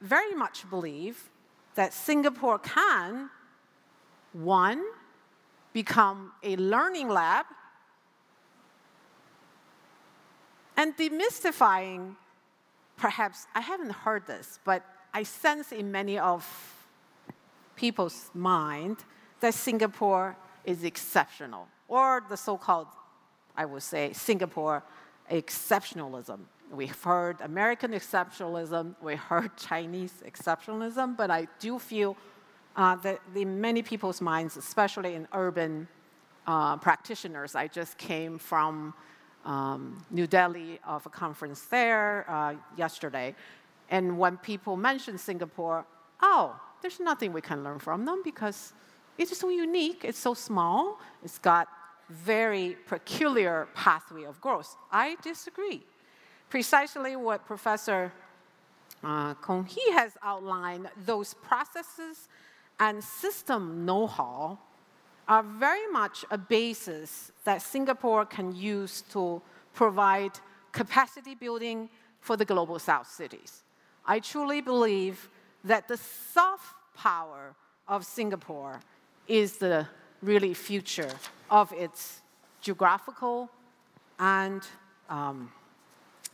very 0.00 0.34
much 0.34 0.68
believe 0.68 1.30
that 1.76 1.94
Singapore 1.94 2.58
can 2.58 3.30
one, 4.32 4.82
become 5.72 6.32
a 6.42 6.56
learning 6.56 7.08
lab, 7.08 7.46
and 10.76 10.96
demystifying, 10.96 12.16
perhaps, 12.96 13.46
I 13.54 13.60
haven't 13.60 13.92
heard 13.92 14.26
this, 14.26 14.58
but 14.64 14.84
I 15.14 15.22
sense 15.22 15.70
in 15.70 15.92
many 15.92 16.18
of 16.18 16.44
people's 17.76 18.30
mind 18.34 18.96
that 19.40 19.54
Singapore 19.54 20.36
is 20.64 20.82
exceptional, 20.82 21.68
or 21.88 22.22
the 22.28 22.36
so 22.36 22.56
called, 22.56 22.88
I 23.56 23.64
would 23.64 23.82
say, 23.82 24.12
Singapore 24.12 24.82
exceptionalism. 25.30 26.40
We've 26.72 27.02
heard 27.02 27.42
American 27.42 27.92
exceptionalism, 27.92 28.94
we 29.02 29.14
heard 29.14 29.54
Chinese 29.68 30.22
exceptionalism, 30.26 31.18
but 31.18 31.30
I 31.30 31.46
do 31.60 31.78
feel 31.78 32.16
uh, 32.76 32.96
that 32.96 33.20
in 33.34 33.60
many 33.60 33.82
people's 33.82 34.22
minds, 34.22 34.56
especially 34.56 35.14
in 35.14 35.28
urban 35.34 35.86
uh, 36.46 36.78
practitioners. 36.78 37.54
I 37.54 37.68
just 37.68 37.98
came 37.98 38.38
from 38.38 38.94
um, 39.44 40.02
New 40.10 40.26
Delhi 40.26 40.80
of 40.86 41.04
a 41.04 41.10
conference 41.10 41.62
there 41.66 42.24
uh, 42.26 42.54
yesterday. 42.76 43.34
And 43.90 44.18
when 44.18 44.38
people 44.38 44.74
mention 44.76 45.18
Singapore, 45.18 45.84
oh, 46.22 46.58
there's 46.80 47.00
nothing 47.00 47.34
we 47.34 47.42
can 47.42 47.62
learn 47.62 47.80
from 47.80 48.06
them 48.06 48.22
because 48.24 48.72
it's 49.18 49.36
so 49.36 49.50
unique, 49.50 50.04
it's 50.04 50.18
so 50.18 50.32
small, 50.32 50.98
it's 51.22 51.38
got 51.38 51.68
very 52.08 52.76
peculiar 52.86 53.68
pathway 53.74 54.24
of 54.24 54.40
growth. 54.40 54.74
I 54.90 55.16
disagree. 55.22 55.84
Precisely 56.52 57.16
what 57.16 57.46
Professor 57.46 58.12
uh, 59.02 59.32
Koon 59.40 59.64
Hean 59.64 59.94
has 59.94 60.18
outlined, 60.22 60.86
those 61.06 61.32
processes 61.32 62.28
and 62.78 63.02
system 63.02 63.86
know-how 63.86 64.58
are 65.26 65.42
very 65.42 65.86
much 65.90 66.26
a 66.30 66.36
basis 66.36 67.32
that 67.44 67.62
Singapore 67.62 68.26
can 68.26 68.54
use 68.54 69.02
to 69.12 69.40
provide 69.72 70.32
capacity 70.72 71.34
building 71.34 71.88
for 72.20 72.36
the 72.36 72.44
global 72.44 72.78
south 72.78 73.10
cities. 73.10 73.62
I 74.04 74.20
truly 74.20 74.60
believe 74.60 75.30
that 75.64 75.88
the 75.88 75.96
soft 75.96 76.74
power 76.94 77.54
of 77.88 78.04
Singapore 78.04 78.78
is 79.26 79.56
the 79.56 79.86
really 80.20 80.52
future 80.52 81.12
of 81.50 81.72
its 81.72 82.20
geographical 82.60 83.48
and 84.18 84.60
um, 85.08 85.50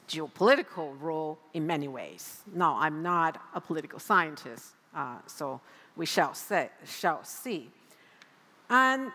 geopolitical 0.08 1.00
role 1.00 1.38
in 1.54 1.66
many 1.66 1.88
ways. 1.88 2.42
No, 2.54 2.74
I'm 2.74 3.02
not 3.02 3.40
a 3.54 3.60
political 3.60 3.98
scientist, 3.98 4.74
uh, 4.94 5.18
so 5.26 5.60
we 5.96 6.06
shall, 6.06 6.34
say, 6.34 6.70
shall 6.86 7.22
see. 7.24 7.70
And 8.70 9.12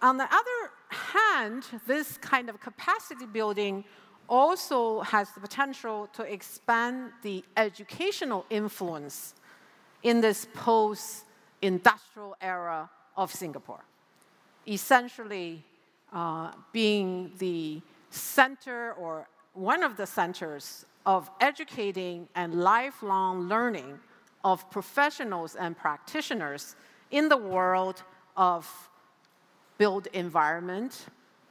on 0.00 0.16
the 0.16 0.24
other 0.24 0.70
hand, 0.88 1.64
this 1.86 2.16
kind 2.18 2.48
of 2.48 2.60
capacity 2.60 3.26
building 3.26 3.84
also 4.28 5.00
has 5.00 5.30
the 5.32 5.40
potential 5.40 6.08
to 6.14 6.22
expand 6.22 7.10
the 7.22 7.44
educational 7.56 8.46
influence 8.50 9.34
in 10.02 10.20
this 10.20 10.46
post 10.54 11.24
industrial 11.60 12.34
era 12.40 12.88
of 13.16 13.32
Singapore. 13.32 13.84
Essentially, 14.66 15.62
uh, 16.12 16.52
being 16.72 17.32
the 17.38 17.80
center 18.10 18.92
or 18.94 19.26
one 19.54 19.82
of 19.82 19.96
the 19.96 20.06
centers 20.06 20.86
of 21.04 21.30
educating 21.40 22.28
and 22.34 22.54
lifelong 22.54 23.48
learning 23.48 23.98
of 24.44 24.68
professionals 24.70 25.56
and 25.56 25.76
practitioners 25.76 26.76
in 27.10 27.28
the 27.28 27.36
world 27.36 28.02
of 28.36 28.68
built 29.78 30.06
environment, 30.08 31.06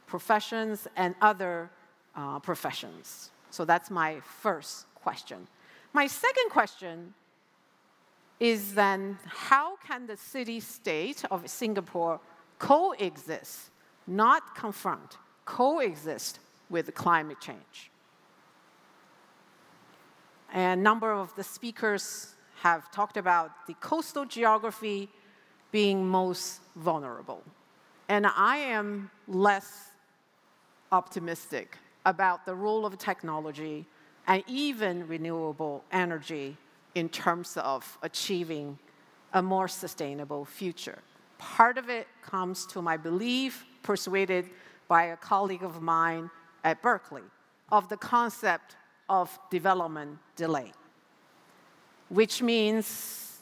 professions, 0.06 0.88
and 0.96 1.14
other 1.20 1.70
uh, 2.16 2.38
professions. 2.40 3.30
So 3.50 3.64
that's 3.64 3.90
my 3.90 4.20
first 4.20 4.86
question. 4.94 5.46
My 5.92 6.06
second 6.06 6.50
question 6.50 7.14
is 8.40 8.74
then 8.74 9.18
how 9.26 9.76
can 9.76 10.06
the 10.06 10.16
city 10.16 10.58
state 10.58 11.22
of 11.30 11.48
Singapore 11.48 12.18
coexist, 12.58 13.70
not 14.06 14.54
confront, 14.56 15.18
coexist 15.44 16.40
with 16.68 16.92
climate 16.94 17.40
change? 17.40 17.91
A 20.52 20.76
number 20.76 21.10
of 21.12 21.34
the 21.34 21.42
speakers 21.42 22.34
have 22.62 22.90
talked 22.92 23.16
about 23.16 23.66
the 23.66 23.74
coastal 23.74 24.24
geography 24.24 25.08
being 25.70 26.06
most 26.06 26.60
vulnerable. 26.76 27.42
And 28.08 28.26
I 28.26 28.58
am 28.58 29.10
less 29.26 29.88
optimistic 30.90 31.78
about 32.04 32.44
the 32.44 32.54
role 32.54 32.84
of 32.84 32.98
technology 32.98 33.86
and 34.26 34.44
even 34.46 35.08
renewable 35.08 35.84
energy 35.90 36.56
in 36.94 37.08
terms 37.08 37.56
of 37.56 37.98
achieving 38.02 38.78
a 39.32 39.42
more 39.42 39.66
sustainable 39.66 40.44
future. 40.44 40.98
Part 41.38 41.78
of 41.78 41.88
it 41.88 42.06
comes 42.22 42.66
to 42.66 42.82
my 42.82 42.96
belief, 42.96 43.64
persuaded 43.82 44.50
by 44.86 45.04
a 45.04 45.16
colleague 45.16 45.64
of 45.64 45.80
mine 45.80 46.30
at 46.62 46.82
Berkeley 46.82 47.22
of 47.70 47.88
the 47.88 47.96
concept 47.96 48.76
of 49.08 49.38
development 49.50 50.18
delay, 50.36 50.72
which 52.08 52.42
means 52.42 53.40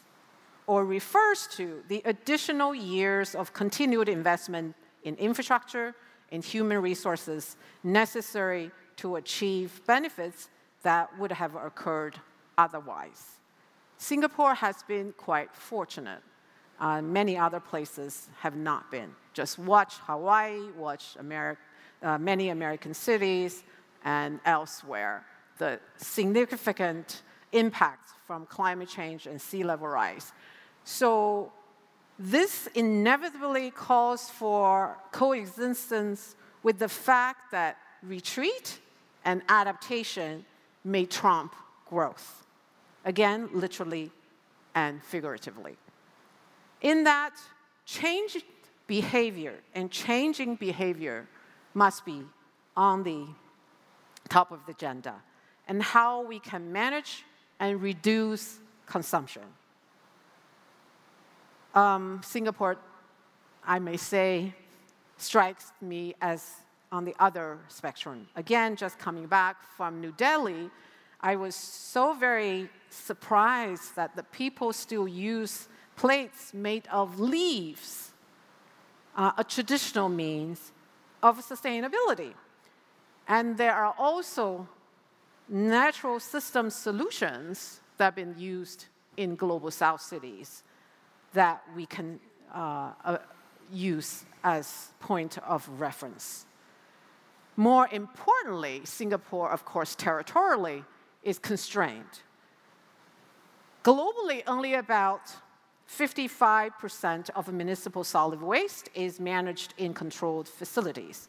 or 0.67 0.85
refers 0.85 1.49
to 1.49 1.83
the 1.89 2.03
additional 2.05 2.75
years 2.75 3.35
of 3.35 3.53
continued 3.53 4.09
investment 4.09 4.75
in 5.05 5.15
infrastructure 5.17 5.95
and 6.31 6.45
human 6.45 6.81
resources 6.81 7.57
necessary 7.83 8.71
to 8.97 9.17
achieve 9.17 9.81
benefits 9.87 10.49
that 10.83 11.09
would 11.19 11.33
have 11.33 11.55
occurred 11.57 12.19
otherwise. 12.57 13.41
Singapore 13.99 14.55
has 14.55 14.83
been 14.85 15.13
quite 15.17 15.53
fortunate. 15.55 16.23
Uh, 16.79 17.03
many 17.03 17.37
other 17.37 17.61
places 17.61 18.29
have 18.39 18.57
not 18.57 18.91
been. 18.91 19.11
Just 19.35 19.59
watch 19.59 19.95
Hawaii, 20.07 20.61
watch 20.77 21.17
Ameri 21.21 21.57
uh, 22.03 22.19
many 22.19 22.49
American 22.49 22.95
cities, 22.95 23.63
and 24.05 24.41
elsewhere. 24.45 25.25
The 25.61 25.79
significant 25.99 27.21
impacts 27.53 28.13
from 28.27 28.47
climate 28.47 28.89
change 28.89 29.27
and 29.27 29.39
sea 29.39 29.63
level 29.63 29.89
rise. 29.89 30.33
So 30.85 31.53
this 32.19 32.67
inevitably 32.75 33.71
calls 33.71 34.31
for 34.31 34.97
coexistence 35.13 36.35
with 36.63 36.79
the 36.79 36.89
fact 36.89 37.51
that 37.51 37.77
retreat 38.03 38.79
and 39.27 39.43
adaptation 39.51 40.47
may 40.83 41.05
trump 41.05 41.55
growth. 41.87 42.47
Again, 43.05 43.51
literally 43.53 44.11
and 44.75 45.03
figuratively. 45.05 45.77
In 46.81 47.05
that, 47.05 47.35
changed 47.85 48.45
behavior 48.87 49.57
and 49.75 49.91
changing 49.91 50.57
behavior 50.57 51.29
must 51.75 52.07
be 52.07 52.23
on 52.79 53.03
the 53.03 53.27
top 54.31 54.53
of 54.53 54.65
the 54.65 54.73
agenda, 54.73 55.17
and 55.71 55.81
how 55.81 56.21
we 56.23 56.41
can 56.41 56.73
manage 56.73 57.25
and 57.61 57.81
reduce 57.81 58.59
consumption. 58.87 59.43
Um, 61.77 62.21
Singapore, 62.25 62.77
I 63.65 63.79
may 63.79 63.97
say, 63.97 64.53
strikes 65.17 65.71
me 65.81 66.17
as 66.21 66.57
on 66.91 67.05
the 67.05 67.15
other 67.21 67.57
spectrum. 67.69 68.27
Again, 68.35 68.75
just 68.75 68.99
coming 68.99 69.27
back 69.27 69.63
from 69.77 70.01
New 70.01 70.11
Delhi, 70.11 70.71
I 71.21 71.37
was 71.37 71.55
so 71.55 72.15
very 72.15 72.69
surprised 72.89 73.95
that 73.95 74.17
the 74.17 74.25
people 74.25 74.73
still 74.73 75.07
use 75.07 75.69
plates 75.95 76.53
made 76.53 76.89
of 76.91 77.21
leaves, 77.21 78.11
uh, 79.17 79.31
a 79.39 79.45
traditional 79.45 80.09
means 80.09 80.73
of 81.23 81.39
sustainability. 81.39 82.33
And 83.29 83.57
there 83.57 83.77
are 83.77 83.95
also 83.97 84.67
natural 85.51 86.21
system 86.21 86.71
solutions 86.71 87.81
that 87.99 88.05
have 88.05 88.15
been 88.15 88.35
used 88.39 88.87
in 89.17 89.35
global 89.35 89.71
south 89.71 90.01
cities 90.01 90.63
that 91.33 91.63
we 91.77 91.85
can 91.87 92.21
uh, 92.55 92.93
uh, 93.05 93.19
use 93.73 94.25
as 94.45 94.91
point 95.01 95.39
of 95.39 95.69
reference. 95.81 96.47
More 97.57 97.89
importantly, 97.93 98.83
Singapore, 98.85 99.51
of 99.51 99.65
course, 99.65 99.95
territorially, 99.95 100.85
is 101.23 101.39
constrained. 101.39 102.21
Globally, 103.85 104.43
only 104.47 104.75
about 104.75 105.33
55% 105.89 107.31
of 107.35 107.53
municipal 107.53 108.05
solid 108.05 108.41
waste 108.41 108.89
is 108.95 109.19
managed 109.19 109.75
in 109.77 109.93
controlled 109.93 110.49
facilities. 110.49 111.29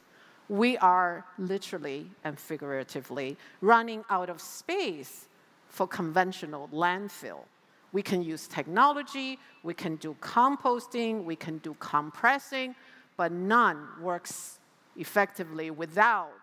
We 0.52 0.76
are 0.80 1.26
literally 1.40 2.12
and 2.26 2.38
figuratively 2.38 3.38
running 3.62 4.04
out 4.10 4.30
of 4.30 4.42
space 4.42 5.30
for 5.70 5.88
conventional 5.88 6.68
landfill. 6.74 7.46
We 7.94 8.02
can 8.02 8.22
use 8.22 8.50
technology, 8.50 9.40
we 9.64 9.74
can 9.74 9.96
do 9.96 10.14
composting, 10.20 11.24
we 11.24 11.38
can 11.38 11.60
do 11.60 11.74
compressing, 11.80 12.76
but 13.16 13.32
none 13.32 13.88
works 14.02 14.60
effectively 14.98 15.72
without 15.72 16.34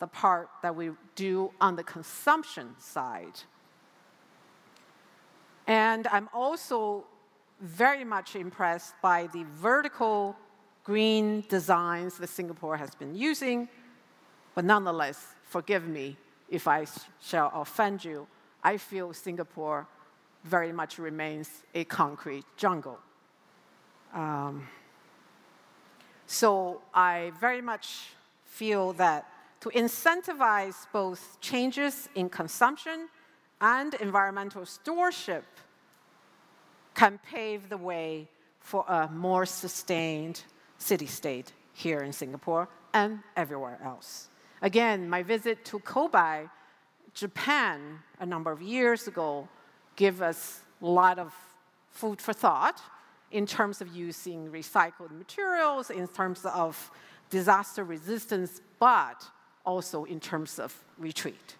the 0.00 0.08
part 0.08 0.48
that 0.62 0.74
we 0.74 0.90
do 1.14 1.52
on 1.60 1.76
the 1.76 1.84
consumption 1.84 2.74
side. 2.80 3.38
And 5.68 6.08
I'm 6.08 6.28
also 6.34 7.04
very 7.60 8.02
much 8.02 8.34
impressed 8.34 8.94
by 9.00 9.28
the 9.28 9.44
vertical 9.54 10.34
green 10.86 11.42
designs 11.48 12.16
that 12.16 12.28
Singapore 12.28 12.76
has 12.76 12.94
been 12.94 13.12
using, 13.12 13.68
but 14.54 14.64
nonetheless, 14.64 15.34
forgive 15.42 15.88
me 15.88 16.16
if 16.48 16.68
I 16.68 16.86
shall 17.20 17.50
offend 17.52 18.04
you. 18.04 18.24
I 18.62 18.76
feel 18.76 19.12
Singapore 19.12 19.88
very 20.44 20.70
much 20.70 20.98
remains 20.98 21.50
a 21.74 21.82
concrete 21.82 22.44
jungle. 22.56 23.00
Um, 24.14 24.68
so 26.28 26.80
I 26.94 27.32
very 27.40 27.60
much 27.60 28.10
feel 28.44 28.92
that 28.92 29.26
to 29.62 29.70
incentivize 29.70 30.86
both 30.92 31.40
changes 31.40 32.08
in 32.14 32.28
consumption 32.28 33.08
and 33.60 33.92
environmental 33.94 34.64
stewardship 34.64 35.46
can 36.94 37.18
pave 37.28 37.68
the 37.70 37.76
way 37.76 38.28
for 38.60 38.84
a 38.86 39.08
more 39.10 39.46
sustained 39.46 40.44
city 40.78 41.06
state 41.06 41.52
here 41.72 42.00
in 42.00 42.12
Singapore 42.12 42.68
and 42.92 43.20
everywhere 43.36 43.78
else. 43.84 44.28
Again, 44.62 45.08
my 45.08 45.22
visit 45.22 45.64
to 45.66 45.78
Kobe, 45.80 46.46
Japan, 47.14 47.98
a 48.20 48.26
number 48.26 48.50
of 48.50 48.62
years 48.62 49.06
ago, 49.06 49.48
gave 49.96 50.22
us 50.22 50.60
a 50.82 50.86
lot 50.86 51.18
of 51.18 51.34
food 51.90 52.20
for 52.20 52.32
thought 52.32 52.80
in 53.30 53.46
terms 53.46 53.80
of 53.80 53.94
using 53.94 54.50
recycled 54.50 55.10
materials, 55.10 55.90
in 55.90 56.06
terms 56.08 56.44
of 56.44 56.90
disaster 57.30 57.84
resistance, 57.84 58.60
but 58.78 59.24
also 59.64 60.04
in 60.04 60.20
terms 60.20 60.58
of 60.58 60.74
retreat. 60.98 61.56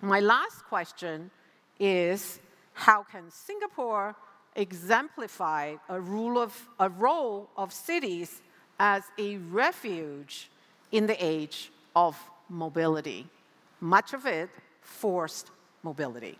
My 0.00 0.20
last 0.20 0.64
question 0.64 1.30
is 1.78 2.40
how 2.72 3.02
can 3.02 3.30
Singapore 3.30 4.16
exemplify 4.56 5.76
a, 5.88 6.00
rule 6.00 6.38
of, 6.38 6.68
a 6.78 6.88
role 6.88 7.48
of 7.56 7.72
cities 7.72 8.42
as 8.78 9.04
a 9.18 9.36
refuge 9.36 10.50
in 10.92 11.06
the 11.06 11.24
age 11.24 11.70
of 11.94 12.16
mobility, 12.48 13.26
much 13.80 14.12
of 14.12 14.26
it 14.26 14.50
forced 14.80 15.50
mobility? 15.82 16.38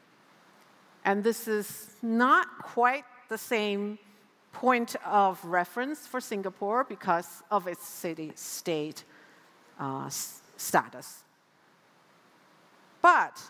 And 1.05 1.25
this 1.25 1.49
is 1.49 1.91
not 2.03 2.47
quite 2.63 3.05
the 3.29 3.39
same 3.39 3.99
point 4.53 4.97
of 5.07 5.43
reference 5.45 6.07
for 6.07 6.21
Singapore 6.21 6.85
because 6.85 7.43
of 7.51 7.67
its 7.67 7.87
city 7.87 8.33
state 8.35 9.05
uh, 9.79 10.11
status. 10.57 11.25
But 13.01 13.41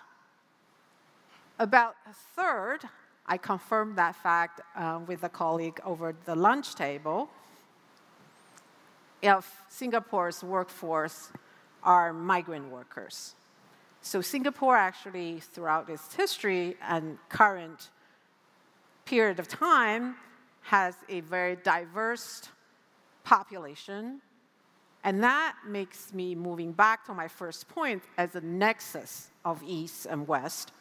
about 1.59 1.97
a 2.07 2.13
third, 2.13 2.83
I 3.27 3.37
confirmed 3.37 3.97
that 3.97 4.17
fact 4.17 4.61
uh, 4.77 5.01
with 5.07 5.23
a 5.25 5.29
colleague 5.29 5.81
over 5.85 6.15
the 6.25 6.35
lunch 6.35 6.75
table, 6.75 7.31
If 9.23 9.65
Singapore's 9.69 10.43
workforce 10.43 11.31
are 11.83 12.13
migrant 12.13 12.71
workers. 12.71 13.35
So 14.03 14.23
Singapore 14.23 14.77
actually, 14.77 15.41
throughout 15.41 15.91
its 15.91 16.15
history 16.15 16.77
and 16.81 17.19
current 17.29 17.91
period 19.05 19.39
of 19.39 19.47
time, 19.47 20.17
has 20.63 20.95
a 21.09 21.21
very 21.21 21.57
diverse 21.57 22.49
population. 23.25 24.23
And 25.05 25.23
that 25.23 25.57
makes 25.67 26.15
me 26.15 26.35
moving 26.35 26.73
back 26.73 27.05
to 27.07 27.15
my 27.15 27.29
first 27.29 27.69
point 27.69 28.03
as 28.17 28.35
a 28.35 28.41
nexus 28.41 29.29
of 29.45 29.63
East 29.63 30.07
and 30.07 30.27
West. 30.27 30.73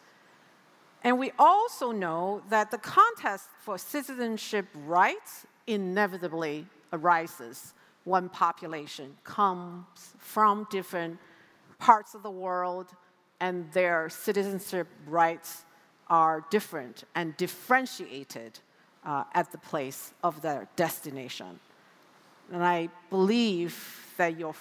And 1.03 1.17
we 1.17 1.31
also 1.39 1.91
know 1.91 2.41
that 2.49 2.71
the 2.71 2.77
contest 2.77 3.49
for 3.59 3.77
citizenship 3.77 4.65
rights 4.85 5.45
inevitably 5.67 6.65
arises 6.91 7.73
when 8.03 8.27
population 8.29 9.15
comes 9.23 9.85
from 10.17 10.67
different 10.69 11.17
parts 11.77 12.15
of 12.15 12.23
the 12.23 12.31
world 12.31 12.87
and 13.39 13.71
their 13.71 14.09
citizenship 14.09 14.87
rights 15.07 15.63
are 16.07 16.43
different 16.49 17.03
and 17.15 17.37
differentiated 17.37 18.59
uh, 19.05 19.23
at 19.33 19.51
the 19.51 19.57
place 19.57 20.13
of 20.23 20.41
their 20.41 20.67
destination. 20.75 21.59
And 22.51 22.63
I 22.63 22.89
believe 23.09 24.13
that, 24.17 24.37
your 24.37 24.53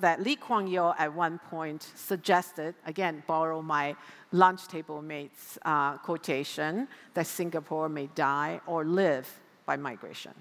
that 0.00 0.22
Lee 0.22 0.36
Kuan 0.36 0.66
Yew 0.66 0.92
at 0.98 1.14
one 1.14 1.38
point 1.50 1.92
suggested, 1.94 2.74
again, 2.86 3.22
borrow 3.26 3.62
my 3.62 3.94
lunch 4.32 4.66
table 4.66 5.00
mate's 5.00 5.58
uh, 5.64 5.96
quotation, 5.98 6.88
that 7.14 7.26
Singapore 7.26 7.88
may 7.88 8.08
die 8.14 8.60
or 8.66 8.84
live 8.84 9.28
by 9.64 9.76
migration. 9.76 10.32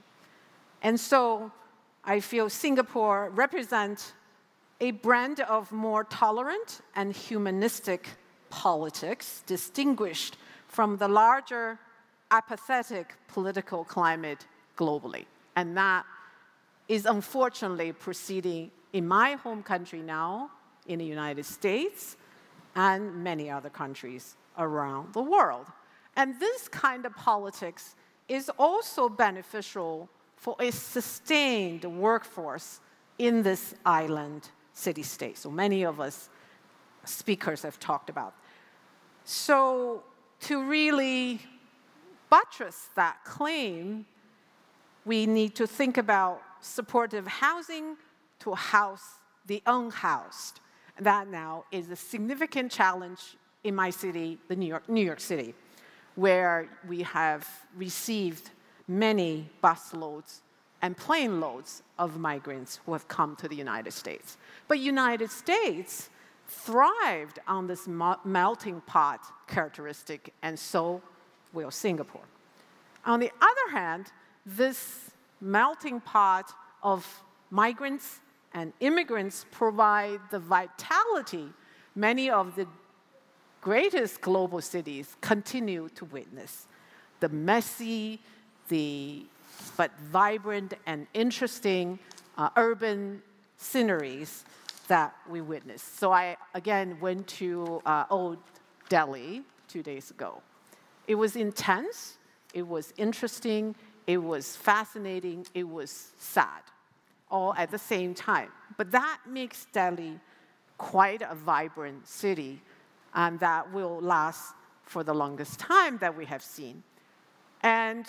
And 0.82 1.00
so 1.00 1.52
I 2.04 2.20
feel 2.20 2.50
Singapore 2.50 3.30
represents 3.30 4.14
a 4.82 4.92
brand 4.92 5.40
of 5.42 5.72
more 5.72 6.04
tolerant 6.04 6.82
and 6.96 7.16
humanistic 7.16 8.10
politics, 8.50 9.44
distinguished 9.46 10.38
from 10.68 10.98
the 10.98 11.08
larger 11.08 11.80
apathetic 12.32 13.16
political 13.28 13.84
climate 13.84 14.46
globally. 14.78 15.26
And 15.56 15.78
that 15.78 16.06
is 16.88 17.06
unfortunately 17.06 17.92
proceeding 17.92 18.72
in 18.94 19.08
my 19.08 19.34
home 19.34 19.64
country 19.64 20.00
now, 20.00 20.52
in 20.88 21.00
the 21.00 21.06
United 21.06 21.46
States, 21.46 22.18
and 22.76 23.24
many 23.24 23.50
other 23.50 23.70
countries 23.70 24.36
around 24.58 25.14
the 25.14 25.22
world. 25.22 25.66
And 26.16 26.40
this 26.40 26.68
kind 26.68 27.06
of 27.06 27.16
politics 27.16 27.96
is 28.28 28.50
also 28.58 29.10
beneficial 29.10 30.10
for 30.36 30.56
a 30.60 30.72
sustained 30.72 31.84
workforce 31.84 32.80
in 33.18 33.44
this 33.44 33.74
island 33.86 34.50
city 34.74 35.04
state. 35.04 35.38
So 35.38 35.50
many 35.50 35.84
of 35.84 36.00
us 36.00 36.30
speakers 37.06 37.62
have 37.62 37.80
talked 37.80 38.10
about. 38.10 38.34
So 39.24 40.04
to 40.42 40.64
really 40.64 41.40
buttress 42.30 42.90
that 42.96 43.24
claim, 43.24 44.06
we 45.06 45.26
need 45.26 45.56
to 45.56 45.68
think 45.68 45.98
about 45.98 46.42
supportive 46.66 47.28
housing 47.28 47.96
to 48.40 48.54
house 48.54 49.20
the 49.46 49.62
unhoused. 49.66 50.60
That 51.00 51.28
now 51.28 51.66
is 51.72 51.90
a 51.90 51.96
significant 51.96 52.72
challenge 52.72 53.38
in 53.64 53.76
my 53.76 53.90
city, 53.90 54.38
the 54.48 54.56
New 54.56 54.68
York, 54.68 54.88
New 54.90 55.06
York 55.06 55.20
City, 55.20 55.54
where 56.16 56.68
we 56.88 57.02
have 57.04 57.48
received 57.76 58.52
many 58.88 59.50
busloads 59.64 60.42
and 60.82 60.96
plane 60.96 61.40
loads 61.40 61.84
of 61.98 62.20
migrants 62.20 62.80
who 62.86 62.94
have 62.94 63.08
come 63.08 63.36
to 63.38 63.48
the 63.48 63.56
United 63.56 63.92
States. 63.92 64.38
But 64.68 64.80
United 64.80 65.32
States 65.32 66.10
thrived 66.48 67.40
on 67.48 67.68
this 67.68 67.88
melting 67.88 68.82
pot 68.82 69.22
characteristic, 69.48 70.34
and 70.44 70.58
so 70.58 71.02
will 71.54 71.72
Singapore. 71.72 72.26
On 73.06 73.20
the 73.20 73.32
other 73.42 73.78
hand, 73.78 74.12
this 74.46 75.12
melting 75.42 76.00
pot 76.02 76.52
of 76.82 77.24
migrants 77.50 78.20
and 78.54 78.74
immigrants 78.80 79.46
provide 79.52 80.20
the 80.32 80.40
vitality 80.40 81.50
many 81.96 82.30
of 82.30 82.56
the 82.56 82.68
greatest 83.62 84.22
global 84.22 84.62
cities 84.62 85.16
continue 85.22 85.90
to 85.96 86.06
witness. 86.06 86.68
The 87.20 87.30
messy, 87.30 88.20
the 88.68 89.26
but 89.78 89.92
vibrant 90.00 90.74
and 90.86 91.08
interesting 91.14 91.98
uh, 92.38 92.50
urban 92.58 93.22
sceneries 93.58 94.44
that 94.88 95.16
we 95.30 95.42
witnessed. 95.42 95.98
So 95.98 96.12
I 96.12 96.38
again 96.54 96.98
went 97.00 97.28
to 97.40 97.82
uh, 97.86 98.06
Old 98.10 98.38
Delhi 98.90 99.42
two 99.68 99.82
days 99.82 100.12
ago. 100.12 100.42
It 101.08 101.16
was 101.16 101.36
intense, 101.36 102.18
it 102.54 102.68
was 102.68 102.94
interesting, 102.98 103.76
it 104.08 104.18
was 104.18 104.56
fascinating, 104.56 105.46
it 105.54 105.68
was 105.68 106.12
sad, 106.18 106.62
all 107.30 107.54
at 107.56 107.72
the 107.72 107.78
same 107.78 108.14
time. 108.14 108.50
But 108.78 108.92
that 108.92 109.20
makes 109.28 109.66
Delhi 109.72 110.20
quite 110.78 111.22
a 111.22 111.36
vibrant 111.36 112.08
city, 112.08 112.62
and 113.14 113.40
that 113.40 113.72
will 113.74 114.00
last 114.02 114.54
for 114.84 115.04
the 115.04 115.14
longest 115.14 115.60
time 115.60 115.98
that 116.00 116.16
we 116.16 116.26
have 116.26 116.44
seen. 116.44 116.84
And 117.62 118.06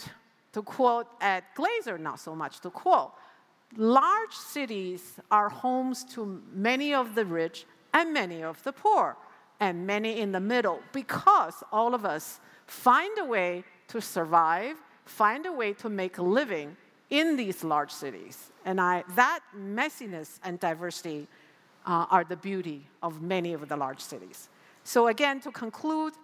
to 0.53 0.63
quote 0.63 1.07
Ed 1.21 1.45
Glaeser, 1.55 1.99
not 1.99 2.21
so 2.21 2.35
much 2.35 2.61
to 2.61 2.71
quote, 2.71 3.13
large 3.77 4.33
cities 4.33 5.19
are 5.31 5.49
homes 5.49 6.05
to 6.05 6.43
many 6.53 6.95
of 6.95 7.15
the 7.15 7.25
rich 7.25 7.65
and 7.95 8.13
many 8.13 8.43
of 8.43 8.63
the 8.63 8.73
poor, 8.73 9.17
and 9.61 9.87
many 9.87 10.21
in 10.21 10.33
the 10.33 10.41
middle, 10.41 10.81
because 10.93 11.63
all 11.73 11.95
of 11.95 12.05
us 12.05 12.41
find 12.67 13.17
a 13.19 13.25
way 13.25 13.65
to 13.89 14.01
survive, 14.01 14.77
find 15.07 15.47
a 15.47 15.53
way 15.53 15.73
to 15.73 15.89
make 15.89 16.19
a 16.19 16.23
living 16.23 16.77
in 17.11 17.37
these 17.37 17.65
large 17.65 17.91
cities. 17.91 18.53
And 18.65 18.81
I, 18.81 19.05
that 19.15 19.41
messiness 19.57 20.39
and 20.45 20.61
diversity 20.61 21.29
uh, 21.87 22.07
are 22.11 22.25
the 22.25 22.37
beauty 22.37 22.87
of 23.03 23.23
many 23.23 23.53
of 23.53 23.69
the 23.69 23.77
large 23.77 24.01
cities. 24.01 24.49
So, 24.83 25.09
again, 25.09 25.41
to 25.41 25.51
conclude, 25.51 26.15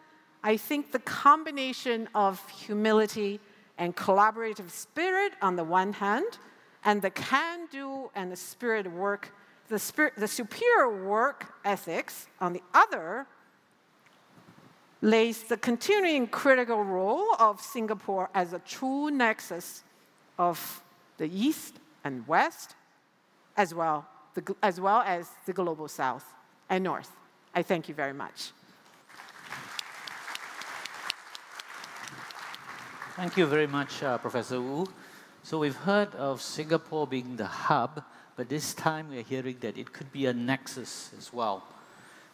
I 0.43 0.57
think 0.57 0.93
the 0.93 0.99
combination 0.99 2.09
of 2.15 2.47
humility 2.51 3.41
and 3.79 3.97
collaborative 3.97 4.71
spirit 4.71 5.33
on 5.41 5.57
the 5.57 5.65
one 5.65 5.93
hand, 5.93 6.39
and 6.85 7.01
the 7.01 7.11
can 7.11 7.67
do 7.71 8.11
and 8.15 8.31
the 8.31 8.37
spirit 8.37 8.91
work, 8.91 9.33
the, 9.69 9.79
spirit, 9.79 10.15
the 10.17 10.29
superior 10.29 11.05
work 11.05 11.55
ethics 11.65 12.27
on 12.41 12.53
the 12.53 12.63
other, 12.75 13.27
lays 15.03 15.43
the 15.43 15.57
continuing 15.57 16.29
critical 16.29 16.83
role 16.83 17.35
of 17.41 17.61
Singapore 17.61 18.31
as 18.35 18.53
a 18.53 18.61
true 18.61 19.11
nexus 19.11 19.83
of 20.39 20.83
the 21.19 21.27
East 21.27 21.75
and 22.05 22.27
West, 22.29 22.77
as 23.57 23.75
well, 23.75 24.07
the, 24.35 24.55
as 24.63 24.81
well 24.81 25.03
as 25.05 25.29
the 25.45 25.53
global 25.53 25.89
South 25.89 26.25
and 26.71 26.85
North. 26.85 27.11
I 27.53 27.63
thank 27.63 27.89
you 27.89 27.95
very 27.95 28.13
much. 28.13 28.53
Thank 33.17 33.37
you 33.37 33.47
very 33.47 33.67
much, 33.67 34.03
uh, 34.03 34.19
Professor 34.19 34.61
Wu. 34.61 34.87
So 35.43 35.59
we've 35.59 35.77
heard 35.77 36.15
of 36.15 36.41
Singapore 36.41 37.07
being 37.07 37.37
the 37.37 37.47
hub, 37.47 38.05
but 38.37 38.49
this 38.49 38.73
time 38.73 39.11
we're 39.11 39.23
hearing 39.23 39.57
that 39.61 39.77
it 39.77 39.93
could 39.93 40.13
be 40.13 40.27
a 40.27 40.33
nexus 40.33 41.11
as 41.19 41.33
well. 41.33 41.65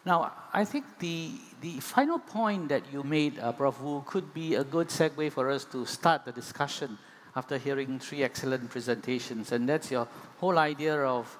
Now, 0.05 0.31
I 0.53 0.63
think 0.63 0.85
the, 0.99 1.31
the 1.61 1.79
final 1.81 2.19
point 2.19 2.69
that 2.69 2.83
you 2.91 3.03
made, 3.03 3.37
uh, 3.39 3.51
Prof. 3.51 3.81
Wu, 3.81 4.03
could 4.05 4.33
be 4.33 4.55
a 4.55 4.63
good 4.63 4.87
segue 4.87 5.31
for 5.31 5.49
us 5.49 5.65
to 5.65 5.85
start 5.85 6.25
the 6.25 6.31
discussion 6.31 6.97
after 7.35 7.57
hearing 7.57 7.99
three 7.99 8.23
excellent 8.23 8.69
presentations, 8.69 9.51
and 9.51 9.67
that's 9.67 9.91
your 9.91 10.07
whole 10.39 10.57
idea 10.57 10.95
of 10.95 11.37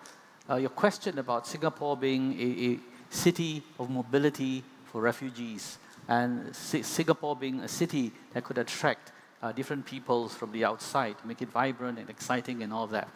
uh, 0.49 0.55
your 0.55 0.69
question 0.69 1.19
about 1.19 1.47
Singapore 1.47 1.95
being 1.95 2.33
a, 2.39 2.73
a, 2.73 2.79
city 3.11 3.63
of 3.79 3.89
mobility 3.89 4.63
for 4.85 5.01
refugees, 5.01 5.79
and 6.07 6.55
Singapore 6.55 7.35
being 7.35 7.61
a 7.61 7.67
city 7.67 8.11
that 8.33 8.43
could 8.43 8.59
attract 8.59 9.11
uh, 9.41 9.51
different 9.51 9.83
peoples 9.83 10.35
from 10.35 10.51
the 10.51 10.63
outside, 10.63 11.15
make 11.25 11.41
it 11.41 11.49
vibrant 11.49 11.97
and 11.97 12.07
exciting 12.09 12.61
and 12.61 12.71
all 12.71 12.85
that. 12.85 13.09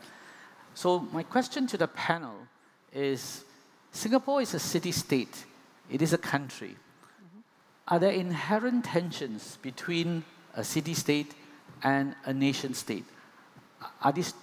So 0.74 1.00
my 1.12 1.22
question 1.22 1.68
to 1.68 1.78
the 1.78 1.88
panel 1.88 2.48
is, 2.92 3.44
Singapore 3.94 4.42
is 4.42 4.54
a 4.56 4.60
city-state. 4.60 5.46
It 5.90 6.02
is 6.02 6.14
a 6.14 6.18
country. 6.18 6.76
Mm-hmm. 6.76 7.40
Are 7.88 8.00
there 8.00 8.12
inherent 8.12 8.86
tensions 8.86 9.60
between 9.62 10.24
a 10.56 10.64
city-state 10.64 11.34
and 11.84 12.16
a 12.26 12.34
nation-state? 12.34 13.06
Are 14.02 14.12
these, 14.12 14.34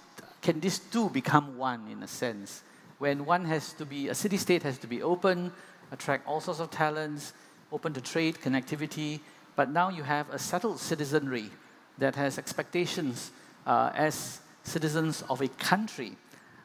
can 0.41 0.61
these 0.61 0.79
two 0.79 1.09
become 1.09 1.57
one 1.57 1.87
in 1.91 2.01
a 2.01 2.07
sense? 2.07 2.63
When 2.97 3.25
one 3.25 3.43
has 3.45 3.73
to 3.73 3.85
be, 3.85 4.07
a 4.07 4.15
city-state 4.15 4.63
has 4.63 4.77
to 4.79 4.87
be 4.87 5.03
open, 5.03 5.51
attract 5.91 6.25
all 6.27 6.39
sorts 6.39 6.61
of 6.61 6.71
talents, 6.71 7.33
open 7.73 7.93
to 7.93 8.01
trade, 8.01 8.37
connectivity, 8.41 9.19
but 9.57 9.69
now 9.69 9.89
you 9.89 10.03
have 10.03 10.29
a 10.29 10.39
settled 10.39 10.79
citizenry 10.79 11.49
that 11.97 12.15
has 12.15 12.37
expectations 12.37 13.31
uh, 13.67 13.91
as 13.93 14.39
citizens 14.63 15.23
of 15.29 15.41
a 15.41 15.49
country. 15.49 16.15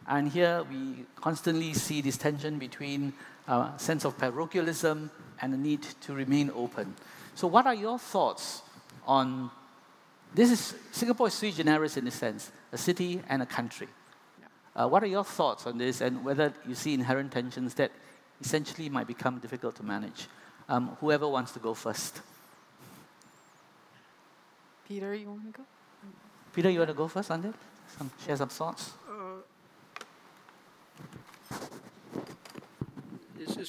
And 0.09 0.29
here 0.29 0.65
we 0.71 1.05
constantly 1.17 1.75
see 1.75 2.01
this 2.01 2.17
tension 2.17 2.59
between 2.59 3.13
a 3.49 3.53
uh, 3.53 3.77
sense 3.77 4.05
of 4.05 4.17
parochialism 4.19 5.11
and 5.41 5.53
the 5.53 5.57
need 5.57 5.83
to 6.03 6.15
remain 6.15 6.51
open. 6.55 6.95
So, 7.35 7.47
what 7.47 7.67
are 7.67 7.75
your 7.75 7.99
thoughts 7.99 8.63
on 9.07 9.51
this? 10.35 10.51
Is 10.51 10.75
Singapore 10.93 11.27
is 11.29 11.35
sui 11.35 11.53
generis 11.53 11.97
in 11.97 12.07
a 12.07 12.11
sense, 12.11 12.51
a 12.73 12.79
city 12.79 13.21
and 13.29 13.43
a 13.43 13.47
country. 13.47 13.89
Uh, 14.75 14.89
what 14.89 15.03
are 15.03 15.07
your 15.07 15.25
thoughts 15.25 15.67
on 15.67 15.79
this, 15.79 16.01
and 16.01 16.25
whether 16.25 16.53
you 16.69 16.75
see 16.75 16.95
inherent 16.95 17.33
tensions 17.33 17.75
that 17.75 17.91
essentially 18.41 18.89
might 18.89 19.07
become 19.07 19.39
difficult 19.39 19.75
to 19.77 19.83
manage? 19.83 20.27
Um, 20.69 20.97
whoever 21.01 21.27
wants 21.29 21.53
to 21.53 21.59
go 21.59 21.75
first. 21.75 22.21
Peter, 24.87 25.15
you 25.15 25.29
want 25.29 25.53
to 25.53 25.59
go? 25.59 25.65
Peter, 26.53 26.71
you 26.71 26.79
want 26.79 26.91
to 26.91 26.95
go 26.95 27.09
first 27.09 27.31
on 27.31 27.43
that? 27.43 27.55
Some, 27.99 28.11
share 28.25 28.37
some 28.37 28.49
thoughts. 28.49 28.93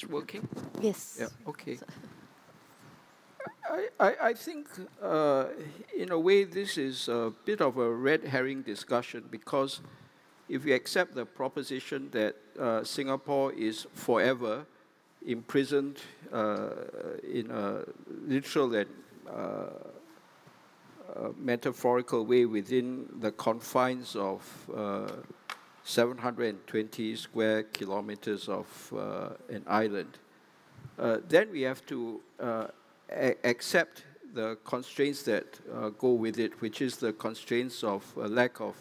Is 0.02 0.08
working? 0.08 0.48
Yes. 0.80 1.18
Yeah. 1.20 1.26
Okay. 1.48 1.78
I, 3.70 3.88
I, 4.00 4.14
I 4.30 4.34
think, 4.34 4.66
uh, 5.02 5.46
in 5.96 6.10
a 6.10 6.18
way, 6.18 6.44
this 6.44 6.78
is 6.78 7.08
a 7.08 7.32
bit 7.44 7.60
of 7.60 7.76
a 7.76 7.90
red 7.90 8.24
herring 8.24 8.62
discussion 8.62 9.24
because 9.30 9.80
if 10.48 10.64
we 10.64 10.72
accept 10.72 11.14
the 11.14 11.26
proposition 11.26 12.08
that 12.12 12.36
uh, 12.58 12.82
Singapore 12.82 13.52
is 13.52 13.86
forever 13.92 14.64
imprisoned 15.26 15.98
uh, 16.32 16.70
in 17.30 17.50
a 17.50 17.82
literal 18.26 18.74
and 18.74 18.88
uh, 19.28 19.66
metaphorical 21.36 22.24
way 22.24 22.46
within 22.46 23.06
the 23.20 23.32
confines 23.32 24.16
of 24.16 24.40
uh, 24.74 25.08
720 25.88 27.16
square 27.16 27.62
kilometers 27.62 28.46
of 28.46 28.92
uh, 28.94 29.30
an 29.48 29.64
island. 29.66 30.18
Uh, 30.98 31.16
then 31.26 31.50
we 31.50 31.62
have 31.62 31.84
to 31.86 32.20
uh, 32.38 32.66
accept 33.42 34.04
the 34.34 34.58
constraints 34.64 35.22
that 35.22 35.46
uh, 35.72 35.88
go 35.88 36.12
with 36.12 36.38
it, 36.38 36.60
which 36.60 36.82
is 36.82 36.98
the 36.98 37.14
constraints 37.14 37.82
of 37.82 38.04
lack 38.16 38.60
of 38.60 38.76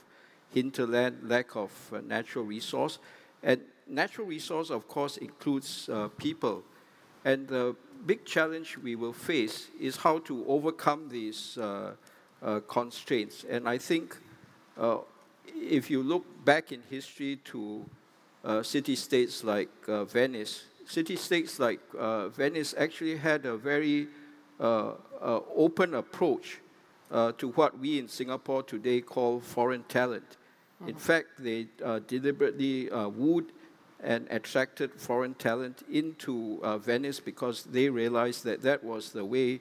hinterland, 0.53 1.17
lack 1.23 1.55
of 1.55 1.71
natural 2.05 2.43
resource. 2.43 2.99
And 3.41 3.61
natural 3.87 4.27
resource, 4.27 4.69
of 4.69 4.89
course, 4.89 5.15
includes 5.15 5.89
people. 6.17 6.61
And 7.23 7.47
the 7.47 7.73
big 8.05 8.25
challenge 8.25 8.77
we 8.77 8.97
will 8.97 9.13
face 9.13 9.67
is 9.79 9.95
how 9.95 10.19
to 10.19 10.45
overcome 10.45 11.07
these 11.07 11.57
uh, 11.57 11.93
uh, 12.41 12.59
constraints. 12.67 13.45
And 13.49 13.69
I 13.69 13.77
think 13.77 14.17
uh, 14.77 14.97
if 15.55 15.89
you 15.89 16.03
look 16.03 16.25
back 16.45 16.71
in 16.71 16.81
history 16.89 17.37
to 17.45 17.85
city-states 18.61 19.43
like 19.43 19.69
Venice, 19.85 20.65
city-states 20.85 21.59
like 21.59 21.79
Venice 22.35 22.73
actually 22.77 23.17
had 23.17 23.45
a 23.45 23.57
very 23.57 24.07
uh, 24.59 24.93
uh, 25.21 25.39
open 25.55 25.93
approach 25.93 26.59
uh, 27.11 27.31
to 27.33 27.49
what 27.49 27.77
we 27.77 27.99
in 27.99 28.07
Singapore 28.07 28.63
today 28.63 29.01
call 29.01 29.39
foreign 29.39 29.83
talent. 29.83 30.37
Mm-hmm. 30.81 30.89
In 30.89 30.95
fact, 30.95 31.27
they 31.39 31.67
deliberately 32.07 32.89
wooed 32.91 33.51
and 33.99 34.27
attracted 34.29 34.93
foreign 34.93 35.33
talent 35.35 35.83
into 35.91 36.59
uh, 36.63 36.77
Venice 36.77 37.19
because 37.19 37.63
they 37.63 37.89
realized 37.89 38.43
that 38.45 38.61
that 38.63 38.83
was 38.83 39.11
the 39.11 39.25
way 39.25 39.59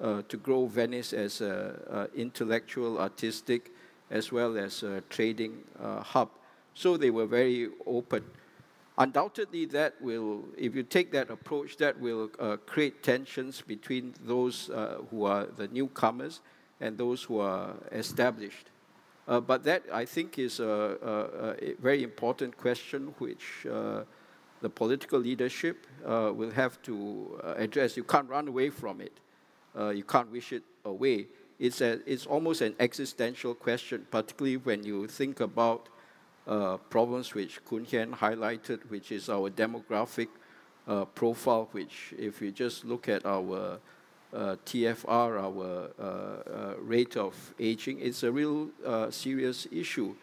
uh, 0.00 0.22
to 0.28 0.36
grow 0.36 0.66
Venice 0.66 1.12
as 1.12 1.40
an 1.40 2.08
intellectual, 2.14 2.98
artistic, 2.98 3.73
as 4.14 4.32
well 4.32 4.56
as 4.56 4.82
a 4.82 5.02
trading 5.10 5.62
uh, 5.78 6.00
hub. 6.00 6.30
So 6.72 6.96
they 6.96 7.10
were 7.10 7.26
very 7.26 7.68
open 7.86 8.24
undoubtedly 8.98 9.66
that 9.66 10.00
will, 10.00 10.44
if 10.56 10.74
you 10.74 10.82
take 10.82 11.10
that 11.12 11.30
approach, 11.30 11.76
that 11.78 11.98
will 11.98 12.30
uh, 12.38 12.56
create 12.66 13.02
tensions 13.02 13.60
between 13.60 14.14
those 14.24 14.70
uh, 14.70 14.98
who 15.10 15.24
are 15.24 15.46
the 15.56 15.68
newcomers 15.68 16.40
and 16.80 16.96
those 16.96 17.22
who 17.22 17.38
are 17.38 17.74
established. 17.92 18.66
Uh, 19.26 19.40
but 19.40 19.64
that, 19.64 19.82
I 19.92 20.04
think, 20.04 20.38
is 20.38 20.60
a, 20.60 21.56
a, 21.60 21.66
a 21.66 21.74
very 21.80 22.02
important 22.02 22.56
question 22.56 23.14
which 23.18 23.66
uh, 23.70 24.02
the 24.60 24.68
political 24.68 25.18
leadership 25.18 25.86
uh, 26.04 26.30
will 26.34 26.50
have 26.50 26.80
to 26.82 27.40
address. 27.56 27.96
You 27.96 28.04
can't 28.04 28.28
run 28.28 28.48
away 28.48 28.70
from 28.70 29.00
it. 29.00 29.12
you 29.94 30.04
can't 30.04 30.30
wish 30.30 30.52
it 30.52 30.62
away. 30.84 31.26
It's, 31.58 31.80
a, 31.80 32.00
it's 32.06 32.26
almost 32.26 32.60
an 32.60 32.74
existential 32.80 33.54
question, 33.54 34.06
particularly 34.10 34.56
when 34.56 34.84
you 34.84 35.06
think 35.06 35.40
about 35.40 35.88
uh, 36.46 36.76
problems 36.76 37.34
which 37.34 37.64
Koon 37.64 37.84
Hean 37.84 38.12
highlighted, 38.12 38.80
which 38.90 39.12
is 39.12 39.28
our 39.28 39.50
demographic 39.50 40.28
uh, 40.86 41.04
profile, 41.04 41.68
which 41.72 42.12
if 42.18 42.42
you 42.42 42.50
just 42.50 42.84
look 42.84 43.08
at 43.08 43.24
our 43.24 43.78
uh, 44.34 44.56
TFR, 44.66 45.06
our 45.08 45.90
uh, 45.96 46.02
uh, 46.02 46.74
rate 46.80 47.16
of 47.16 47.54
aging, 47.60 48.00
it's 48.00 48.24
a 48.24 48.32
real 48.32 48.68
uh, 48.84 49.10
serious 49.10 49.68
issue. 49.70 50.14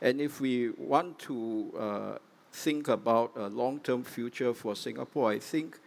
And 0.00 0.20
if 0.20 0.40
we 0.40 0.70
want 0.70 1.18
to 1.20 2.18
think 2.52 2.88
about 2.88 3.32
a 3.36 3.46
long-term 3.46 4.02
future 4.02 4.52
for 4.52 4.74
Singapore, 4.74 5.30
I 5.30 5.38
think 5.38 5.78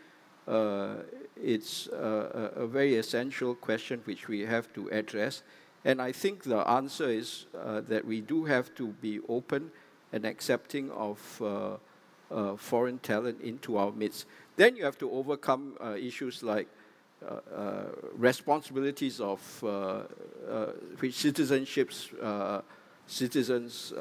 it's 1.42 1.88
a, 1.88 2.52
a, 2.56 2.68
very 2.68 2.96
essential 2.96 3.56
question 3.56 4.02
which 4.06 4.28
we 4.28 4.42
have 4.42 4.72
to 4.74 4.88
address. 4.90 5.44
And 5.84 6.02
I 6.02 6.12
think 6.12 6.44
the 6.44 6.68
answer 6.68 7.10
is 7.10 7.46
uh, 7.58 7.82
that 7.82 8.06
we 8.06 8.22
do 8.22 8.46
have 8.46 8.74
to 8.76 8.88
be 9.02 9.20
open 9.28 9.72
and 10.14 10.26
accepting 10.26 10.90
of 10.92 11.42
uh, 11.42 11.78
uh, 12.32 12.56
foreign 12.56 13.00
talent 13.00 13.42
into 13.42 13.78
our 13.78 13.92
midst. 13.92 14.26
Then 14.56 14.76
you 14.76 14.86
have 14.86 14.98
to 15.00 15.12
overcome 15.12 15.76
uh, 15.84 15.92
issues 15.92 16.42
like 16.42 16.68
responsibilities 18.18 19.20
of 19.20 19.40
which 21.00 21.16
citizenships 21.16 22.12
citizens 23.08 23.94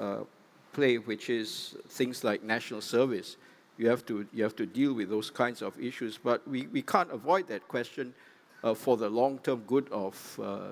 play, 0.74 0.98
which 0.98 1.30
is 1.30 1.76
things 1.88 2.22
like 2.22 2.42
national 2.42 2.80
service. 2.82 3.36
You 3.76 3.88
have 3.88 4.04
to 4.06 4.26
you 4.32 4.42
have 4.44 4.56
to 4.56 4.66
deal 4.66 4.94
with 4.94 5.10
those 5.10 5.30
kinds 5.30 5.62
of 5.62 5.78
issues, 5.80 6.18
but 6.18 6.46
we, 6.46 6.66
we 6.68 6.82
can't 6.82 7.10
avoid 7.10 7.48
that 7.48 7.66
question 7.68 8.14
for 8.74 8.96
the 8.96 9.08
long-term 9.10 9.64
good 9.66 9.88
of 9.90 10.14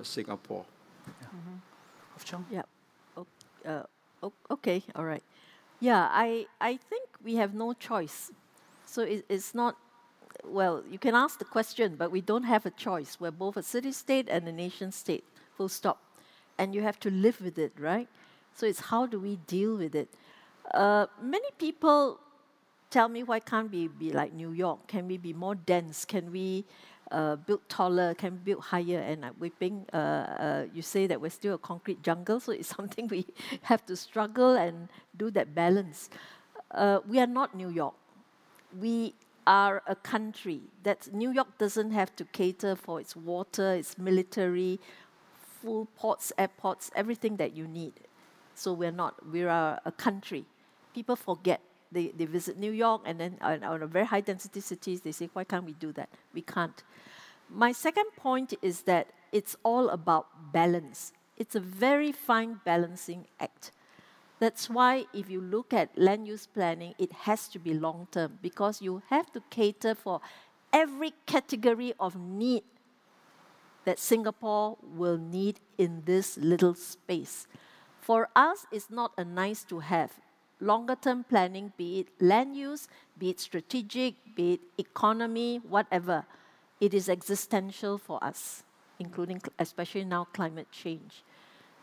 Singapore. 0.02 0.64
Mm-hmm. 1.08 2.54
Yeah. 2.54 2.62
Uh, 3.66 3.82
okay, 4.50 4.82
all 4.94 5.04
right. 5.04 5.22
Yeah, 5.80 6.08
I, 6.10 6.46
I 6.60 6.76
think 6.76 7.08
we 7.24 7.34
have 7.36 7.54
no 7.54 7.72
choice. 7.72 8.30
So 8.86 9.02
it, 9.02 9.24
it's 9.28 9.54
not, 9.54 9.76
well, 10.44 10.82
you 10.90 10.98
can 10.98 11.14
ask 11.14 11.38
the 11.38 11.44
question, 11.44 11.96
but 11.96 12.10
we 12.10 12.20
don't 12.20 12.44
have 12.44 12.66
a 12.66 12.70
choice. 12.70 13.18
We're 13.20 13.30
both 13.32 13.56
a 13.56 13.62
city 13.62 13.92
state 13.92 14.28
and 14.28 14.46
a 14.48 14.52
nation 14.52 14.92
state, 14.92 15.24
full 15.56 15.68
stop. 15.68 15.98
And 16.58 16.74
you 16.74 16.82
have 16.82 17.00
to 17.00 17.10
live 17.10 17.40
with 17.40 17.58
it, 17.58 17.72
right? 17.78 18.08
So 18.54 18.66
it's 18.66 18.80
how 18.80 19.06
do 19.06 19.18
we 19.18 19.36
deal 19.46 19.76
with 19.76 19.94
it? 19.94 20.08
Uh, 20.72 21.06
many 21.20 21.48
people 21.58 22.20
tell 22.92 23.08
me, 23.08 23.22
why 23.22 23.40
can't 23.40 23.72
we 23.72 23.88
be 23.88 24.12
like 24.12 24.32
New 24.34 24.52
York? 24.52 24.86
Can 24.86 25.08
we 25.08 25.16
be 25.16 25.32
more 25.32 25.54
dense? 25.54 26.04
Can 26.04 26.30
we 26.30 26.64
uh, 27.10 27.36
build 27.36 27.60
taller, 27.68 28.14
can 28.14 28.32
we 28.32 28.38
build 28.38 28.62
higher. 28.62 28.98
And 28.98 29.24
uh, 29.24 29.30
Weiping, 29.40 29.84
uh, 29.92 29.96
uh, 29.96 30.66
you 30.74 30.82
say 30.82 31.06
that 31.06 31.20
we're 31.20 31.30
still 31.30 31.54
a 31.54 31.58
concrete 31.58 32.02
jungle, 32.02 32.40
so 32.40 32.52
it's 32.52 32.68
something 32.76 33.08
we 33.08 33.26
have 33.62 33.84
to 33.86 33.96
struggle 33.96 34.54
and 34.54 34.88
do 35.16 35.30
that 35.30 35.54
balance. 35.54 36.10
Uh, 36.70 37.00
we 37.08 37.20
are 37.20 37.26
not 37.26 37.54
New 37.54 37.68
York. 37.68 37.94
We 38.78 39.14
are 39.46 39.82
a 39.86 39.96
country 39.96 40.60
that 40.84 41.12
New 41.12 41.30
York 41.32 41.58
doesn't 41.58 41.90
have 41.90 42.14
to 42.16 42.24
cater 42.26 42.76
for 42.76 43.00
its 43.00 43.14
water, 43.16 43.74
its 43.74 43.98
military, 43.98 44.80
full 45.60 45.86
ports, 45.96 46.32
airports, 46.38 46.90
everything 46.94 47.36
that 47.36 47.54
you 47.54 47.66
need. 47.66 47.92
So 48.54 48.72
we're 48.72 48.92
not. 48.92 49.14
We 49.30 49.44
are 49.44 49.80
a 49.84 49.92
country. 49.92 50.46
People 50.94 51.16
forget 51.16 51.60
they, 51.92 52.08
they 52.08 52.24
visit 52.24 52.58
New 52.58 52.72
York 52.72 53.02
and 53.04 53.20
then 53.20 53.38
on, 53.40 53.62
on 53.62 53.82
a 53.82 53.86
very 53.86 54.06
high 54.06 54.20
density 54.20 54.60
cities, 54.60 55.02
they 55.02 55.12
say, 55.12 55.28
why 55.32 55.44
can't 55.44 55.64
we 55.64 55.72
do 55.74 55.92
that? 55.92 56.08
We 56.32 56.42
can't. 56.42 56.82
My 57.48 57.72
second 57.72 58.06
point 58.16 58.54
is 58.62 58.82
that 58.82 59.08
it's 59.30 59.56
all 59.62 59.90
about 59.90 60.52
balance. 60.52 61.12
It's 61.36 61.54
a 61.54 61.60
very 61.60 62.12
fine 62.12 62.60
balancing 62.64 63.26
act. 63.40 63.72
That's 64.38 64.68
why 64.68 65.04
if 65.14 65.30
you 65.30 65.40
look 65.40 65.72
at 65.72 65.96
land 65.96 66.26
use 66.26 66.46
planning, 66.46 66.94
it 66.98 67.12
has 67.12 67.46
to 67.48 67.58
be 67.58 67.74
long 67.74 68.08
term 68.10 68.38
because 68.42 68.82
you 68.82 69.02
have 69.08 69.30
to 69.32 69.42
cater 69.50 69.94
for 69.94 70.20
every 70.72 71.12
category 71.26 71.94
of 72.00 72.16
need 72.16 72.64
that 73.84 73.98
Singapore 73.98 74.78
will 74.82 75.18
need 75.18 75.60
in 75.78 76.02
this 76.06 76.36
little 76.36 76.74
space. 76.74 77.46
For 78.00 78.28
us, 78.34 78.66
it's 78.72 78.90
not 78.90 79.12
a 79.16 79.24
nice 79.24 79.64
to 79.64 79.80
have 79.80 80.12
longer 80.62 80.96
term 80.96 81.24
planning, 81.24 81.72
be 81.76 82.00
it 82.00 82.08
land 82.20 82.56
use, 82.56 82.88
be 83.18 83.30
it 83.30 83.40
strategic, 83.40 84.14
be 84.34 84.54
it 84.54 84.60
economy, 84.78 85.60
whatever, 85.68 86.24
it 86.80 86.94
is 86.94 87.08
existential 87.08 87.98
for 87.98 88.22
us, 88.22 88.62
including 88.98 89.42
especially 89.58 90.04
now 90.04 90.24
climate 90.32 90.70
change. 90.70 91.22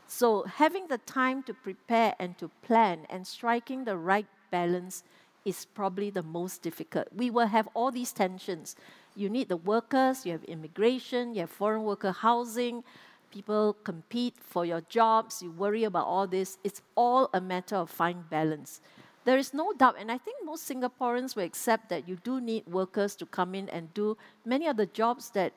So 0.07 0.43
having 0.43 0.87
the 0.87 0.97
time 0.97 1.43
to 1.43 1.53
prepare 1.53 2.15
and 2.19 2.37
to 2.39 2.49
plan 2.63 3.05
and 3.09 3.27
striking 3.27 3.85
the 3.85 3.95
right 3.95 4.25
balance 4.49 5.03
is 5.45 5.65
probably 5.65 6.09
the 6.09 6.23
most 6.23 6.61
difficult. 6.61 7.07
We 7.15 7.29
will 7.29 7.47
have 7.47 7.69
all 7.73 7.91
these 7.91 8.11
tensions. 8.11 8.75
You 9.15 9.29
need 9.29 9.49
the 9.49 9.57
workers, 9.57 10.25
you 10.25 10.31
have 10.31 10.43
immigration, 10.45 11.33
you 11.33 11.41
have 11.41 11.49
foreign 11.49 11.83
worker 11.83 12.11
housing, 12.11 12.83
people 13.31 13.75
compete 13.83 14.35
for 14.39 14.65
your 14.65 14.81
jobs, 14.89 15.41
you 15.41 15.51
worry 15.51 15.83
about 15.83 16.05
all 16.05 16.27
this. 16.27 16.57
It's 16.63 16.81
all 16.95 17.29
a 17.33 17.41
matter 17.41 17.75
of 17.75 17.89
fine 17.89 18.23
balance. 18.29 18.81
There 19.25 19.37
is 19.37 19.53
no 19.53 19.73
doubt, 19.73 19.95
and 19.99 20.11
I 20.11 20.17
think 20.17 20.37
most 20.43 20.67
Singaporeans 20.69 21.35
will 21.35 21.43
accept 21.43 21.89
that 21.89 22.07
you 22.07 22.17
do 22.23 22.41
need 22.41 22.65
workers 22.67 23.15
to 23.17 23.25
come 23.25 23.53
in 23.53 23.69
and 23.69 23.93
do 23.93 24.17
many 24.45 24.67
of 24.67 24.77
the 24.77 24.85
jobs 24.85 25.29
that 25.31 25.53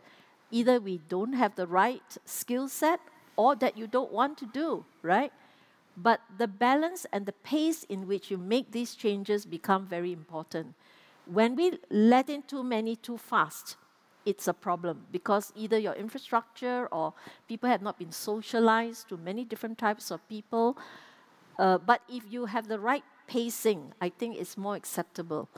either 0.51 0.79
we 0.81 1.01
don't 1.09 1.33
have 1.33 1.55
the 1.55 1.67
right 1.67 2.03
skill 2.25 2.69
set 2.69 3.01
or 3.37 3.57
that 3.57 3.79
you 3.79 3.87
don't 3.87 4.13
want 4.13 4.37
to 4.39 4.47
do, 4.47 4.85
right? 5.03 5.33
But 5.97 6.21
the 6.39 6.49
balance 6.49 7.07
and 7.13 7.27
the 7.27 7.33
pace 7.33 7.85
in 7.85 8.07
which 8.07 8.31
you 8.31 8.39
make 8.39 8.73
these 8.73 8.95
changes 8.95 9.47
become 9.47 9.87
very 9.87 10.13
important. 10.13 10.75
When 11.25 11.55
we 11.55 11.79
let 11.91 12.29
in 12.29 12.43
too 12.43 12.63
many 12.63 12.97
too 12.97 13.17
fast, 13.17 13.77
it's 14.25 14.49
a 14.49 14.55
problem 14.55 15.07
because 15.11 15.53
either 15.57 15.79
your 15.79 15.95
infrastructure 15.95 16.87
or 16.93 17.15
people 17.49 17.69
have 17.69 17.83
not 17.83 17.99
been 17.99 18.13
socialized 18.13 19.09
to 19.09 19.17
many 19.17 19.45
different 19.45 19.79
types 19.79 20.11
of 20.11 20.27
people. 20.29 20.77
Uh, 21.59 21.79
but 21.79 22.01
if 22.09 22.25
you 22.31 22.47
have 22.47 22.69
the 22.69 22.79
right 22.79 23.05
pacing, 23.27 23.93
I 24.01 24.09
think 24.09 24.37
it's 24.37 24.57
more 24.57 24.77
acceptable. 24.77 25.49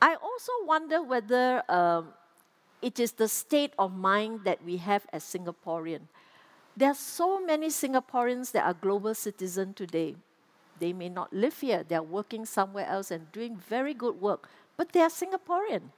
I 0.00 0.14
also 0.14 0.52
wonder 0.64 1.02
whether 1.02 1.62
um, 1.68 2.08
it 2.82 3.00
is 3.00 3.12
the 3.12 3.28
state 3.28 3.72
of 3.78 3.92
mind 3.92 4.40
that 4.44 4.64
we 4.64 4.76
have 4.78 5.06
as 5.12 5.24
Singaporean. 5.24 6.02
There 6.76 6.90
are 6.90 6.94
so 6.94 7.44
many 7.44 7.68
Singaporeans 7.68 8.52
that 8.52 8.64
are 8.64 8.74
global 8.74 9.14
citizens 9.14 9.74
today. 9.74 10.14
They 10.78 10.92
may 10.92 11.08
not 11.08 11.32
live 11.32 11.58
here. 11.58 11.84
They're 11.86 12.02
working 12.02 12.46
somewhere 12.46 12.86
else 12.86 13.10
and 13.10 13.32
doing 13.32 13.56
very 13.56 13.94
good 13.94 14.20
work, 14.20 14.48
but 14.76 14.92
they 14.92 15.00
are 15.00 15.10
Singaporean, 15.10 15.90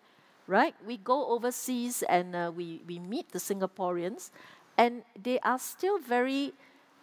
right? 0.47 0.75
We 0.87 0.97
go 0.97 1.29
overseas 1.29 2.03
and 2.09 2.35
uh, 2.35 2.53
we, 2.55 2.83
we 2.87 2.99
meet 2.99 3.33
the 3.33 3.39
Singaporeans, 3.39 4.31
and 4.77 5.03
they 5.21 5.39
are 5.41 5.59
still 5.59 5.99
very 5.99 6.53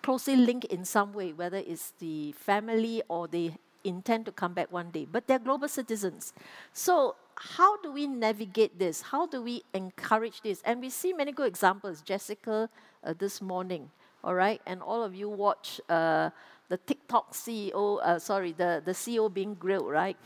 closely 0.01 0.35
linked 0.35 0.65
in 0.65 0.85
some 0.85 1.13
way, 1.13 1.33
whether 1.33 1.57
it's 1.57 1.93
the 1.99 2.31
family 2.33 3.03
or 3.09 3.27
they 3.27 3.55
intend 3.83 4.25
to 4.25 4.31
come 4.31 4.53
back 4.53 4.71
one 4.71 4.89
day. 4.91 5.05
But 5.09 5.27
they're 5.27 5.39
global 5.39 5.67
citizens. 5.67 6.33
So 6.73 7.15
how 7.35 7.77
do 7.81 7.91
we 7.91 8.07
navigate 8.07 8.79
this? 8.79 9.01
How 9.01 9.27
do 9.27 9.41
we 9.41 9.63
encourage 9.73 10.41
this? 10.41 10.61
And 10.65 10.81
we 10.81 10.89
see 10.89 11.13
many 11.13 11.31
good 11.31 11.47
examples. 11.47 12.01
Jessica 12.01 12.69
uh, 13.03 13.13
this 13.17 13.41
morning, 13.41 13.89
all 14.23 14.33
right, 14.35 14.61
and 14.65 14.81
all 14.81 15.03
of 15.03 15.13
you 15.15 15.29
watch 15.29 15.79
uh, 15.89 16.29
the 16.69 16.77
TikTok 16.77 17.33
CEO, 17.33 17.99
uh, 18.03 18.19
sorry, 18.19 18.51
the, 18.51 18.81
the 18.83 18.91
CEO 18.91 19.33
being 19.33 19.53
grilled, 19.53 19.89
right? 19.89 20.17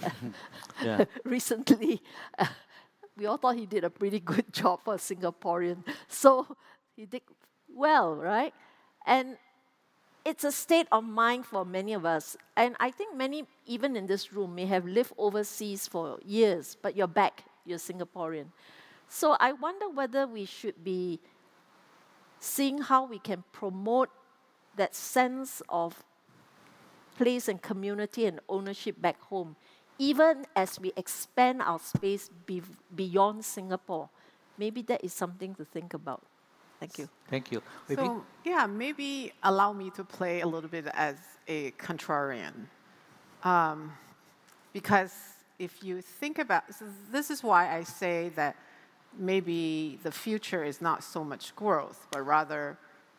Recently. 1.24 2.02
we 3.18 3.26
all 3.26 3.38
thought 3.38 3.56
he 3.56 3.66
did 3.66 3.84
a 3.84 3.90
pretty 3.90 4.20
good 4.34 4.52
job 4.54 4.82
for 4.84 4.96
a 4.96 4.98
Singaporean. 4.98 5.84
So 6.08 6.48
he 6.96 7.06
did 7.06 7.22
well, 7.74 8.16
right? 8.16 8.54
And 9.06 9.38
it's 10.24 10.44
a 10.44 10.52
state 10.52 10.88
of 10.92 11.04
mind 11.04 11.46
for 11.46 11.66
many 11.66 11.94
of 11.94 12.06
us. 12.06 12.38
And 12.56 12.76
I 12.80 12.92
think 12.92 13.16
many, 13.16 13.46
even 13.66 13.96
in 13.96 14.06
this 14.08 14.34
room, 14.34 14.56
may 14.56 14.66
have 14.68 14.86
lived 14.86 15.14
overseas 15.18 15.88
for 15.88 16.20
years, 16.24 16.78
but 16.82 16.96
you're 16.96 17.08
back, 17.08 17.44
you're 17.66 17.80
Singaporean. 17.80 18.48
So 19.08 19.36
I 19.40 19.54
wonder 19.54 19.90
whether 19.90 20.28
we 20.28 20.46
should 20.46 20.84
be 20.84 21.20
seeing 22.40 22.80
how 22.80 23.06
we 23.06 23.20
can 23.20 23.44
promote 23.52 24.10
that 24.76 24.96
sense 24.96 25.62
of 25.70 26.04
place 27.18 27.48
and 27.48 27.62
community 27.62 28.26
and 28.26 28.40
ownership 28.48 29.02
back 29.02 29.20
home, 29.22 29.56
even 29.98 30.46
as 30.56 30.80
we 30.80 30.92
expand 30.96 31.62
our 31.62 31.80
space 31.80 32.30
be 32.46 32.62
beyond 32.96 33.46
Singapore. 33.46 34.10
Maybe 34.58 34.82
that 34.84 35.04
is 35.04 35.14
something 35.14 35.56
to 35.56 35.66
think 35.66 35.94
about. 35.94 36.22
Thank 36.80 36.98
you. 36.98 37.10
Thank 37.30 37.52
you. 37.52 37.62
Maybe 37.88 38.02
so, 38.02 38.26
yeah, 38.44 38.66
maybe 38.66 39.34
allow 39.44 39.72
me 39.72 39.92
to 39.92 40.04
play 40.04 40.42
a 40.42 40.48
little 40.48 40.70
bit 40.70 40.88
as 40.94 41.16
a 41.48 41.72
contrarian. 41.72 42.66
Um, 43.44 43.94
because 44.74 45.14
if 45.60 45.84
you 45.84 46.02
think 46.02 46.40
about 46.40 46.64
this 47.12 47.30
is 47.30 47.44
why 47.44 47.76
I 47.76 47.84
say 47.84 48.32
that 48.36 48.56
maybe 49.18 50.00
the 50.02 50.12
future 50.12 50.64
is 50.64 50.82
not 50.82 51.04
so 51.04 51.24
much 51.24 51.56
growth, 51.56 52.08
but 52.12 52.26
rather 52.26 52.78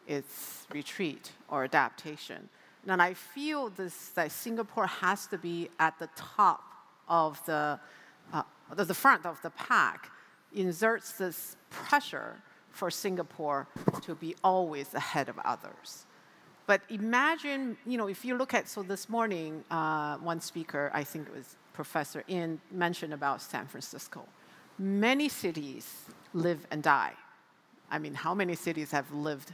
it's 0.09 0.67
retreat 0.73 1.31
or 1.49 1.65
adaptation. 1.65 2.49
And 2.87 3.01
I 3.01 3.15
feel 3.15 3.71
this 3.71 4.09
that 4.11 4.33
Singapore 4.33 4.87
has 4.87 5.27
to 5.29 5.39
be 5.39 5.71
at 5.79 5.99
the 5.99 6.09
top 6.17 6.63
of 7.09 7.45
the, 7.47 7.79
uh, 8.33 8.43
the 8.75 8.95
front 8.95 9.25
of 9.27 9.41
the 9.43 9.51
pack, 9.51 10.11
inserts 10.55 11.13
this 11.13 11.57
pressure 11.71 12.37
for 12.71 12.91
Singapore 12.91 13.69
to 14.03 14.15
be 14.15 14.35
always 14.43 14.95
ahead 14.95 15.29
of 15.29 15.39
others. 15.45 16.07
But 16.67 16.81
imagine, 16.89 17.77
you 17.87 17.99
know, 17.99 18.09
if 18.09 18.25
you 18.25 18.37
look 18.37 18.55
at, 18.55 18.69
so 18.69 18.83
this 18.83 19.09
morning, 19.09 19.65
uh, 19.71 20.17
one 20.19 20.41
speaker, 20.41 20.91
I 20.95 21.05
think 21.05 21.29
it 21.29 21.35
was 21.35 21.57
Professor 21.73 22.25
Ian, 22.29 22.61
mentioned 22.71 23.13
about 23.13 23.43
San 23.43 23.67
Francisco. 23.67 24.27
Many 24.79 25.29
cities 25.29 26.05
live 26.33 26.67
and 26.71 26.83
die. 26.83 27.13
I 27.91 27.99
mean, 27.99 28.15
how 28.15 28.35
many 28.35 28.55
cities 28.55 28.91
have 28.93 29.11
lived, 29.13 29.53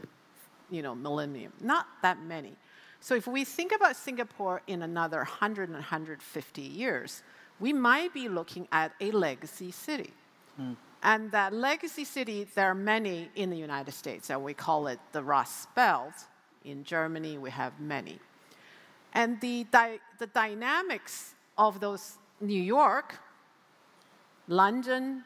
you 0.70 0.82
know, 0.82 0.94
millennium? 0.94 1.52
Not 1.60 1.86
that 2.02 2.22
many. 2.22 2.54
So 3.00 3.14
if 3.14 3.26
we 3.26 3.44
think 3.44 3.72
about 3.74 3.96
Singapore 3.96 4.62
in 4.66 4.82
another 4.82 5.18
100 5.18 5.68
and 5.68 5.74
150 5.74 6.62
years, 6.62 7.22
we 7.60 7.72
might 7.72 8.12
be 8.12 8.28
looking 8.28 8.68
at 8.72 8.92
a 9.00 9.10
legacy 9.10 9.70
city. 9.70 10.12
Mm. 10.60 10.76
And 11.02 11.30
that 11.30 11.52
legacy 11.52 12.04
city, 12.04 12.46
there 12.54 12.66
are 12.66 12.74
many 12.74 13.30
in 13.36 13.50
the 13.50 13.56
United 13.56 13.92
States, 13.92 14.30
and 14.30 14.42
we 14.42 14.52
call 14.52 14.88
it 14.88 14.98
the 15.12 15.22
Rust 15.22 15.72
Belt. 15.74 16.14
In 16.64 16.82
Germany, 16.82 17.38
we 17.38 17.50
have 17.50 17.78
many. 17.80 18.18
And 19.14 19.40
the, 19.40 19.64
di- 19.70 20.00
the 20.18 20.26
dynamics 20.26 21.34
of 21.56 21.80
those 21.80 22.18
New 22.40 22.60
York, 22.60 23.16
London, 24.48 25.22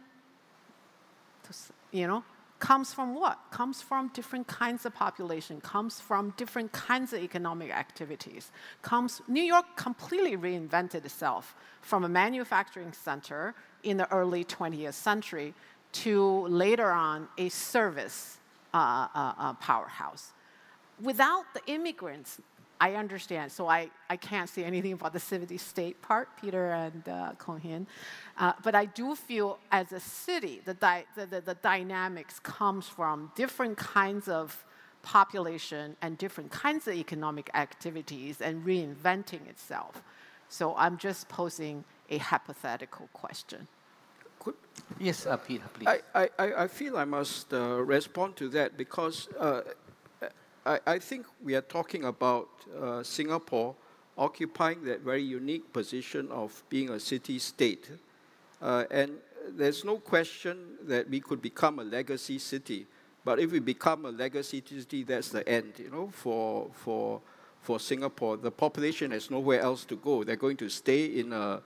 you 1.91 2.07
know, 2.07 2.23
comes 2.63 2.95
from 2.95 3.17
what? 3.17 3.39
Comes 3.51 3.83
from 3.83 4.07
different 4.15 4.47
kinds 4.47 4.87
of 4.87 4.95
population, 4.95 5.61
comes 5.61 6.01
from 6.01 6.33
different 6.37 6.71
kinds 6.71 7.13
of 7.13 7.21
economic 7.21 7.73
activities. 7.73 8.53
Comes 8.83 9.21
New 9.27 9.43
York 9.43 9.67
completely 9.75 10.37
reinvented 10.37 11.05
itself 11.05 11.57
from 11.81 12.05
a 12.05 12.09
manufacturing 12.09 12.93
center 12.93 13.57
in 13.83 13.97
the 13.97 14.09
early 14.13 14.45
20th 14.45 14.95
century 14.95 15.53
to 16.05 16.47
later 16.47 16.93
on 16.93 17.27
a 17.37 17.49
service 17.49 18.39
uh, 18.73 19.09
uh, 19.13 19.33
uh, 19.39 19.53
powerhouse. 19.55 20.33
Without 21.01 21.45
the 21.55 21.63
immigrants, 21.67 22.41
I 22.83 22.97
understand, 22.97 23.53
so 23.53 23.69
I, 23.69 23.91
I 24.11 24.17
can't 24.17 24.49
say 24.49 24.65
anything 24.65 24.95
about 24.95 25.13
the 25.13 25.21
city 25.21 25.57
state 25.57 26.03
part, 26.03 26.29
Peter 26.41 26.73
and 26.73 27.09
uh, 27.09 27.33
Kong 27.39 27.87
uh, 28.39 28.53
but 28.65 28.75
I 28.75 28.87
do 28.87 29.15
feel 29.15 29.61
as 29.71 29.93
a 29.93 30.01
city, 30.01 30.61
the, 30.65 30.75
di- 30.75 31.05
the, 31.15 31.27
the, 31.27 31.41
the 31.43 31.55
dynamics 31.55 32.41
comes 32.41 32.89
from 32.89 33.31
different 33.37 33.77
kinds 33.77 34.27
of 34.27 34.65
population 35.03 35.97
and 36.03 36.19
different 36.19 36.51
kinds 36.51 36.89
of 36.89 36.95
economic 36.95 37.51
activities 37.55 38.41
and 38.41 38.67
reinventing 38.67 39.47
itself. 39.49 40.03
So 40.49 40.75
I'm 40.77 40.99
just 40.99 41.29
posing 41.29 41.85
a 42.11 42.19
hypothetical 42.19 43.09
question. 43.13 43.69
Could, 44.41 44.55
yes, 44.99 45.25
uh, 45.25 45.37
Peter, 45.37 45.69
please. 45.73 45.87
I, 46.17 46.29
I, 46.37 46.65
I 46.65 46.67
feel 46.67 46.97
I 46.97 47.05
must 47.05 47.55
uh, 47.55 47.81
respond 47.81 48.35
to 48.37 48.49
that 48.49 48.77
because 48.77 49.29
uh, 49.39 49.61
I, 50.65 50.79
I 50.87 50.99
think 50.99 51.27
we 51.43 51.55
are 51.55 51.63
talking 51.63 52.05
about 52.05 52.49
uh, 52.81 53.03
Singapore 53.03 53.75
occupying 54.17 54.85
that 54.85 55.01
very 55.01 55.23
unique 55.23 55.73
position 55.73 56.29
of 56.31 56.63
being 56.69 56.91
a 56.91 57.01
city 57.01 57.39
state. 57.39 57.91
Uh, 58.61 58.85
and 58.91 59.13
there's 59.57 59.85
no 59.85 59.99
question 59.99 60.77
that 60.83 61.11
we 61.11 61.21
could 61.21 61.43
become 61.43 61.79
a 61.81 61.85
legacy 61.85 62.39
city. 62.39 62.87
But 63.25 63.41
if 63.41 63.51
we 63.51 63.59
become 63.59 64.05
a 64.05 64.11
legacy 64.11 64.63
city, 64.67 65.03
that's 65.03 65.31
the 65.31 65.49
end, 65.49 65.75
you 65.79 65.91
know, 65.91 66.11
for, 66.13 66.71
for, 66.75 67.21
for 67.61 67.81
Singapore. 67.81 68.37
The 68.37 68.51
population 68.51 69.11
has 69.11 69.31
nowhere 69.31 69.61
else 69.61 69.85
to 69.87 69.97
go. 69.97 70.23
They're 70.23 70.37
going 70.37 70.59
to 70.59 70.69
stay 70.69 71.07
in 71.07 71.33
a, 71.33 71.61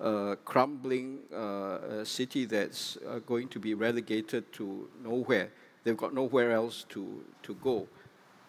a 0.00 0.36
crumbling 0.44 1.20
uh, 1.34 2.04
city 2.04 2.44
that's 2.44 2.98
uh, 3.08 3.20
going 3.20 3.48
to 3.48 3.58
be 3.58 3.74
relegated 3.74 4.52
to 4.54 4.88
nowhere. 5.02 5.50
They've 5.84 5.96
got 5.96 6.14
nowhere 6.14 6.52
else 6.52 6.84
to, 6.90 7.22
to 7.42 7.54
go. 7.54 7.86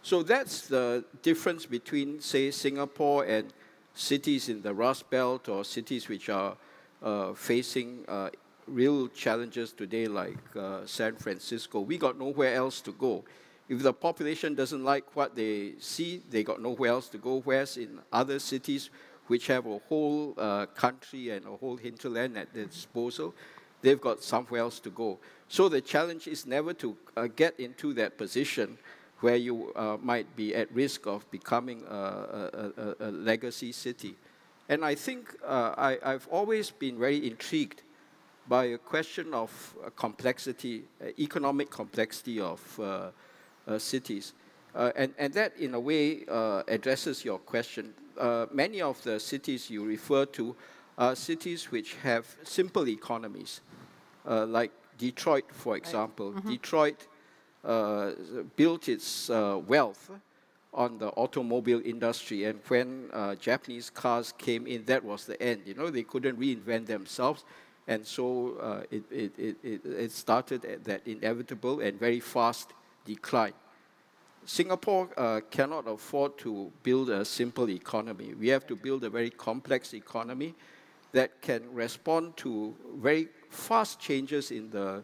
So 0.06 0.22
that's 0.22 0.68
the 0.68 1.04
difference 1.24 1.66
between, 1.66 2.22
say, 2.22 2.52
Singapore 2.52 3.26
and 3.26 3.52
cities 3.96 4.50
in 4.50 4.62
the 4.62 4.72
Rust 4.72 5.10
Belt 5.10 5.50
or 5.50 5.66
cities 5.66 6.08
which 6.08 6.30
are 6.30 6.56
uh, 7.02 7.34
facing 7.34 8.06
uh, 8.08 8.30
real 8.68 9.08
challenges 9.08 9.74
today, 9.74 10.06
like 10.06 10.38
uh, 10.56 10.86
San 10.86 11.16
Francisco. 11.16 11.80
We 11.80 11.98
got 11.98 12.20
nowhere 12.20 12.54
else 12.54 12.82
to 12.82 12.92
go. 12.92 13.24
If 13.68 13.82
the 13.82 13.94
population 13.94 14.54
doesn't 14.54 14.84
like 14.84 15.16
what 15.16 15.36
they 15.36 15.74
see, 15.80 16.22
they 16.30 16.44
got 16.44 16.62
nowhere 16.62 16.92
else 16.92 17.10
to 17.10 17.18
go. 17.18 17.42
Whereas 17.42 17.76
in 17.78 17.98
other 18.14 18.38
cities, 18.38 18.92
which 19.26 19.48
have 19.48 19.66
a 19.66 19.80
whole 19.90 20.36
uh, 20.38 20.68
country 20.68 21.32
and 21.32 21.48
a 21.48 21.58
whole 21.58 21.78
hinterland 21.78 22.38
at 22.38 22.54
their 22.54 22.66
disposal, 22.66 23.34
they've 23.82 24.00
got 24.00 24.22
somewhere 24.22 24.62
else 24.62 24.78
to 24.82 24.92
go. 24.92 25.18
So 25.48 25.68
the 25.68 25.82
challenge 25.82 26.28
is 26.28 26.46
never 26.46 26.76
to 26.76 26.96
uh, 27.18 27.26
get 27.26 27.60
into 27.60 27.92
that 27.96 28.20
position 28.20 28.78
where 29.26 29.38
you 29.38 29.74
uh, 29.76 29.98
might 30.04 30.36
be 30.36 30.54
at 30.54 30.72
risk 30.72 31.08
of 31.08 31.20
becoming 31.32 31.82
a, 31.90 31.96
a, 31.96 32.72
a, 32.78 32.96
a 33.08 33.12
legacy 33.12 33.72
city. 33.72 34.14
And 34.70 34.86
I 34.86 34.94
think 34.94 35.36
uh, 35.44 35.74
I, 35.76 36.12
have 36.12 36.28
always 36.30 36.70
been 36.70 37.00
very 37.00 37.26
intrigued 37.26 37.82
by 38.48 38.66
a 38.66 38.78
question 38.78 39.34
of 39.34 39.50
uh, 39.84 39.90
complexity, 39.96 40.84
uh, 41.02 41.08
economic 41.18 41.72
complexity 41.72 42.40
of 42.40 42.62
uh, 42.80 43.10
uh, 43.68 43.80
cities. 43.80 44.34
and, 44.76 45.12
and 45.18 45.34
that, 45.34 45.58
in 45.58 45.74
a 45.74 45.80
way, 45.80 46.26
addresses 46.68 47.26
your 47.26 47.40
question. 47.40 47.94
many 48.54 48.80
of 48.82 49.02
the 49.04 49.20
cities 49.20 49.72
you 49.72 49.84
refer 49.86 50.26
to 50.26 50.56
are 50.98 51.16
cities 51.16 51.72
which 51.72 51.96
have 52.04 52.26
simple 52.44 52.88
economies, 52.88 53.62
like 54.58 54.72
Detroit, 55.00 55.46
for 55.52 55.76
example. 55.78 56.28
Right. 56.32 56.44
Mm 56.44 56.48
-hmm. 56.48 56.52
Detroit 56.52 57.08
built 58.56 58.88
its 58.90 59.30
uh, 59.30 59.60
wealth 59.66 60.12
on 60.74 60.98
the 60.98 61.08
automobile 61.10 61.82
industry. 61.84 62.44
And 62.44 62.60
when 62.68 63.10
uh, 63.14 63.36
Japanese 63.36 63.90
cars 63.90 64.34
came 64.38 64.68
in, 64.68 64.86
that 64.86 65.04
was 65.04 65.26
the 65.26 65.42
end. 65.42 65.62
You 65.66 65.74
know, 65.74 65.90
they 65.90 66.04
couldn't 66.04 66.40
reinvent 66.40 66.86
themselves. 66.88 67.44
And 67.88 68.06
so 68.06 68.58
uh, 68.62 68.84
it, 68.92 69.04
it, 69.12 69.56
it, 69.64 69.86
it 69.86 70.12
started 70.12 70.66
at 70.66 70.84
that 70.84 71.02
inevitable 71.08 71.80
and 71.80 72.00
very 72.00 72.20
fast 72.20 72.74
decline. 73.06 73.54
Singapore 74.46 75.10
uh, 75.18 75.42
cannot 75.50 75.88
afford 75.88 76.38
to 76.40 76.72
build 76.84 77.10
a 77.10 77.26
simple 77.26 77.70
economy. 77.70 78.34
We 78.36 78.50
have 78.50 78.68
to 78.68 78.76
build 78.76 79.04
a 79.04 79.10
very 79.10 79.32
complex 79.32 79.94
economy 79.94 80.54
that 81.14 81.42
can 81.42 81.74
respond 81.74 82.38
to 82.38 82.76
very 82.98 83.30
fast 83.50 84.00
changes 84.00 84.52
in 84.52 84.70
the 84.70 85.04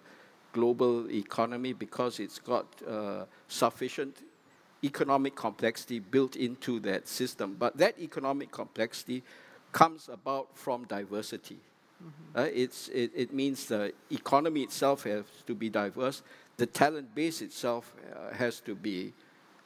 global 0.54 1.10
economy 1.12 1.74
because 1.74 2.20
it's 2.20 2.40
got 2.40 2.66
uh, 2.88 3.26
sufficient 3.48 4.18
economic 4.84 5.36
complexity 5.36 6.00
built 6.00 6.36
into 6.36 6.80
that 6.80 7.08
system. 7.08 7.56
But 7.58 7.78
that 7.78 8.00
economic 8.00 8.52
complexity 8.52 9.24
comes 9.72 10.10
about 10.12 10.48
from 10.56 10.86
diversity. 10.86 11.60
Mm-hmm. 12.04 12.40
Uh, 12.40 12.50
it's, 12.54 12.88
it, 12.90 13.12
it, 13.16 13.34
means 13.34 13.68
the 13.68 13.94
economy 14.10 14.64
itself 14.64 15.04
has 15.04 15.24
to 15.46 15.54
be 15.54 15.70
diverse, 15.70 16.24
the 16.58 16.66
talent 16.66 17.14
base 17.14 17.42
itself 17.42 17.94
uh, 18.14 18.34
has 18.34 18.60
to 18.62 18.76
be 18.76 19.14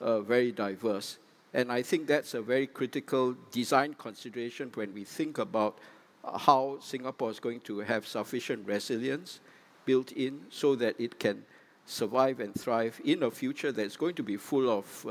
uh, 0.01 0.19
very 0.21 0.51
diverse. 0.51 1.17
And 1.53 1.71
I 1.71 1.81
think 1.81 2.07
that's 2.07 2.33
a 2.33 2.41
very 2.41 2.67
critical 2.67 3.36
design 3.51 3.93
consideration 3.93 4.71
when 4.73 4.93
we 4.93 5.05
think 5.05 5.38
about 5.38 5.77
uh, 6.25 6.38
how 6.38 6.77
Singapore 6.81 7.31
is 7.31 7.39
going 7.39 7.61
to 7.61 7.79
have 7.79 8.05
sufficient 8.05 8.67
resilience 8.67 9.39
built 9.86 10.11
in 10.11 10.41
so 10.49 10.75
that 10.75 10.99
it 10.99 11.19
can 11.19 11.43
survive 11.86 12.39
and 12.39 12.53
thrive 12.55 12.99
in 13.05 13.23
a 13.23 13.31
future 13.31 13.71
that's 13.71 13.95
going 13.95 14.15
to 14.15 14.23
be 14.23 14.38
full 14.38 14.69
of 14.69 15.05
uh, 15.05 15.09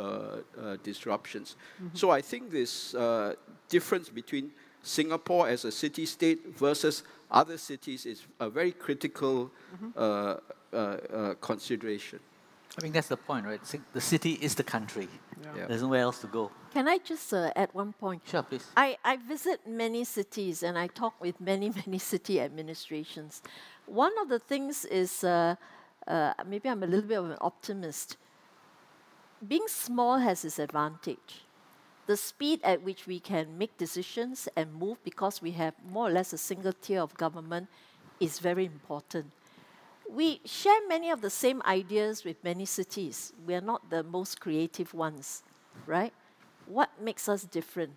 uh, 0.61 0.77
disruptions. 0.83 1.57
Mm-hmm. 1.77 1.97
So 1.97 2.11
I 2.11 2.21
think 2.21 2.51
this 2.51 2.95
uh, 2.95 3.35
difference 3.69 4.09
between 4.09 4.51
Singapore 4.83 5.49
as 5.49 5.65
a 5.65 5.73
city 5.73 6.05
state 6.05 6.57
versus 6.57 7.05
other 7.31 7.57
cities 7.57 8.07
is 8.07 8.23
a 8.41 8.51
very 8.51 8.73
critical 8.73 9.51
mm-hmm. 9.75 9.91
Uh, 9.97 10.37
uh, 10.75 10.77
uh, 10.77 11.35
consideration. 11.35 12.19
I 12.77 12.81
think 12.81 12.95
that's 12.95 13.07
the 13.07 13.17
point, 13.17 13.47
right? 13.47 13.61
The 13.93 14.01
city 14.01 14.33
is 14.33 14.57
the 14.57 14.65
country. 14.65 15.07
Yeah. 15.41 15.51
Yeah. 15.57 15.67
There's 15.69 15.83
nowhere 15.83 16.01
else 16.01 16.19
to 16.23 16.27
go. 16.27 16.51
Can 16.73 16.89
I 16.89 16.99
just 16.99 17.33
add 17.33 17.69
one 17.73 17.93
point? 17.93 18.23
Sure, 18.27 18.43
please. 18.43 18.67
I, 18.77 18.97
I 19.05 19.17
visit 19.19 19.61
many 19.69 20.03
cities 20.03 20.65
and 20.65 20.77
I 20.77 20.89
talk 20.89 21.21
with 21.21 21.41
many, 21.41 21.73
many 21.87 21.99
city 21.99 22.41
administrations. 22.41 23.43
One 23.87 24.13
of 24.21 24.29
the 24.29 24.39
things 24.39 24.85
is 24.85 25.25
uh, 25.25 25.57
uh, 26.07 26.33
maybe 26.47 26.69
I'm 26.69 26.83
a 26.83 26.87
little 26.87 27.09
bit 27.09 27.19
of 27.19 27.31
an 27.31 27.39
optimist. 27.41 28.17
Being 29.47 29.69
small 29.69 30.19
has 30.19 30.45
its 30.45 30.59
advantage. 30.59 31.45
The 32.07 32.17
speed 32.17 32.61
at 32.63 32.83
which 32.83 33.07
we 33.07 33.19
can 33.21 33.57
make 33.57 33.79
decisions 33.79 34.49
and 34.57 34.75
move 34.75 35.03
because 35.05 35.41
we 35.41 35.53
have 35.53 35.75
more 35.91 36.09
or 36.09 36.11
less 36.11 36.33
a 36.33 36.39
single 36.39 36.73
tier 36.73 37.01
of 37.01 37.15
government 37.15 37.69
is 38.21 38.39
very 38.39 38.67
important. 38.67 39.31
We 40.11 40.41
share 40.45 40.87
many 40.87 41.11
of 41.11 41.23
the 41.23 41.31
same 41.31 41.63
ideas 41.65 42.25
with 42.25 42.43
many 42.45 42.67
cities. 42.67 43.33
We 43.47 43.55
are 43.55 43.61
not 43.63 43.91
the 43.91 44.03
most 44.03 44.41
creative 44.41 44.93
ones, 44.93 45.43
right? 45.87 46.13
What 46.67 46.91
makes 47.01 47.29
us 47.29 47.45
different? 47.45 47.93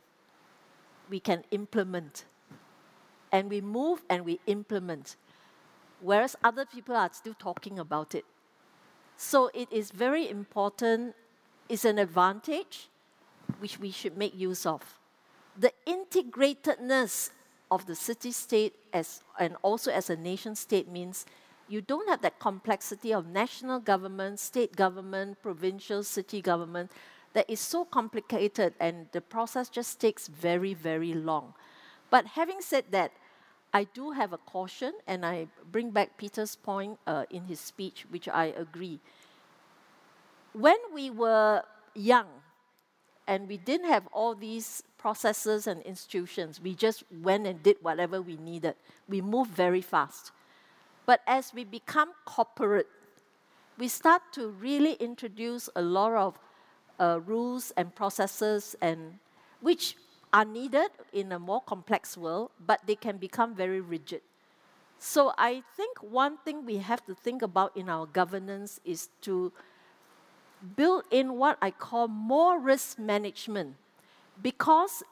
We 1.09 1.19
can 1.19 1.43
implement. 1.51 2.25
And 3.31 3.49
we 3.49 3.61
move 3.61 4.03
and 4.09 4.23
we 4.23 4.39
implement 4.47 5.17
whereas 6.01 6.35
other 6.43 6.65
people 6.65 6.95
are 6.95 7.09
still 7.11 7.35
talking 7.37 7.79
about 7.79 8.15
it. 8.15 8.25
So 9.15 9.49
it 9.53 9.71
is 9.71 9.91
very 9.91 10.29
important, 10.29 11.15
it's 11.69 11.85
an 11.85 11.97
advantage 11.97 12.89
which 13.59 13.79
we 13.79 13.91
should 13.91 14.17
make 14.17 14.35
use 14.35 14.65
of. 14.65 14.99
The 15.57 15.73
integratedness 15.87 17.31
of 17.71 17.85
the 17.85 17.95
city 17.95 18.31
state 18.31 18.75
as, 18.93 19.23
and 19.39 19.55
also 19.61 19.91
as 19.91 20.09
a 20.09 20.15
nation 20.15 20.55
state 20.55 20.87
means 20.87 21.25
you 21.67 21.81
don't 21.81 22.07
have 22.07 22.21
that 22.21 22.39
complexity 22.39 23.13
of 23.13 23.27
national 23.27 23.79
government, 23.79 24.39
state 24.39 24.75
government, 24.75 25.41
provincial, 25.41 26.03
city 26.03 26.41
government 26.41 26.91
that 27.33 27.49
is 27.49 27.59
so 27.59 27.83
complicated 27.83 28.73
and 28.79 29.07
the 29.11 29.21
process 29.21 29.67
just 29.67 29.99
takes 29.99 30.27
very, 30.27 30.73
very 30.73 31.13
long. 31.13 31.53
But 32.09 32.25
having 32.25 32.61
said 32.61 32.85
that, 32.91 33.11
I 33.73 33.83
do 33.83 34.11
have 34.11 34.33
a 34.33 34.37
caution, 34.37 34.93
and 35.05 35.25
I 35.25 35.47
bring 35.71 35.91
back 35.91 36.17
Peter's 36.17 36.55
point 36.55 36.99
uh, 37.05 37.25
in 37.29 37.45
his 37.45 37.59
speech, 37.59 38.05
which 38.09 38.27
I 38.27 38.45
agree. 38.45 38.99
When 40.53 40.77
we 40.93 41.09
were 41.09 41.63
young 41.93 42.27
and 43.27 43.47
we 43.47 43.57
didn't 43.57 43.87
have 43.87 44.07
all 44.11 44.33
these 44.33 44.83
processes 44.97 45.67
and 45.67 45.81
institutions, 45.83 46.61
we 46.61 46.73
just 46.73 47.03
went 47.21 47.45
and 47.45 47.61
did 47.61 47.77
whatever 47.81 48.21
we 48.21 48.37
needed. 48.37 48.75
We 49.07 49.21
moved 49.21 49.51
very 49.51 49.81
fast. 49.81 50.31
But 51.05 51.21
as 51.27 51.53
we 51.53 51.63
become 51.63 52.11
corporate, 52.25 52.87
we 53.77 53.87
start 53.87 54.21
to 54.33 54.49
really 54.49 54.93
introduce 54.93 55.69
a 55.75 55.81
lot 55.81 56.13
of 56.13 56.39
uh, 56.99 57.19
rules 57.25 57.71
and 57.77 57.93
processes 57.93 58.75
and 58.81 59.19
which 59.61 59.95
are 60.33 60.45
needed 60.45 60.89
in 61.13 61.31
a 61.31 61.39
more 61.39 61.61
complex 61.61 62.17
world, 62.17 62.51
but 62.65 62.81
they 62.85 62.95
can 62.95 63.17
become 63.17 63.55
very 63.55 63.81
rigid. 63.81 64.21
So 64.99 65.33
I 65.37 65.63
think 65.75 66.01
one 66.01 66.37
thing 66.43 66.65
we 66.65 66.77
have 66.77 67.05
to 67.05 67.13
think 67.13 67.41
about 67.41 67.77
in 67.77 67.89
our 67.89 68.05
governance 68.05 68.79
is 68.83 69.09
to 69.21 69.53
build 70.75 71.03
in 71.11 71.37
what 71.37 71.57
I 71.61 71.71
call 71.71 72.07
more 72.07 72.59
risk 72.59 72.97
management 72.97 73.75
because 74.41 75.03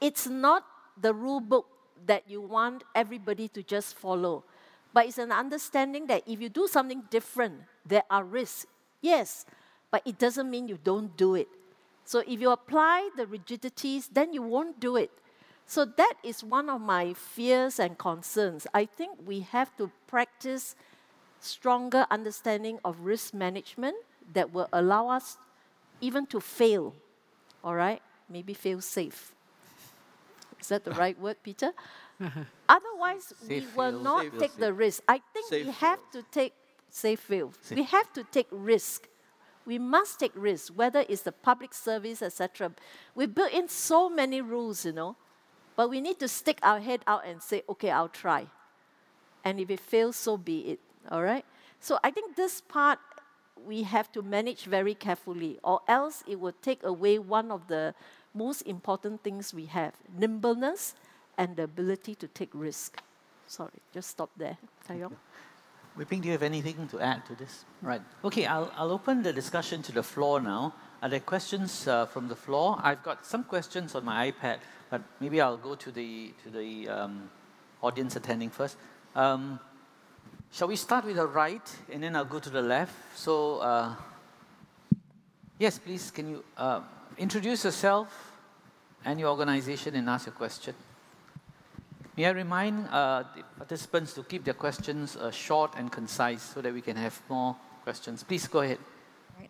it's 0.00 0.26
not 0.28 0.64
the 1.00 1.12
rule 1.12 1.40
book 1.40 1.66
that 2.06 2.28
you 2.28 2.40
want 2.40 2.84
everybody 2.94 3.48
to 3.48 3.62
just 3.62 3.96
follow, 3.96 4.44
but 4.92 5.06
it's 5.06 5.18
an 5.18 5.32
understanding 5.32 6.06
that 6.06 6.22
if 6.26 6.40
you 6.40 6.48
do 6.48 6.68
something 6.68 7.02
different, 7.10 7.62
there 7.84 8.04
are 8.10 8.22
risks. 8.22 8.66
Yes, 9.00 9.44
but 9.90 10.02
it 10.04 10.18
doesn't 10.18 10.48
mean 10.48 10.68
you 10.68 10.78
don't 10.82 11.16
do 11.16 11.34
it. 11.34 11.48
So 12.04 12.20
if 12.26 12.40
you 12.40 12.50
apply 12.50 13.10
the 13.16 13.26
rigidities, 13.26 14.08
then 14.08 14.32
you 14.32 14.42
won't 14.42 14.78
do 14.78 14.96
it. 14.96 15.10
So 15.66 15.84
that 15.84 16.14
is 16.22 16.44
one 16.44 16.68
of 16.68 16.80
my 16.80 17.14
fears 17.14 17.78
and 17.78 17.96
concerns. 17.96 18.66
I 18.74 18.84
think 18.84 19.18
we 19.24 19.40
have 19.40 19.74
to 19.78 19.90
practice 20.06 20.76
stronger 21.40 22.06
understanding 22.10 22.78
of 22.84 23.00
risk 23.00 23.32
management 23.32 23.96
that 24.34 24.52
will 24.52 24.68
allow 24.72 25.08
us 25.08 25.38
even 26.00 26.26
to 26.26 26.40
fail. 26.40 26.94
All 27.62 27.74
right? 27.74 28.02
Maybe 28.28 28.52
fail 28.52 28.80
safe. 28.80 29.32
Is 30.60 30.68
that 30.68 30.84
the 30.84 30.90
right 31.02 31.18
word, 31.18 31.36
Peter? 31.42 31.72
Otherwise, 32.68 33.32
safe 33.40 33.48
we 33.48 33.60
will 33.76 33.92
fail, 33.92 34.02
not 34.02 34.38
take 34.38 34.56
the 34.56 34.72
risk. 34.72 35.02
I 35.08 35.20
think 35.32 35.48
safe 35.48 35.66
we 35.66 35.72
have 35.72 35.98
fail. 36.12 36.22
to 36.22 36.28
take 36.30 36.52
safe 36.90 37.20
fail. 37.20 37.52
Safe. 37.62 37.76
We 37.78 37.84
have 37.84 38.12
to 38.12 38.24
take 38.24 38.46
risk 38.50 39.08
we 39.66 39.78
must 39.78 40.20
take 40.20 40.32
risks, 40.34 40.70
whether 40.70 41.04
it's 41.08 41.22
the 41.22 41.32
public 41.32 41.74
service, 41.74 42.22
etc. 42.22 42.72
We 43.14 43.26
built 43.26 43.52
in 43.52 43.68
so 43.68 44.08
many 44.08 44.40
rules, 44.40 44.84
you 44.84 44.92
know, 44.92 45.16
but 45.76 45.90
we 45.90 46.00
need 46.00 46.18
to 46.20 46.28
stick 46.28 46.58
our 46.62 46.80
head 46.80 47.00
out 47.06 47.26
and 47.26 47.42
say, 47.42 47.62
okay, 47.68 47.90
I'll 47.90 48.08
try. 48.08 48.46
And 49.44 49.60
if 49.60 49.70
it 49.70 49.80
fails, 49.80 50.16
so 50.16 50.36
be 50.36 50.60
it. 50.60 50.80
All 51.10 51.22
right? 51.22 51.44
So 51.80 51.98
I 52.02 52.10
think 52.10 52.36
this 52.36 52.60
part 52.60 52.98
we 53.66 53.82
have 53.82 54.10
to 54.12 54.22
manage 54.22 54.64
very 54.64 54.94
carefully, 54.94 55.58
or 55.62 55.80
else 55.88 56.22
it 56.26 56.40
will 56.40 56.54
take 56.62 56.82
away 56.82 57.18
one 57.18 57.50
of 57.50 57.68
the 57.68 57.94
most 58.34 58.62
important 58.62 59.22
things 59.22 59.54
we 59.54 59.66
have 59.66 59.94
nimbleness 60.16 60.94
and 61.38 61.56
the 61.56 61.62
ability 61.62 62.14
to 62.16 62.28
take 62.28 62.50
risk. 62.52 63.00
Sorry, 63.46 63.80
just 63.92 64.10
stop 64.10 64.30
there. 64.36 64.58
Tai 64.86 64.94
Yong. 64.94 65.16
Wei 65.96 66.04
Ping, 66.04 66.20
do 66.20 66.26
you 66.26 66.32
have 66.32 66.42
anything 66.42 66.88
to 66.88 66.98
add 67.00 67.24
to 67.26 67.36
this? 67.36 67.64
Right. 67.80 68.02
Okay, 68.24 68.46
I'll, 68.46 68.72
I'll 68.76 68.90
open 68.90 69.22
the 69.22 69.32
discussion 69.32 69.80
to 69.82 69.92
the 69.92 70.02
floor 70.02 70.40
now. 70.40 70.74
Are 71.00 71.08
there 71.08 71.20
questions 71.20 71.86
uh, 71.86 72.06
from 72.06 72.26
the 72.26 72.34
floor? 72.34 72.80
I've 72.82 73.02
got 73.04 73.24
some 73.24 73.44
questions 73.44 73.94
on 73.94 74.04
my 74.04 74.32
iPad, 74.32 74.58
but 74.90 75.02
maybe 75.20 75.40
I'll 75.40 75.56
go 75.56 75.76
to 75.76 75.92
the, 75.92 76.32
to 76.42 76.50
the 76.50 76.88
um, 76.88 77.30
audience 77.80 78.16
attending 78.16 78.50
first. 78.50 78.76
Um, 79.14 79.60
shall 80.50 80.66
we 80.66 80.74
start 80.74 81.04
with 81.04 81.14
the 81.14 81.28
right, 81.28 81.76
and 81.92 82.02
then 82.02 82.16
I'll 82.16 82.24
go 82.24 82.40
to 82.40 82.50
the 82.50 82.62
left? 82.62 82.94
So, 83.14 83.58
uh, 83.58 83.94
yes, 85.60 85.78
please, 85.78 86.10
can 86.10 86.28
you 86.28 86.44
uh, 86.56 86.80
introduce 87.18 87.64
yourself 87.64 88.32
and 89.04 89.20
your 89.20 89.28
organization 89.28 89.94
and 89.94 90.08
ask 90.08 90.26
your 90.26 90.34
question? 90.34 90.74
May 92.16 92.26
I 92.26 92.30
remind 92.30 92.86
uh, 92.92 93.24
the 93.34 93.42
participants 93.58 94.14
to 94.14 94.22
keep 94.22 94.44
their 94.44 94.54
questions 94.54 95.16
uh, 95.16 95.32
short 95.32 95.74
and 95.76 95.90
concise 95.90 96.42
so 96.42 96.62
that 96.62 96.72
we 96.72 96.80
can 96.80 96.94
have 96.94 97.20
more 97.28 97.56
questions. 97.82 98.22
Please 98.22 98.46
go 98.46 98.60
ahead. 98.60 98.78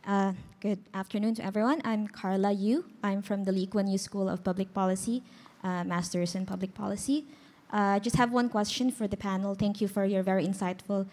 Uh, 0.06 0.32
good 0.60 0.78
afternoon 0.94 1.34
to 1.34 1.44
everyone. 1.44 1.82
I'm 1.84 2.08
Carla 2.08 2.52
Yu. 2.52 2.86
I'm 3.02 3.20
from 3.20 3.44
the 3.44 3.52
Lee 3.52 3.66
Kuan 3.66 3.86
Yew 3.86 3.98
School 3.98 4.30
of 4.30 4.42
Public 4.42 4.72
Policy, 4.72 5.22
uh, 5.62 5.84
Masters 5.84 6.34
in 6.34 6.46
Public 6.46 6.72
Policy. 6.72 7.26
I 7.70 7.96
uh, 7.96 7.98
just 8.00 8.16
have 8.16 8.32
one 8.32 8.48
question 8.48 8.90
for 8.90 9.06
the 9.06 9.16
panel. 9.18 9.54
Thank 9.54 9.82
you 9.82 9.88
for 9.88 10.06
your 10.06 10.22
very 10.22 10.46
insightful 10.46 11.04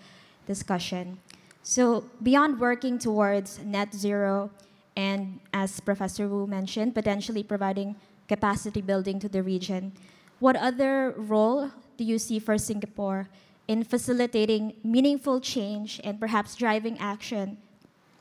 discussion. 0.47 1.19
So, 1.63 2.05
beyond 2.23 2.61
working 2.61 2.97
towards 2.97 3.59
net 3.59 3.93
zero, 3.93 4.51
and 4.95 5.41
as 5.53 5.81
Professor 5.81 6.29
Wu 6.29 6.47
mentioned, 6.47 6.95
potentially 6.95 7.43
providing 7.43 7.97
capacity 8.29 8.79
building 8.79 9.19
to 9.19 9.27
the 9.27 9.43
region, 9.43 9.91
what 10.41 10.55
other 10.55 11.13
role 11.15 11.72
do 11.97 12.03
you 12.03 12.18
see 12.18 12.39
for 12.39 12.57
Singapore 12.57 13.30
in 13.68 13.84
facilitating 13.84 14.73
meaningful 14.84 15.39
change 15.39 16.01
and 16.03 16.19
perhaps 16.19 16.55
driving 16.55 16.97
action 16.99 17.57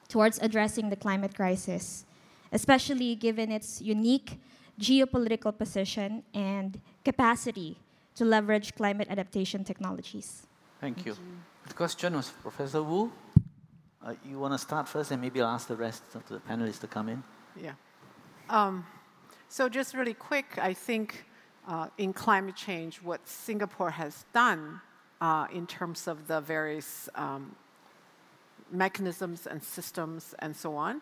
towards 0.07 0.39
addressing 0.43 0.91
the 0.91 0.97
climate 0.97 1.35
crisis, 1.35 2.05
especially 2.53 3.15
given 3.15 3.51
its 3.51 3.81
unique 3.81 4.39
geopolitical 4.79 5.57
position 5.57 6.23
and 6.35 6.81
capacity 7.05 7.79
to 8.15 8.25
leverage 8.25 8.75
climate 8.75 9.09
adaptation 9.11 9.65
technologies? 9.65 10.47
Thank 10.79 11.07
you. 11.07 11.17
The 11.67 11.75
question 11.75 12.17
was 12.17 12.31
Professor 12.43 12.83
Wu. 12.83 13.11
Uh, 14.05 14.15
you 14.29 14.39
want 14.39 14.53
to 14.53 14.59
start 14.59 14.89
first, 14.89 15.11
and 15.11 15.23
maybe 15.23 15.41
I'll 15.41 15.55
ask 15.55 15.69
the 15.69 15.77
rest 15.77 16.03
of 16.15 16.27
the 16.29 16.39
panelists 16.41 16.81
to 16.81 16.87
come 16.87 17.09
in. 17.09 17.23
Yeah. 17.57 17.73
Um, 18.51 18.87
so 19.49 19.69
just 19.69 19.95
really 19.95 20.15
quick, 20.15 20.59
I 20.59 20.75
think 20.75 21.25
uh, 21.69 21.89
in 21.99 22.13
climate 22.13 22.57
change, 22.57 23.03
what 23.03 23.27
Singapore 23.29 23.91
has 23.91 24.25
done 24.33 24.81
uh, 25.21 25.47
in 25.53 25.67
terms 25.67 26.09
of 26.09 26.27
the 26.27 26.41
various 26.41 27.09
um, 27.15 27.55
mechanisms 28.73 29.47
and 29.47 29.63
systems 29.63 30.35
and 30.39 30.55
so 30.55 30.77
on, 30.77 31.01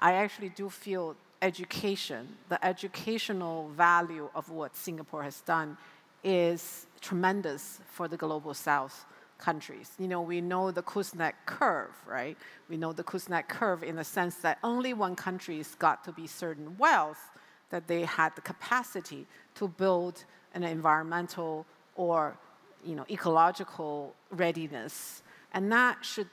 I 0.00 0.14
actually 0.14 0.48
do 0.50 0.68
feel 0.68 1.16
education, 1.42 2.28
the 2.48 2.62
educational 2.64 3.68
value 3.70 4.28
of 4.34 4.50
what 4.50 4.76
Singapore 4.76 5.22
has 5.22 5.40
done 5.42 5.76
is 6.22 6.86
tremendous 7.00 7.80
for 7.90 8.08
the 8.08 8.16
global 8.16 8.52
south 8.52 9.06
countries. 9.38 9.92
You 9.98 10.08
know, 10.08 10.20
we 10.20 10.40
know 10.40 10.70
the 10.70 10.82
Kuznets 10.82 11.32
curve, 11.46 11.94
right? 12.06 12.36
We 12.68 12.76
know 12.76 12.92
the 12.92 13.04
Kuznets 13.04 13.48
curve 13.48 13.82
in 13.82 13.96
the 13.96 14.04
sense 14.04 14.36
that 14.36 14.58
only 14.62 14.92
one 14.92 15.16
country's 15.16 15.74
got 15.76 16.04
to 16.04 16.12
be 16.12 16.26
certain 16.26 16.76
wealth 16.76 17.30
that 17.70 17.86
they 17.86 18.04
had 18.04 18.34
the 18.36 18.42
capacity 18.42 19.26
to 19.54 19.68
build 19.68 20.24
an 20.54 20.62
environmental 20.62 21.66
or 21.94 22.36
you 22.84 22.94
know, 22.94 23.04
ecological 23.10 24.14
readiness. 24.30 25.22
And 25.52 25.70
that 25.72 26.04
should 26.04 26.28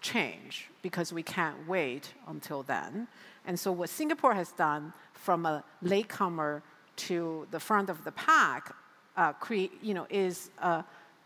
change 0.00 0.70
because 0.82 1.12
we 1.12 1.22
can't 1.22 1.68
wait 1.68 2.14
until 2.26 2.62
then. 2.62 3.06
And 3.46 3.58
so 3.58 3.72
what 3.72 3.88
Singapore 3.88 4.34
has 4.34 4.52
done 4.52 4.92
from 5.12 5.46
a 5.46 5.62
latecomer 5.82 6.62
to 6.96 7.46
the 7.50 7.60
front 7.60 7.90
of 7.90 8.04
the 8.04 8.12
pack 8.12 8.74
uh, 9.16 9.32
create, 9.34 9.72
you 9.82 9.94
know, 9.94 10.06
is 10.08 10.50
an 10.62 10.84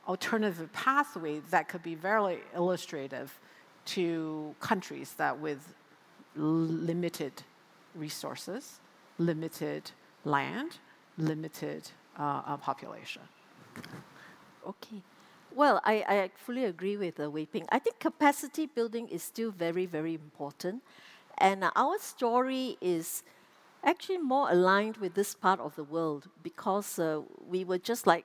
alternative 0.09 0.73
pathway 0.73 1.41
that 1.51 1.69
could 1.69 1.82
be 1.82 1.95
very 1.95 2.39
illustrative 2.55 3.39
to 3.85 4.55
countries 4.61 5.15
that 5.19 5.39
with 5.39 5.74
limited 6.36 7.32
resources, 7.95 8.81
limited 9.19 9.91
land, 10.24 10.78
limited 11.19 11.91
uh, 12.19 12.43
uh, 12.47 12.57
population. 12.57 13.23
Okay. 14.66 15.03
Well, 15.55 15.81
I, 15.85 16.05
I 16.09 16.31
fully 16.36 16.65
agree 16.65 16.97
with 16.97 17.20
uh, 17.20 17.31
Wei 17.31 17.47
Ping. 17.47 17.66
I 17.70 17.78
think 17.78 18.01
capacity 18.01 18.66
building 18.66 19.09
is 19.09 19.23
still 19.23 19.51
very, 19.51 19.86
very 19.86 20.15
important. 20.15 20.82
And 21.39 21.62
uh, 21.65 21.70
our 21.77 21.99
story 21.99 22.77
is 22.81 23.23
actually 23.85 24.19
more 24.19 24.51
aligned 24.51 24.97
with 24.97 25.15
this 25.15 25.35
part 25.35 25.61
of 25.61 25.77
the 25.77 25.85
world 25.85 26.28
because 26.43 26.99
uh, 26.99 27.20
we 27.47 27.65
were 27.65 27.78
just 27.78 28.07
like 28.07 28.24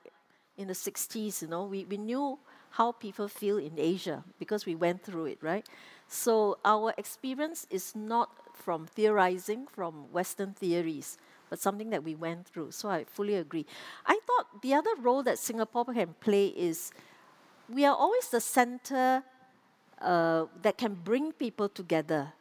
in 0.58 0.68
the 0.68 0.76
60s, 0.76 1.42
you 1.42 1.48
know, 1.48 1.66
we, 1.66 1.86
we 1.86 1.98
knew 1.98 2.40
how 2.72 2.92
people 2.92 3.28
feel 3.28 3.58
in 3.58 3.74
Asia 3.78 4.24
because 4.40 4.66
we 4.66 4.76
went 4.76 5.04
through 5.04 5.26
it, 5.26 5.38
right? 5.42 5.68
So 6.08 6.58
our 6.66 6.94
experience 6.98 7.68
is 7.70 7.96
not 7.96 8.30
from 8.60 8.86
theorizing 8.86 9.66
from 9.68 10.12
Western 10.12 10.54
theories, 10.54 11.18
but 11.50 11.60
something 11.60 11.90
that 11.90 12.04
we 12.04 12.16
went 12.16 12.46
through. 12.46 12.72
So 12.72 12.90
I 12.90 13.06
fully 13.06 13.36
agree. 13.36 13.66
I 14.06 14.20
thought 14.28 14.62
the 14.62 14.74
other 14.74 14.96
role 15.02 15.24
that 15.24 15.40
Singapore 15.40 15.86
can 15.86 16.14
play 16.20 16.48
is 16.48 16.92
we 17.68 17.86
are 17.86 17.96
always 17.96 18.30
the 18.30 18.42
center 18.42 19.24
uh, 20.02 20.46
that 20.62 20.78
can 20.78 20.94
bring 20.94 21.32
people 21.32 21.70
together 21.70 22.34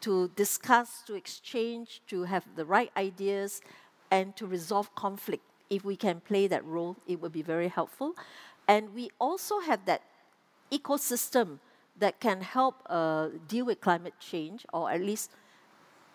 to 0.00 0.28
discuss, 0.36 1.02
to 1.06 1.14
exchange, 1.14 2.02
to 2.08 2.24
have 2.24 2.44
the 2.56 2.64
right 2.64 2.90
ideas, 2.96 3.60
and 4.10 4.36
to 4.36 4.46
resolve 4.46 4.94
conflict. 4.94 5.42
If 5.70 5.84
we 5.84 5.96
can 5.96 6.20
play 6.20 6.46
that 6.48 6.64
role, 6.64 6.96
it 7.06 7.20
would 7.20 7.32
be 7.32 7.42
very 7.42 7.68
helpful. 7.68 8.14
And 8.68 8.94
we 8.94 9.10
also 9.18 9.60
have 9.60 9.84
that 9.86 10.02
ecosystem 10.70 11.58
that 11.98 12.20
can 12.20 12.40
help 12.40 12.82
uh, 12.86 13.28
deal 13.46 13.66
with 13.66 13.80
climate 13.80 14.14
change, 14.18 14.66
or 14.72 14.90
at 14.90 15.00
least 15.00 15.30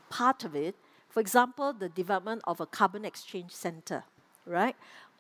part 0.10 0.44
of 0.44 0.56
it. 0.56 0.76
For 1.10 1.20
example, 1.20 1.74
the 1.74 1.90
development 1.90 2.42
of 2.46 2.60
a 2.60 2.66
carbon 2.66 3.06
exchange 3.06 3.52
center, 3.52 4.04
right? 4.46 4.76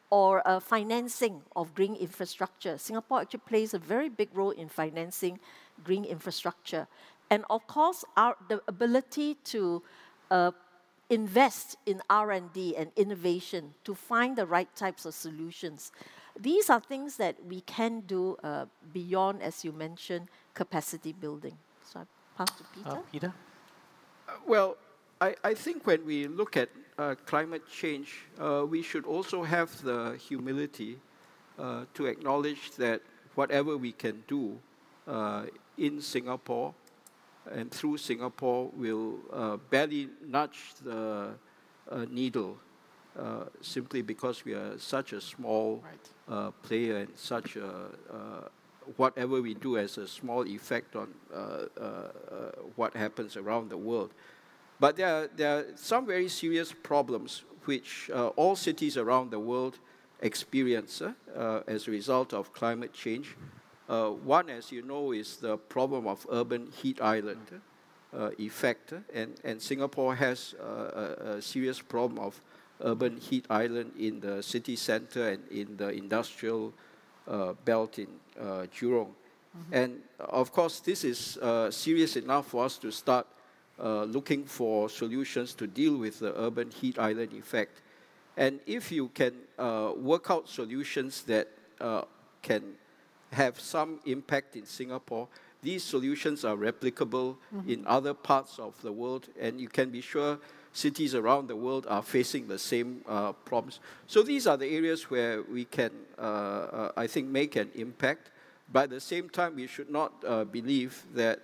or 0.09 0.47
uh, 0.47 0.59
financing 0.59 1.41
of 1.55 1.73
green 1.75 1.95
infrastructure. 1.95 2.77
Singapore 2.77 3.21
actually 3.21 3.41
plays 3.45 3.73
a 3.73 3.79
very 3.79 4.09
big 4.09 4.29
role 4.33 4.51
in 4.51 4.67
financing 4.67 5.39
green 5.83 6.03
infrastructure. 6.03 6.87
And 7.29 7.45
of 7.49 7.67
course, 7.67 8.03
our, 8.17 8.35
the 8.47 8.61
ability 8.67 9.35
to 9.45 9.83
uh, 10.31 10.51
invest 11.09 11.77
in 11.85 12.01
R&D 12.09 12.75
and 12.75 12.91
innovation 12.95 13.73
to 13.83 13.93
find 13.93 14.35
the 14.35 14.45
right 14.45 14.73
types 14.75 15.05
of 15.05 15.13
solutions. 15.13 15.91
These 16.39 16.69
are 16.69 16.79
things 16.79 17.17
that 17.17 17.35
we 17.45 17.61
can 17.61 18.01
do 18.01 18.37
uh, 18.43 18.65
beyond, 18.93 19.41
as 19.41 19.63
you 19.63 19.71
mentioned, 19.71 20.29
capacity 20.59 21.13
building. 21.13 21.57
So 21.89 22.01
I 22.01 22.03
pass 22.37 22.51
to 22.57 22.63
Peter. 22.75 22.89
Uh, 22.89 23.11
Peter? 23.11 23.33
Uh, 24.27 24.31
well, 24.45 24.75
I, 25.21 25.29
I 25.51 25.53
think 25.53 25.87
when 25.87 26.05
we 26.05 26.27
look 26.27 26.57
at 26.57 26.69
uh, 26.97 27.15
climate 27.25 27.63
change, 27.81 28.09
uh, 28.37 28.65
we 28.67 28.81
should 28.81 29.05
also 29.05 29.43
have 29.43 29.69
the 29.83 30.19
humility 30.27 30.99
uh, 31.57 31.85
to 31.93 32.07
acknowledge 32.07 32.71
that 32.77 33.01
whatever 33.35 33.77
we 33.77 33.93
can 33.93 34.23
do 34.27 34.59
uh, 35.07 35.45
in 35.77 36.01
Singapore 36.01 36.73
and 37.49 37.71
through 37.71 37.97
Singapore 37.97 38.69
will 38.75 39.19
uh, 39.31 39.57
barely 39.69 40.09
nudge 40.27 40.75
the 40.83 41.31
uh, 41.89 42.05
needle 42.09 42.57
simply 43.61 44.01
because 44.01 44.45
we 44.45 44.53
are 44.53 44.77
such 44.77 45.11
a 45.11 45.19
small 45.19 45.83
right. 45.83 46.53
player 46.63 46.97
and 47.03 47.09
such 47.15 47.57
a 47.57 47.71
whatever 48.97 49.41
we 49.41 49.53
do 49.53 49.75
has 49.75 49.97
a 49.97 50.07
small 50.07 50.45
effect 50.45 50.95
on 50.95 51.13
what 52.75 52.95
happens 52.95 53.37
around 53.37 53.69
the 53.69 53.77
world. 53.77 54.11
But 54.79 54.95
there 54.95 55.13
are, 55.13 55.29
there 55.35 55.57
are 55.57 55.65
some 55.75 56.05
very 56.05 56.29
serious 56.29 56.71
problems 56.71 57.43
which 57.65 58.09
uh, 58.13 58.27
all 58.29 58.55
cities 58.55 58.97
around 58.97 59.31
the 59.31 59.39
world 59.39 59.77
experience 60.21 61.01
uh, 61.01 61.13
uh, 61.35 61.61
as 61.67 61.87
a 61.87 61.91
result 61.91 62.33
of 62.33 62.53
climate 62.53 62.93
change. 62.93 63.35
Uh, 63.87 64.09
one, 64.09 64.49
as 64.49 64.71
you 64.71 64.81
know, 64.81 65.11
is 65.11 65.37
the 65.37 65.57
problem 65.57 66.07
of 66.07 66.25
urban 66.31 66.71
heat 66.71 67.01
island 67.01 67.61
uh, 68.13 68.29
effect. 68.39 68.93
And, 69.13 69.35
and 69.43 69.61
Singapore 69.61 70.15
has 70.15 70.55
a, 70.59 71.35
a, 71.37 71.41
serious 71.41 71.81
problem 71.81 72.19
of 72.23 72.39
urban 72.81 73.17
heat 73.17 73.45
island 73.49 73.91
in 73.99 74.19
the 74.19 74.41
city 74.41 74.75
center 74.75 75.29
and 75.29 75.47
in 75.49 75.77
the 75.77 75.89
industrial 75.89 76.67
uh, 76.67 76.88
belt 77.65 77.97
in 77.97 78.07
Jurong. 78.71 79.09
Mm 79.09 79.61
-hmm. 79.69 79.83
And 79.83 80.01
of 80.17 80.51
course, 80.51 80.81
this 80.83 81.03
is 81.03 81.37
serious 81.69 82.15
enough 82.15 82.47
for 82.49 82.65
us 82.65 82.77
to 82.77 82.91
start 82.91 83.25
uh, 83.81 84.03
looking 84.03 84.43
for 84.43 84.89
solutions 84.89 85.53
to 85.53 85.65
deal 85.65 85.95
with 85.95 86.19
the 86.19 86.37
urban 86.37 86.69
heat 86.69 86.99
island 86.99 87.31
effect. 87.31 87.81
And 88.35 88.59
if 88.65 88.91
you 88.91 89.07
can 89.13 89.33
uh, 89.57 89.93
work 89.95 90.29
out 90.29 90.49
solutions 90.49 91.23
that 91.23 91.47
uh, 91.79 92.01
can 92.41 92.61
have 93.31 93.57
some 93.57 94.01
impact 94.05 94.57
in 94.57 94.65
Singapore, 94.65 95.29
these 95.61 95.81
solutions 95.81 96.43
are 96.43 96.57
replicable 96.57 97.37
mm-hmm. 97.55 97.69
in 97.69 97.87
other 97.87 98.13
parts 98.13 98.59
of 98.59 98.81
the 98.81 98.91
world, 98.91 99.27
and 99.39 99.61
you 99.61 99.69
can 99.69 99.89
be 99.89 100.01
sure 100.01 100.39
cities 100.73 101.15
around 101.15 101.47
the 101.47 101.55
world 101.55 101.85
are 101.89 102.03
facing 102.03 102.47
the 102.47 102.59
same 102.59 103.01
uh, 103.07 103.31
problems. 103.31 103.79
So 104.07 104.23
these 104.23 104.47
are 104.47 104.57
the 104.57 104.67
areas 104.67 105.09
where 105.09 105.41
we 105.43 105.65
can, 105.65 105.91
uh, 106.17 106.21
uh, 106.21 106.91
I 106.95 107.07
think, 107.07 107.27
make 107.27 107.55
an 107.55 107.71
impact. 107.75 108.31
But 108.71 108.83
at 108.83 108.89
the 108.91 109.01
same 109.01 109.29
time, 109.29 109.55
we 109.55 109.67
should 109.67 109.89
not 109.89 110.13
uh, 110.25 110.43
believe 110.43 111.03
that 111.15 111.41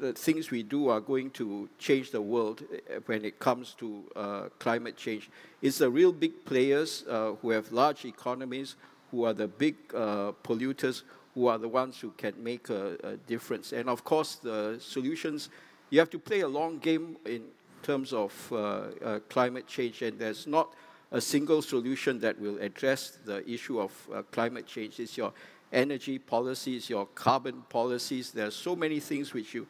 the 0.00 0.12
things 0.12 0.50
we 0.50 0.62
do 0.62 0.88
are 0.88 1.00
going 1.00 1.30
to 1.30 1.68
change 1.78 2.10
the 2.10 2.20
world 2.20 2.62
eh, 2.72 2.98
when 3.06 3.24
it 3.24 3.38
comes 3.38 3.74
to 3.74 4.04
uh, 4.14 4.42
climate 4.58 4.96
change. 4.96 5.30
It's 5.62 5.78
the 5.78 5.90
real 5.90 6.12
big 6.12 6.44
players 6.44 7.04
uh, 7.08 7.32
who 7.40 7.50
have 7.50 7.72
large 7.72 8.04
economies, 8.04 8.76
who 9.10 9.24
are 9.24 9.32
the 9.32 9.48
big 9.48 9.76
uh, 9.94 10.32
polluters, 10.42 11.02
who 11.34 11.46
are 11.46 11.58
the 11.58 11.68
ones 11.68 12.00
who 12.00 12.10
can 12.12 12.34
make 12.42 12.70
a, 12.70 12.96
a, 13.04 13.16
difference. 13.16 13.72
And 13.72 13.88
of 13.88 14.04
course, 14.04 14.36
the 14.36 14.78
solutions, 14.80 15.50
you 15.90 15.98
have 15.98 16.10
to 16.10 16.18
play 16.18 16.40
a 16.40 16.48
long 16.48 16.78
game 16.78 17.16
in 17.24 17.44
terms 17.82 18.12
of 18.12 18.32
uh, 18.52 18.56
uh, 18.56 19.20
climate 19.28 19.66
change, 19.66 20.02
and 20.02 20.18
there's 20.18 20.46
not 20.46 20.74
a 21.12 21.20
single 21.20 21.62
solution 21.62 22.18
that 22.20 22.38
will 22.40 22.58
address 22.58 23.18
the 23.24 23.48
issue 23.48 23.80
of 23.80 23.92
uh, 24.12 24.22
climate 24.32 24.66
change. 24.66 24.98
It's 24.98 25.16
your 25.16 25.32
energy 25.72 26.18
policies, 26.18 26.90
your 26.90 27.06
carbon 27.06 27.62
policies. 27.68 28.32
There 28.32 28.46
are 28.46 28.50
so 28.50 28.74
many 28.74 29.00
things 29.00 29.32
which 29.32 29.54
you 29.54 29.66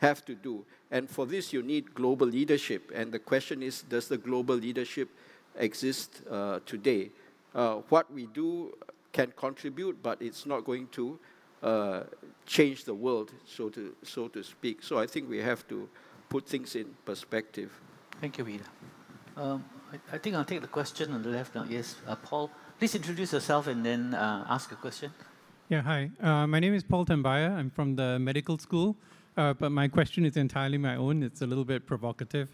have 0.00 0.24
to 0.24 0.34
do. 0.34 0.64
And 0.90 1.08
for 1.08 1.26
this, 1.26 1.52
you 1.52 1.62
need 1.62 1.94
global 1.94 2.26
leadership. 2.26 2.90
And 2.94 3.12
the 3.12 3.18
question 3.18 3.62
is 3.62 3.82
does 3.82 4.08
the 4.08 4.18
global 4.18 4.56
leadership 4.56 5.08
exist 5.56 6.22
uh, 6.28 6.60
today? 6.66 7.10
Uh, 7.54 7.76
what 7.88 8.12
we 8.12 8.26
do 8.26 8.74
can 9.12 9.32
contribute, 9.36 10.02
but 10.02 10.20
it's 10.20 10.46
not 10.46 10.64
going 10.64 10.88
to 10.88 11.18
uh, 11.62 12.02
change 12.46 12.84
the 12.84 12.94
world, 12.94 13.32
so 13.44 13.68
to, 13.68 13.94
so 14.02 14.28
to 14.28 14.42
speak. 14.42 14.82
So 14.82 14.98
I 14.98 15.06
think 15.06 15.28
we 15.28 15.38
have 15.38 15.66
to 15.68 15.88
put 16.28 16.46
things 16.46 16.74
in 16.74 16.86
perspective. 17.04 17.70
Thank 18.20 18.38
you, 18.38 18.44
Peter. 18.44 18.64
Um, 19.36 19.64
I, 19.92 20.16
I, 20.16 20.18
think 20.18 20.36
I'll 20.36 20.44
take 20.44 20.60
the 20.60 20.68
question 20.68 21.12
on 21.12 21.22
the 21.22 21.28
left 21.28 21.54
now. 21.54 21.64
Yes, 21.68 21.96
uh, 22.06 22.16
Paul, 22.16 22.50
please 22.78 22.94
introduce 22.94 23.32
yourself 23.32 23.66
and 23.66 23.84
then 23.84 24.14
uh, 24.14 24.46
ask 24.48 24.72
a 24.72 24.76
question. 24.76 25.12
Yeah, 25.68 25.82
hi. 25.82 26.10
Uh, 26.20 26.46
my 26.46 26.58
name 26.58 26.74
is 26.74 26.82
Paul 26.82 27.04
Tambyah. 27.04 27.52
I'm 27.52 27.70
from 27.70 27.94
the 27.94 28.18
medical 28.18 28.58
school, 28.58 28.96
uh, 29.36 29.54
but 29.54 29.70
my 29.70 29.86
question 29.86 30.24
is 30.24 30.36
entirely 30.36 30.78
my 30.78 30.96
own. 30.96 31.22
It's 31.22 31.42
a 31.42 31.46
little 31.46 31.64
bit 31.64 31.86
provocative. 31.86 32.48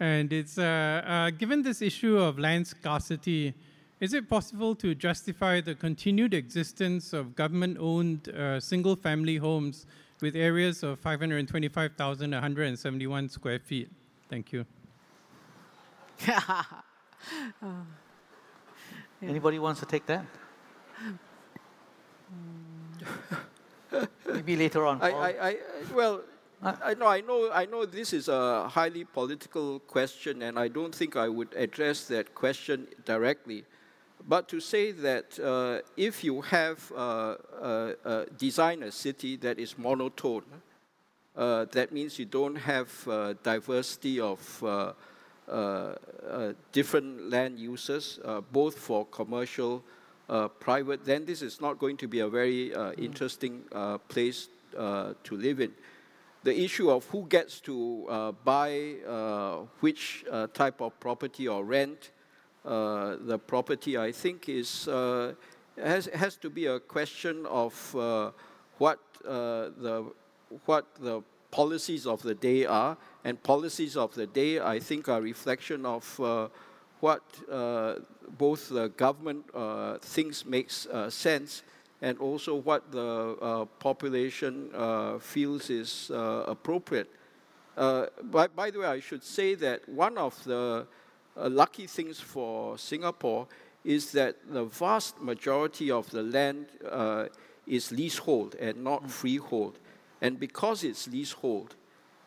And 0.00 0.32
it's 0.32 0.58
uh, 0.58 1.02
uh, 1.06 1.30
given 1.30 1.62
this 1.62 1.82
issue 1.82 2.18
of 2.18 2.38
land 2.38 2.66
scarcity, 2.66 3.54
is 4.00 4.14
it 4.14 4.28
possible 4.28 4.76
to 4.76 4.94
justify 4.94 5.60
the 5.60 5.74
continued 5.74 6.32
existence 6.34 7.12
of 7.12 7.34
government 7.34 7.76
owned 7.80 8.28
uh, 8.28 8.60
single 8.60 8.94
family 8.94 9.36
homes 9.36 9.86
with 10.20 10.36
areas 10.36 10.84
of 10.84 11.00
525,171 11.00 13.28
square 13.28 13.58
feet? 13.58 13.90
Thank 14.28 14.52
you. 14.52 14.64
Anybody 19.22 19.58
wants 19.58 19.80
to 19.80 19.86
take 19.86 20.06
that? 20.06 20.24
Maybe 24.32 24.56
later 24.56 24.86
on. 24.86 25.02
I, 25.02 25.10
I, 25.10 25.48
I, 25.48 25.56
well, 25.92 26.22
I 26.62 26.94
know, 26.94 27.06
I 27.06 27.20
know, 27.20 27.50
I 27.52 27.66
know 27.66 27.86
this 27.86 28.12
is 28.12 28.28
a 28.28 28.68
highly 28.68 29.04
political 29.04 29.78
question, 29.80 30.42
and 30.42 30.58
I 30.58 30.68
don't 30.68 30.94
think 30.94 31.16
I 31.16 31.28
would 31.28 31.52
address 31.54 32.06
that 32.06 32.34
question 32.34 32.86
directly. 33.04 33.64
But 34.26 34.48
to 34.48 34.60
say 34.60 34.92
that 34.92 35.38
uh, 35.38 35.80
if 35.96 36.22
you 36.24 36.40
have 36.42 36.92
uh, 36.92 36.98
uh, 36.98 37.92
uh 38.04 38.24
design 38.36 38.82
a 38.82 38.92
city 38.92 39.36
that 39.36 39.58
is 39.58 39.78
monotone, 39.78 40.44
uh, 41.36 41.66
that 41.72 41.92
means 41.92 42.18
you 42.18 42.24
don't 42.24 42.56
have 42.56 42.90
uh, 43.08 43.34
diversity 43.42 44.20
of 44.20 44.38
different 46.72 47.30
land 47.30 47.58
uses, 47.58 48.18
both 48.52 48.78
for 48.78 49.06
commercial, 49.06 49.82
private, 50.60 51.04
then 51.04 51.24
this 51.24 51.40
is 51.40 51.60
not 51.60 51.78
going 51.78 51.96
to 51.96 52.08
be 52.08 52.20
a 52.20 52.28
very 52.28 52.72
interesting 52.98 53.62
place 54.08 54.48
to 54.72 55.36
live 55.36 55.60
in. 55.60 55.72
The 56.44 56.64
issue 56.64 56.90
of 56.90 57.04
who 57.06 57.26
gets 57.26 57.60
to 57.60 58.06
uh, 58.08 58.32
buy 58.32 58.94
uh, 59.06 59.66
which 59.80 60.24
uh, 60.30 60.46
type 60.46 60.80
of 60.80 60.98
property 61.00 61.48
or 61.48 61.64
rent 61.64 62.10
uh, 62.68 63.16
the 63.20 63.38
property, 63.38 63.96
I 63.96 64.12
think, 64.12 64.48
is 64.48 64.88
uh, 64.88 65.32
has 65.76 66.06
has 66.12 66.36
to 66.36 66.50
be 66.50 66.66
a 66.66 66.78
question 66.78 67.46
of 67.46 67.96
uh, 67.96 68.30
what 68.76 68.98
the 69.24 70.04
what 70.66 70.84
the 71.00 71.22
policies 71.50 72.06
of 72.06 72.22
the 72.22 72.34
day 72.34 72.66
are, 72.66 72.98
and 73.24 73.42
policies 73.42 73.96
of 73.96 74.14
the 74.14 74.26
day, 74.26 74.60
I 74.60 74.80
think, 74.80 75.08
are 75.08 75.22
reflection 75.22 75.86
of 75.86 76.04
what 77.00 77.22
both 78.36 78.68
the 78.68 78.88
government 78.96 79.46
thinks 80.02 80.44
makes 80.44 80.86
sense 81.08 81.62
and 82.02 82.18
also 82.18 82.54
what 82.54 82.92
the 82.92 83.36
uh, 83.40 83.64
population 83.80 84.70
uh, 84.74 85.18
feels 85.18 85.70
is 85.70 86.10
uh, 86.12 86.44
appropriate. 86.46 87.10
by, 87.76 88.46
by 88.54 88.70
the 88.70 88.80
way, 88.80 88.86
I 88.86 89.00
should 89.00 89.24
say 89.24 89.54
that 89.56 89.88
one 89.88 90.18
of 90.18 90.42
the 90.44 90.86
lucky 91.46 91.86
things 91.86 92.18
for 92.18 92.78
Singapore 92.78 93.46
is 93.84 94.12
that 94.12 94.36
the 94.50 94.64
vast 94.64 95.20
majority 95.20 95.90
of 95.90 96.10
the 96.10 96.22
land 96.22 96.66
uh, 96.90 97.26
is 97.66 97.92
leasehold 97.92 98.54
and 98.56 98.82
not 98.82 99.04
mm. 99.04 99.10
freehold. 99.10 99.78
And 100.20 100.40
because 100.40 100.82
it's 100.82 101.06
leasehold, 101.06 101.76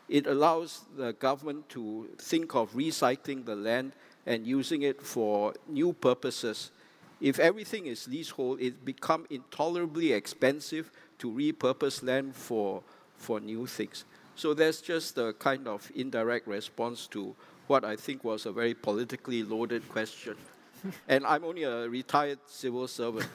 it 0.08 0.28
allows 0.28 0.86
the 0.96 1.14
government 1.14 1.70
to 1.70 2.10
think 2.18 2.56
of 2.56 2.74
recycling 2.74 3.46
the 3.46 3.56
land 3.56 3.94
and 4.26 4.46
using 4.46 4.84
it 4.84 5.02
for 5.02 5.54
new 5.68 5.94
purposes. 5.94 6.72
If 7.20 7.40
everything 7.40 7.88
is 7.88 8.08
leasehold, 8.08 8.62
it 8.62 8.84
becomes 8.84 9.28
intolerably 9.30 10.14
expensive 10.14 10.92
to 11.20 11.32
repurpose 11.32 12.04
land 12.04 12.36
for, 12.36 12.84
for 13.16 13.40
new 13.40 13.68
things. 13.68 14.06
So 14.36 14.54
that's 14.54 14.82
just 14.82 15.18
a 15.18 15.34
kind 15.34 15.68
of 15.68 15.92
indirect 15.96 16.48
response 16.48 17.08
to 17.08 17.36
what 17.72 17.86
I 17.86 17.96
think 17.96 18.26
was 18.26 18.46
a 18.46 18.52
very 18.52 18.74
politically 18.74 19.44
loaded 19.44 19.88
question. 19.88 20.36
and 21.08 21.26
I'm 21.26 21.46
only 21.46 21.64
a 21.64 21.88
retired 21.88 22.40
civil 22.46 22.86
servant. 22.86 23.30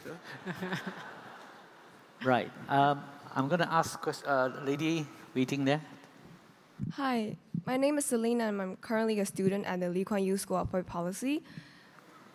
right. 2.24 2.50
Um, 2.68 3.02
I'm 3.34 3.48
going 3.48 3.60
to 3.60 3.72
ask 3.72 4.06
a 4.06 4.30
uh, 4.30 4.60
lady 4.62 5.06
waiting 5.34 5.64
there. 5.64 5.80
Hi, 6.92 7.36
my 7.64 7.78
name 7.78 7.96
is 7.96 8.04
Selena, 8.04 8.44
and 8.48 8.60
I'm 8.60 8.76
currently 8.76 9.18
a 9.20 9.24
student 9.24 9.64
at 9.64 9.80
the 9.80 9.88
Lee 9.88 10.04
Kuan 10.04 10.22
Yew 10.22 10.36
School 10.36 10.58
of 10.58 10.66
Public 10.70 10.86
Policy. 10.86 11.42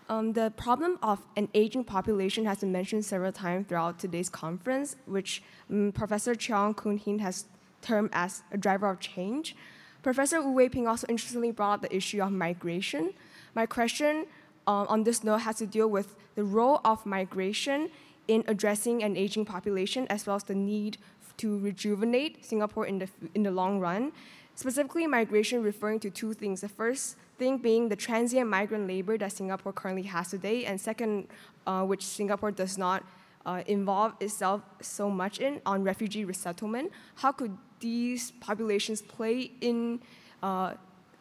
Um, 0.10 0.34
the 0.34 0.50
problem 0.58 0.98
of 1.04 1.20
an 1.38 1.50
aging 1.54 1.84
population 1.84 2.46
has 2.46 2.62
been 2.62 2.72
mentioned 2.72 3.06
several 3.06 3.32
times 3.32 3.68
throughout 3.68 4.00
today's 4.00 4.30
conference, 4.30 4.96
which 5.06 5.44
um, 5.70 5.92
Professor 5.92 6.34
Cheong 6.34 6.74
Koon 6.74 6.98
Hean 6.98 7.20
has 7.20 7.46
termed 7.84 8.10
as 8.12 8.42
a 8.52 8.58
driver 8.58 8.90
of 8.90 9.00
change. 9.00 9.56
Professor 10.02 10.42
Wu 10.42 10.52
Wei-ping 10.52 10.88
also 10.88 11.06
interestingly 11.08 11.52
brought 11.52 11.74
up 11.74 11.82
the 11.84 11.96
issue 11.96 12.22
of 12.22 12.32
migration. 12.32 13.14
My 13.54 13.66
question 13.66 14.26
um, 14.66 14.88
on 14.90 15.04
this 15.04 15.24
note 15.24 15.42
has 15.42 15.58
to 15.58 15.68
deal 15.68 15.88
with 15.88 16.16
the 16.36 16.44
role 16.44 16.82
of 16.84 17.06
migration 17.06 17.90
in 18.28 18.44
addressing 18.48 19.04
an 19.04 19.16
aging 19.16 19.46
population 19.46 20.08
as 20.10 20.26
well 20.26 20.36
as 20.36 20.44
the 20.44 20.56
need 20.56 20.98
to 21.38 21.60
rejuvenate 21.60 22.44
Singapore 22.46 22.86
in 22.86 23.00
the, 23.00 23.10
in 23.36 23.44
the 23.44 23.52
long 23.52 23.80
run. 23.80 24.12
Specifically, 24.56 25.08
migration 25.08 25.64
referring 25.64 26.00
to 26.00 26.10
two 26.10 26.34
things. 26.34 26.62
The 26.62 26.70
first 26.70 27.18
thing 27.38 27.58
being 27.58 27.90
the 27.90 27.96
transient 27.96 28.50
migrant 28.50 28.88
labor 28.88 29.18
that 29.18 29.32
Singapore 29.32 29.74
currently 29.74 30.04
has 30.04 30.30
today, 30.30 30.66
and 30.66 30.80
second, 30.80 31.28
uh, 31.66 31.84
which 31.84 32.06
Singapore 32.06 32.52
does 32.52 32.78
not 32.78 33.04
uh, 33.46 33.64
involve 33.68 34.14
itself 34.20 34.62
so 34.82 35.10
much 35.10 35.40
in, 35.40 35.62
on 35.66 35.84
refugee 35.84 36.26
resettlement. 36.26 36.92
How 37.16 37.32
could 37.32 37.58
these 37.80 38.32
populations 38.40 39.02
play 39.02 39.52
in 39.62 40.02
uh, 40.44 40.74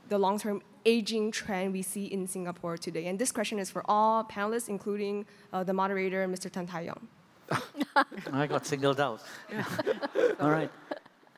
the 0.09 0.19
long-term 0.19 0.63
aging 0.85 1.31
trend 1.33 1.73
we 1.73 1.83
see 1.83 2.07
in 2.07 2.27
Singapore 2.27 2.77
today? 2.77 3.07
And 3.07 3.19
this 3.19 3.33
question 3.33 3.59
is 3.59 3.71
for 3.71 3.83
all 3.87 4.25
panelists, 4.25 4.69
including 4.69 5.27
uh, 5.53 5.65
the 5.65 5.73
moderator, 5.73 6.27
Mr. 6.29 6.51
Tan 6.51 6.67
Tai 6.67 6.83
Yong. 6.83 7.09
I 8.33 8.47
got 8.47 8.67
singled 8.67 9.01
out. 9.01 9.23
all 10.41 10.51
right. 10.51 10.71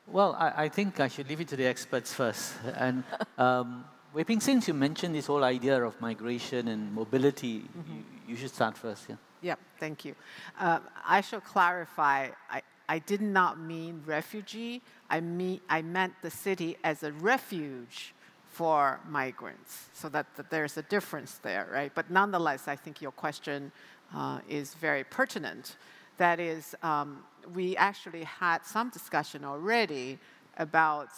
Well, 0.07 0.35
I, 0.37 0.65
I, 0.65 0.69
think 0.69 0.99
I 0.99 1.07
should 1.07 1.27
leave 1.27 1.41
it 1.41 1.47
to 1.47 1.55
the 1.55 1.65
experts 1.65 2.13
first. 2.13 2.53
And 2.75 3.03
um, 3.37 3.83
Wei 4.13 4.23
Ping, 4.23 4.39
since 4.39 4.67
you 4.67 4.75
mentioned 4.75 5.15
this 5.15 5.25
whole 5.25 5.43
idea 5.43 5.83
of 5.83 5.99
migration 5.99 6.67
and 6.67 6.93
mobility, 6.93 7.61
mm 7.61 7.83
-hmm. 7.83 7.95
you, 7.95 8.12
you, 8.27 8.35
should 8.35 8.53
start 8.53 8.77
first. 8.77 9.05
Yeah. 9.09 9.15
Yeah, 9.41 9.55
thank 9.79 10.05
you. 10.05 10.15
Uh, 10.59 10.79
I 11.05 11.21
shall 11.21 11.41
clarify. 11.41 12.29
I, 12.49 12.61
I 12.87 12.99
did 12.99 13.21
not 13.21 13.59
mean 13.59 14.01
refugee. 14.05 14.81
I, 15.09 15.19
mean, 15.19 15.59
I 15.69 15.81
meant 15.81 16.13
the 16.21 16.29
city 16.29 16.77
as 16.83 17.03
a 17.03 17.11
refuge 17.11 18.13
for 18.47 18.99
migrants, 19.07 19.89
so 19.93 20.07
that, 20.09 20.27
that 20.35 20.49
there's 20.51 20.77
a 20.77 20.83
difference 20.83 21.39
there, 21.41 21.67
right? 21.71 21.91
But 21.93 22.11
nonetheless, 22.11 22.67
I 22.67 22.75
think 22.75 23.01
your 23.01 23.11
question 23.11 23.71
uh, 24.13 24.39
is 24.47 24.75
very 24.75 25.03
pertinent. 25.03 25.75
That 26.17 26.39
is, 26.39 26.75
um, 26.83 27.23
we 27.53 27.75
actually 27.77 28.23
had 28.23 28.63
some 28.63 28.89
discussion 28.91 29.43
already 29.43 30.19
about 30.57 31.09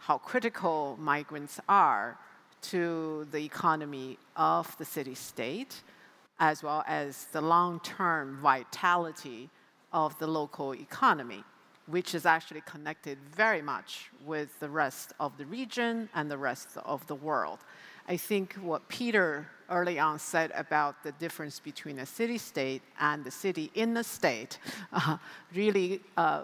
how 0.00 0.18
critical 0.18 0.98
migrants 1.00 1.60
are 1.68 2.18
to 2.62 3.26
the 3.30 3.44
economy 3.44 4.18
of 4.36 4.76
the 4.78 4.84
city 4.84 5.14
state, 5.14 5.82
as 6.42 6.60
well 6.60 6.82
as 6.88 7.26
the 7.26 7.40
long 7.40 7.78
term 7.84 8.36
vitality 8.42 9.48
of 9.92 10.18
the 10.18 10.26
local 10.26 10.74
economy, 10.74 11.44
which 11.86 12.16
is 12.16 12.26
actually 12.26 12.62
connected 12.62 13.16
very 13.32 13.62
much 13.62 14.10
with 14.26 14.58
the 14.58 14.68
rest 14.68 15.12
of 15.20 15.38
the 15.38 15.46
region 15.46 16.08
and 16.16 16.28
the 16.28 16.36
rest 16.36 16.70
of 16.84 17.06
the 17.06 17.14
world. 17.14 17.60
I 18.08 18.16
think 18.16 18.54
what 18.54 18.88
Peter 18.88 19.46
early 19.70 20.00
on 20.00 20.18
said 20.18 20.50
about 20.56 21.04
the 21.04 21.12
difference 21.12 21.60
between 21.60 22.00
a 22.00 22.06
city 22.06 22.38
state 22.38 22.82
and 22.98 23.22
the 23.22 23.30
city 23.30 23.70
in 23.74 23.94
the 23.94 24.02
state 24.02 24.58
uh, 24.92 25.18
really 25.54 26.00
uh, 26.16 26.42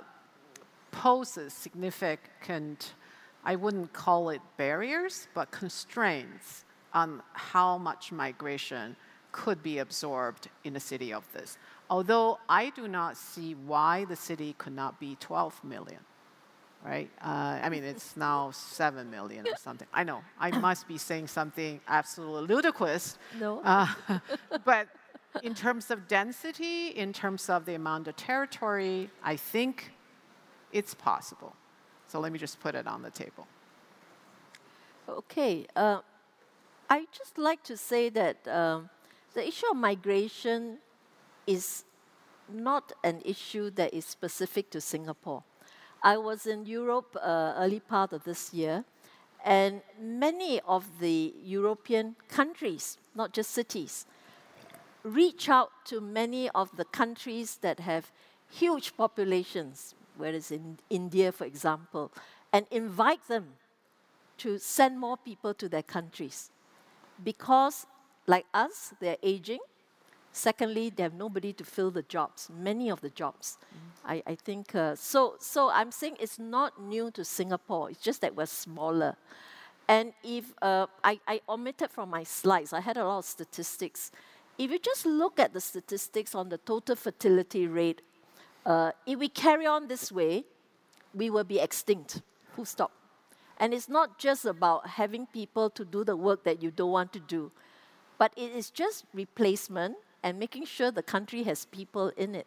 poses 0.93 1.53
significant, 1.53 2.95
I 3.45 3.57
wouldn't 3.57 3.93
call 3.93 4.31
it 4.31 4.43
barriers, 4.57 5.27
but 5.35 5.51
constraints 5.51 6.65
on 6.95 7.21
how 7.33 7.79
much 7.79 8.13
migration 8.13 8.95
could 9.33 9.63
be 9.63 9.79
absorbed 9.79 10.49
in 10.65 10.77
a 10.77 10.81
city 10.81 11.13
of 11.13 11.25
this 11.33 11.59
although 11.91 12.39
I 12.49 12.71
do 12.71 12.89
not 12.89 13.17
see 13.17 13.55
why 13.55 14.05
the 14.05 14.17
city 14.17 14.55
could 14.59 14.73
not 14.73 15.01
be 15.01 15.17
12 15.21 15.65
million, 15.65 16.01
right? 16.85 17.11
Uh, 17.23 17.59
I 17.63 17.69
mean, 17.69 17.85
it's 17.85 18.17
now 18.17 18.51
7 18.51 19.11
million 19.11 19.47
or 19.47 19.57
something. 19.57 19.89
I 19.93 20.05
know, 20.05 20.23
I 20.39 20.51
must 20.51 20.87
be 20.87 20.99
saying 20.99 21.29
something 21.29 21.81
absolutely 21.89 22.55
ludicrous. 22.55 23.19
No. 23.39 23.61
Uh, 23.65 23.87
but 24.65 24.89
in 25.43 25.55
terms 25.55 25.91
of 25.91 26.09
density, 26.09 26.89
in 26.89 27.13
terms 27.13 27.49
of 27.49 27.65
the 27.65 27.75
amount 27.75 28.09
of 28.09 28.17
territory, 28.17 29.11
I 29.23 29.37
think 29.37 29.93
it's 30.73 30.95
possible. 30.95 31.55
So 32.09 32.21
let 32.21 32.33
me 32.33 32.39
just 32.39 32.61
put 32.61 32.75
it 32.75 32.87
on 32.87 33.03
the 33.03 33.11
table. 33.11 33.47
Okay. 35.09 35.67
Uh, 35.77 36.01
I 36.91 37.07
just 37.13 37.39
like 37.39 37.63
to 37.65 37.77
say 37.77 38.09
that 38.11 38.49
um, 38.49 38.89
the 39.39 39.47
issue 39.47 39.67
of 39.71 39.77
migration 39.77 40.79
is 41.47 41.85
not 42.53 42.93
an 43.05 43.23
issue 43.25 43.71
that 43.71 43.95
is 43.95 44.05
specific 44.05 44.69
to 44.69 44.81
Singapore. 44.81 45.45
I 46.03 46.17
was 46.17 46.45
in 46.45 46.67
Europe 46.67 47.17
uh, 47.23 47.55
early 47.57 47.79
part 47.79 48.13
of 48.13 48.25
this 48.25 48.53
year, 48.53 48.85
and 49.45 49.83
many 50.01 50.59
of 50.67 50.99
the 50.99 51.33
European 51.45 52.17
countries, 52.29 52.99
not 53.15 53.33
just 53.33 53.53
cities, 53.53 54.07
reach 55.05 55.49
out 55.49 55.71
to 55.85 56.01
many 56.01 56.51
of 56.51 56.77
the 56.77 56.85
countries 56.85 57.59
that 57.61 57.79
have 57.79 58.11
huge 58.51 58.97
populations, 58.97 59.95
whereas 60.17 60.51
in 60.51 60.81
India, 60.91 61.31
for 61.31 61.45
example, 61.45 62.11
and 62.53 62.67
invite 62.73 63.29
them 63.29 63.53
to 64.39 64.59
send 64.59 64.99
more 64.99 65.17
people 65.17 65.55
to 65.55 65.69
their 65.69 65.85
countries. 65.85 66.51
Because, 67.23 67.87
like 68.29 68.47
us, 68.55 68.95
they're 69.01 69.17
aging. 69.23 69.59
Secondly, 70.33 70.91
they 70.91 71.03
have 71.03 71.15
nobody 71.15 71.53
to 71.55 71.65
fill 71.65 71.91
the 71.91 72.03
jobs, 72.03 72.49
many 72.55 72.91
of 72.91 73.01
the 73.01 73.11
jobs. 73.11 73.59
Mm. 73.75 74.11
I, 74.13 74.23
I 74.33 74.35
think 74.37 74.75
uh, 74.75 74.95
so. 74.95 75.35
So 75.41 75.71
I'm 75.71 75.91
saying 75.91 76.19
it's 76.21 76.39
not 76.39 76.81
new 76.81 77.11
to 77.13 77.25
Singapore. 77.25 77.91
It's 77.91 78.01
just 78.01 78.21
that 78.21 78.37
we're 78.37 78.47
smaller. 78.47 79.17
And 79.89 80.13
if 80.23 80.53
uh, 80.61 80.87
I, 81.03 81.19
I 81.27 81.41
omitted 81.49 81.91
from 81.91 82.11
my 82.11 82.23
slides, 82.23 82.73
I 82.75 82.81
had 82.81 82.99
a 82.99 83.05
lot 83.05 83.19
of 83.19 83.25
statistics. 83.25 84.13
If 84.59 84.71
you 84.71 84.79
just 84.79 85.07
look 85.07 85.41
at 85.41 85.55
the 85.55 85.61
statistics 85.61 86.35
on 86.35 86.51
the 86.51 86.59
total 86.59 86.95
fertility 86.95 87.67
rate, 87.67 88.03
uh, 88.67 88.93
if 89.07 89.19
we 89.19 89.29
carry 89.29 89.67
on 89.67 89.89
this 89.89 90.13
way, 90.13 90.45
we 91.15 91.31
will 91.31 91.45
be 91.45 91.59
extinct. 91.59 92.21
Full 92.55 92.67
stop. 92.67 92.93
And 93.59 93.73
it's 93.73 93.89
not 93.89 94.19
just 94.19 94.45
about 94.45 94.87
having 94.87 95.27
people 95.27 95.71
to 95.71 95.85
do 95.85 96.05
the 96.05 96.17
work 96.17 96.45
that 96.45 96.63
you 96.63 96.71
don't 96.71 96.93
want 96.93 97.13
to 97.15 97.21
do, 97.21 97.51
but 98.19 98.33
it 98.37 98.53
is 98.53 98.71
just 98.71 99.05
replacement 99.15 99.97
and 100.23 100.39
making 100.39 100.67
sure 100.67 100.91
the 100.91 101.03
country 101.03 101.45
has 101.45 101.65
people 101.67 102.13
in 102.17 102.35
it. 102.35 102.47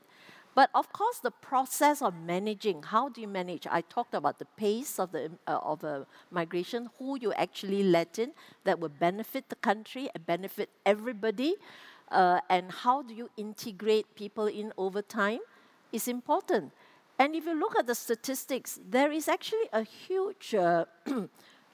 But 0.54 0.70
of 0.76 0.92
course, 0.92 1.20
the 1.20 1.32
process 1.32 2.02
of 2.02 2.14
managing, 2.14 2.84
how 2.84 3.08
do 3.08 3.22
you 3.22 3.28
manage? 3.28 3.66
I 3.72 3.82
talked 3.82 4.14
about 4.14 4.38
the 4.38 4.46
pace 4.58 5.00
of 5.00 5.14
the 5.14 5.32
uh, 5.48 5.60
of 5.64 5.86
a 5.86 6.06
migration, 6.30 6.90
who 7.00 7.18
you 7.18 7.32
actually 7.34 7.84
let 7.84 8.20
in 8.20 8.34
that 8.66 8.80
will 8.80 8.90
benefit 8.90 9.48
the 9.48 9.56
country 9.56 10.10
and 10.14 10.26
benefit 10.26 10.70
everybody, 10.86 11.56
uh, 12.12 12.42
and 12.50 12.70
how 12.70 13.02
do 13.02 13.14
you 13.14 13.30
integrate 13.38 14.14
people 14.16 14.48
in 14.48 14.74
over 14.78 15.02
time 15.02 15.40
is 15.94 16.10
important. 16.10 16.74
And 17.18 17.34
if 17.34 17.46
you 17.46 17.54
look 17.58 17.78
at 17.78 17.88
the 17.88 17.96
statistics, 17.96 18.80
there 18.90 19.12
is 19.12 19.30
actually 19.30 19.70
a 19.72 19.84
huge 19.84 20.54
uh, 20.54 20.86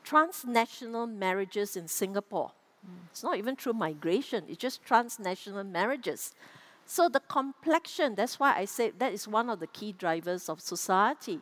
transnational 0.03 1.07
marriages 1.07 1.76
in 1.76 1.88
Singapore. 1.88 2.52
Mm. 2.86 3.08
It's 3.12 3.24
not 3.24 3.38
even 3.38 3.56
through 3.56 3.74
migration, 3.74 4.45
it's 4.48 4.58
just 4.58 4.84
transnational 4.84 5.64
marriages. 5.64 6.34
So 6.86 7.10
the 7.10 7.20
complexion, 7.20 8.16
that's 8.16 8.40
why 8.40 8.56
I 8.58 8.66
say 8.66 8.91
that 8.98 9.12
is 9.12 9.28
one 9.28 9.49
of 9.49 9.60
the 9.60 9.68
key 9.68 9.91
drivers 9.91 10.49
of 10.49 10.62
society. 10.62 11.41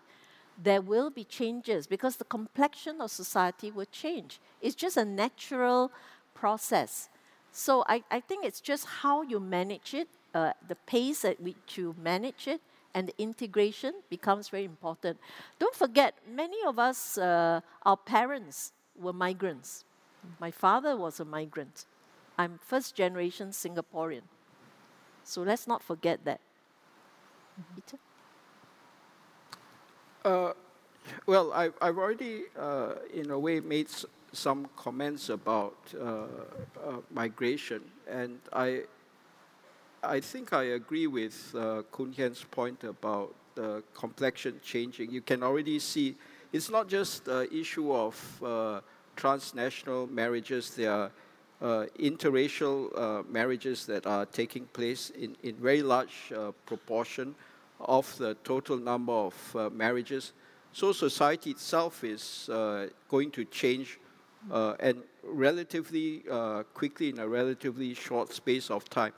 There 0.62 0.82
will 0.82 1.10
be 1.10 1.24
changes 1.24 1.86
because 1.86 2.16
the 2.16 2.26
complexion 2.26 2.99
of 2.99 3.12
society 3.12 3.72
will 3.72 3.86
change. 3.86 4.40
It's 4.62 4.76
just 4.76 4.98
a 4.98 5.06
natural 5.06 5.91
process. 6.34 7.10
So 7.52 7.84
I, 7.88 8.03
I 8.12 8.20
think 8.20 8.44
it's 8.44 8.60
just 8.60 8.86
how 8.86 9.22
you 9.22 9.40
manage 9.40 9.94
it, 9.94 10.10
uh, 10.34 10.53
the 10.68 10.76
pace 10.76 11.24
at 11.24 11.40
which 11.40 11.78
you 11.78 11.95
manage 12.02 12.48
it, 12.48 12.60
and 12.94 13.07
the 13.07 13.14
integration 13.18 13.94
becomes 14.10 14.49
very 14.49 14.66
important. 14.66 15.18
Don't 15.60 15.76
forget, 15.76 16.16
many 16.30 16.57
of 16.66 16.80
us, 16.80 17.18
uh, 17.18 17.62
our 17.84 17.98
parents 17.98 18.74
were 18.99 19.14
migrants. 19.14 19.85
My 20.39 20.52
father 20.52 20.95
was 20.95 21.19
a 21.19 21.26
migrant. 21.26 21.85
I'm 22.38 22.60
first 22.61 22.95
generation 22.95 23.49
Singaporean. 23.49 24.23
So 25.23 25.41
let's 25.41 25.68
not 25.68 25.81
forget 25.81 26.26
that. 26.26 26.39
Peter? 27.76 27.97
Uh, 30.23 30.53
well, 31.26 31.53
I, 31.53 31.69
have 31.81 31.97
already, 31.97 32.43
uh, 32.57 32.95
in 33.14 33.31
a 33.31 33.39
way, 33.39 33.60
made 33.60 33.88
some 34.34 34.68
comments 34.76 35.30
about 35.30 35.77
uh, 35.99 36.03
uh, 36.03 36.26
migration, 37.14 37.81
and 38.07 38.39
I 38.52 38.84
I 40.03 40.19
think 40.19 40.53
I 40.53 40.64
agree 40.76 41.07
with 41.07 41.56
uh, 41.56 41.81
Koon 41.91 42.11
Hean's 42.11 42.43
point 42.43 42.84
about 42.84 43.34
the 43.56 43.84
complexion 43.93 44.60
changing. 44.64 45.11
You 45.11 45.22
can 45.22 45.41
already 45.41 45.80
see 45.80 46.15
it's 46.52 46.69
not 46.69 46.88
just 46.88 47.26
the 47.26 47.47
issue 47.53 47.91
of 47.93 48.43
uh, 48.43 48.81
transnational 49.15 50.07
marriages, 50.07 50.75
there 50.75 50.91
are 50.91 51.11
uh, 51.61 51.85
interracial 51.99 52.91
uh, 52.97 53.23
marriages 53.29 53.85
that 53.85 54.05
are 54.05 54.25
taking 54.25 54.65
place 54.67 55.09
in, 55.11 55.35
in 55.43 55.55
very 55.55 55.81
large 55.81 56.31
uh, 56.35 56.51
proportion 56.65 57.35
of 57.79 58.17
the 58.17 58.35
total 58.43 58.77
number 58.77 59.13
of 59.13 59.55
uh, 59.55 59.69
marriages. 59.69 60.33
So 60.73 60.91
society 60.91 61.51
itself 61.51 62.03
is 62.03 62.49
uh, 62.49 62.87
going 63.09 63.31
to 63.31 63.45
change 63.45 63.99
uh, 64.51 64.75
and 64.79 65.01
relatively 65.23 66.23
quickly 66.73 67.09
in 67.09 67.19
a 67.19 67.27
relatively 67.27 67.93
short 67.93 68.33
space 68.33 68.69
of 68.69 68.87
time. 68.89 69.13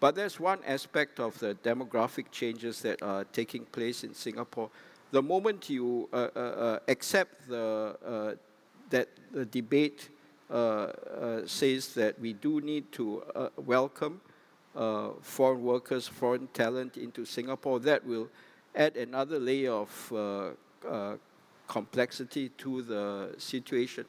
But 0.00 0.16
there's 0.16 0.40
one 0.40 0.58
aspect 0.66 1.20
of 1.20 1.38
the 1.38 1.54
demographic 1.62 2.30
changes 2.32 2.80
that 2.82 3.02
are 3.02 3.24
taking 3.24 3.64
place 3.66 4.02
in 4.02 4.14
Singapore. 4.14 4.70
The 5.12 5.22
moment 5.22 5.70
you 5.70 6.08
accept 6.88 7.48
the, 7.48 8.36
that 8.90 9.08
the 9.32 9.44
debate 9.44 10.08
uh, 10.50 10.54
uh, 10.54 11.46
says 11.46 11.94
that 11.94 12.18
we 12.20 12.32
do 12.32 12.60
need 12.60 12.90
to 12.92 13.22
welcome 13.56 14.20
foreign 15.22 15.62
workers, 15.62 16.08
foreign 16.08 16.48
talent 16.48 16.96
into 16.96 17.24
Singapore, 17.24 17.78
that 17.80 18.04
will 18.04 18.28
add 18.74 18.96
another 18.96 19.38
layer 19.38 19.72
of 19.72 20.58
complexity 21.66 22.50
to 22.50 22.82
the 22.82 23.34
situation. 23.38 24.04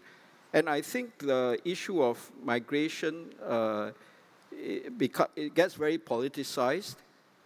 And 0.53 0.69
I 0.69 0.81
think 0.81 1.19
the 1.19 1.59
issue 1.63 2.01
of 2.01 2.31
migration 2.43 3.31
it, 4.51 5.13
it 5.35 5.55
gets 5.55 5.73
very 5.75 5.97
politicized 5.97 6.95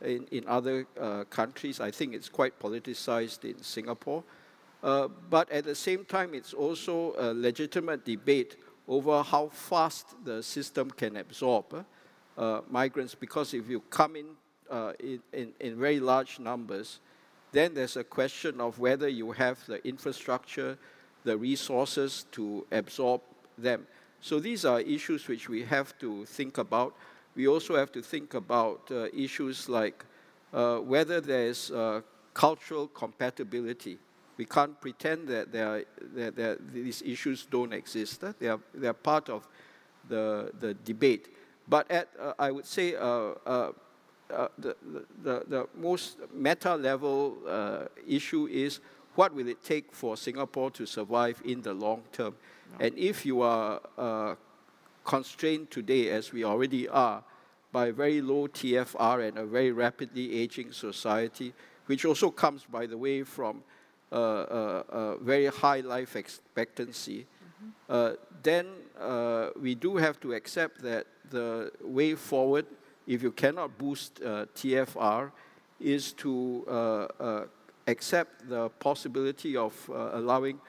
in, 0.02 0.26
in 0.32 0.48
other 0.48 0.88
uh, 1.00 1.24
countries. 1.26 1.80
I 1.80 1.92
think 1.92 2.14
it's 2.14 2.30
quite 2.30 2.60
politicized 2.60 3.44
in 3.44 3.62
Singapore. 3.62 4.24
Uh, 4.82 5.08
but 5.30 5.52
at 5.52 5.66
the 5.66 5.76
same 5.76 6.06
time, 6.06 6.34
it's 6.34 6.54
also 6.54 7.14
a 7.18 7.34
legitimate 7.34 8.06
debate 8.06 8.56
over 8.88 9.22
how 9.22 9.50
fast 9.50 10.16
the 10.24 10.42
system 10.42 10.90
can 10.90 11.18
absorb 11.18 11.86
uh, 12.38 12.62
migrants, 12.70 13.14
because 13.14 13.54
if 13.54 13.70
you 13.70 13.82
come 13.90 14.16
in, 14.16 14.26
uh, 14.70 14.94
in, 15.00 15.20
in, 15.34 15.52
in 15.60 15.78
very 15.78 16.00
large 16.00 16.40
numbers, 16.40 17.00
then 17.52 17.74
there's 17.74 17.98
a 17.98 18.04
question 18.04 18.62
of 18.62 18.80
whether 18.80 19.08
you 19.08 19.32
have 19.32 19.64
the 19.66 19.86
infrastructure, 19.86 20.78
the 21.24 21.38
resources 21.38 22.26
to 22.32 22.66
absorb 22.72 23.22
them. 23.58 23.86
So 24.22 24.40
these 24.40 24.66
are 24.66 24.80
issues 24.80 25.28
which 25.28 25.50
we 25.50 25.64
have 25.64 25.98
to 26.00 26.26
think 26.26 26.58
about. 26.58 26.96
We 27.36 27.48
also 27.48 27.76
have 27.76 27.92
to 27.94 28.02
think 28.02 28.34
about 28.34 28.90
uh, 28.92 29.08
issues 29.14 29.68
like 29.68 30.06
uh, 30.54 30.78
whether 30.78 31.22
there's 31.22 31.72
uh, 31.72 32.02
cultural 32.34 32.88
compatibility. 32.88 33.98
We 34.40 34.46
can't 34.46 34.80
pretend 34.80 35.28
that, 35.28 35.54
are, 35.54 35.84
that, 36.16 36.38
that 36.38 36.74
these 36.74 37.02
issues 37.02 37.46
don't 37.46 37.74
exist. 37.74 38.24
They 38.40 38.48
are, 38.48 38.62
they 38.74 38.88
are 38.88 38.94
part 38.94 39.28
of 39.28 39.46
the, 40.08 40.54
the 40.58 40.76
debate. 40.76 41.28
But 41.68 41.92
at, 41.92 42.08
uh, 42.18 42.32
I 42.40 42.50
would 42.50 42.66
say, 42.66 42.96
uh, 42.96 43.34
uh, 43.46 43.72
the, 44.58 44.78
the, 45.24 45.44
the 45.46 45.68
most 45.76 46.20
meta 46.34 46.74
level 46.78 47.90
issue 48.08 48.48
is 48.48 48.80
what 49.16 49.36
will 49.36 49.50
it 49.50 49.62
take 49.62 49.92
for 49.92 50.16
Singapore 50.16 50.72
to 50.72 50.86
survive 50.86 51.42
in 51.44 51.62
the 51.62 51.74
long 51.74 52.04
term? 52.14 52.34
And 52.80 52.98
if 52.98 53.26
you 53.26 53.42
are 53.42 53.82
uh, 53.98 54.36
constrained 55.04 55.70
today, 55.70 56.12
as 56.12 56.32
we 56.32 56.46
already 56.46 56.88
are, 56.88 57.26
by 57.74 57.92
very 57.92 58.22
low 58.22 58.48
TFR 58.48 59.28
and 59.28 59.38
a 59.38 59.46
very 59.46 59.74
rapidly 59.74 60.34
aging 60.40 60.72
society, 60.72 61.54
which 61.88 62.06
also 62.06 62.32
comes, 62.32 62.64
by 62.64 62.86
the 62.86 62.98
way, 62.98 63.24
from 63.24 63.58
uh, 63.58 63.60
uh, 63.60 63.62
uh 63.62 63.79
very 64.12 65.48
high 65.48 65.82
life 65.82 66.16
expectancy, 66.16 67.26
mm-hmm. 67.26 67.70
uh, 67.90 68.12
then 68.44 68.68
uh, 69.00 69.50
we 69.60 69.76
do 69.76 69.98
have 69.98 70.20
to 70.20 70.34
accept 70.34 70.82
that 70.82 71.08
the 71.30 71.72
way 71.82 72.16
forward, 72.16 72.66
if 73.08 73.22
you 73.22 73.32
cannot 73.32 73.78
boost 73.78 74.22
uh, 74.22 74.46
TFR, 74.56 75.32
is 75.80 76.12
to 76.14 76.66
accept 77.88 78.50
the 78.50 78.70
possibility 78.80 79.56
of 79.56 79.74
allowing 79.90 80.60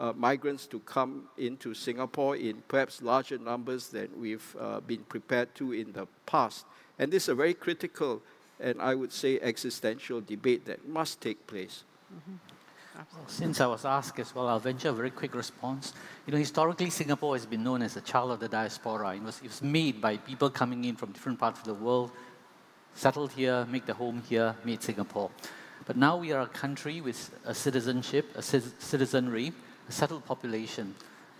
uh, 0.00 0.14
migrants 0.16 0.66
to 0.66 0.80
come 0.80 1.28
into 1.36 1.74
Singapore 1.74 2.34
in 2.34 2.62
perhaps 2.68 3.02
larger 3.02 3.36
numbers 3.38 3.88
than 3.88 4.08
we've 4.18 4.56
uh, 4.58 4.80
been 4.80 5.04
prepared 5.04 5.54
to 5.54 5.72
in 5.72 5.92
the 5.92 6.06
past. 6.24 6.64
And 6.98 7.12
this 7.12 7.24
is 7.24 7.28
a 7.28 7.34
very 7.34 7.54
critical 7.54 8.22
and 8.58 8.80
I 8.80 8.94
would 8.94 9.12
say 9.12 9.38
existential 9.40 10.20
debate 10.20 10.64
that 10.66 10.88
must 10.88 11.20
take 11.20 11.46
place. 11.46 11.84
Since 13.26 13.60
I 13.60 13.66
was 13.66 13.84
asked 13.84 14.18
as 14.18 14.34
well, 14.34 14.48
I'll 14.48 14.58
venture 14.58 14.88
a 14.88 14.92
very 14.92 15.10
quick 15.10 15.34
response. 15.34 15.92
You 16.26 16.32
know, 16.32 16.38
historically, 16.38 16.90
Singapore 16.90 17.34
has 17.36 17.46
been 17.46 17.62
known 17.62 17.82
as 17.82 17.96
a 17.96 18.00
child 18.00 18.30
of 18.32 18.40
the 18.40 18.48
diaspora. 18.48 19.14
It 19.14 19.22
was, 19.22 19.38
it 19.38 19.48
was 19.48 19.62
made 19.62 20.00
by 20.00 20.16
people 20.16 20.50
coming 20.50 20.84
in 20.84 20.96
from 20.96 21.12
different 21.12 21.38
parts 21.38 21.60
of 21.60 21.66
the 21.66 21.74
world, 21.74 22.10
settled 22.94 23.32
here, 23.32 23.66
make 23.70 23.86
their 23.86 23.94
home 23.94 24.22
here, 24.28 24.54
made 24.64 24.82
Singapore. 24.82 25.30
But 25.86 25.96
now 25.96 26.16
we 26.16 26.32
are 26.32 26.42
a 26.42 26.46
country 26.46 27.00
with 27.00 27.30
a 27.44 27.54
citizenship, 27.54 28.30
a 28.34 28.42
citizenry, 28.42 29.52
a 29.88 29.92
settled 29.92 30.26
population. 30.26 30.94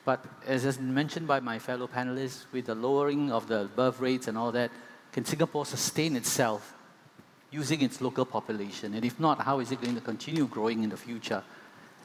But 0.05 0.24
as 0.47 0.62
has 0.62 0.77
been 0.77 0.94
mentioned 0.94 1.27
by 1.27 1.40
my 1.40 1.59
fellow 1.59 1.86
panelists, 1.89 2.47
with 2.52 2.66
the 2.66 2.74
lowering 2.74 3.31
of 3.31 3.48
the 3.48 3.68
birth 3.77 4.01
rates 4.01 4.28
and 4.28 4.39
all 4.39 4.52
that, 4.52 4.70
can 5.12 5.24
Singapore 5.24 5.66
sustain 5.66 6.16
itself 6.16 6.74
using 7.51 7.82
its 7.82 8.01
local 8.01 8.24
population? 8.24 8.94
And 8.94 9.05
if 9.05 9.18
not, 9.18 9.40
how 9.40 9.60
is 9.60 9.72
it 9.72 9.81
going 9.81 9.94
to 9.94 10.01
continue 10.01 10.47
growing 10.47 10.82
in 10.82 10.90
the 10.90 10.97
future? 10.97 11.43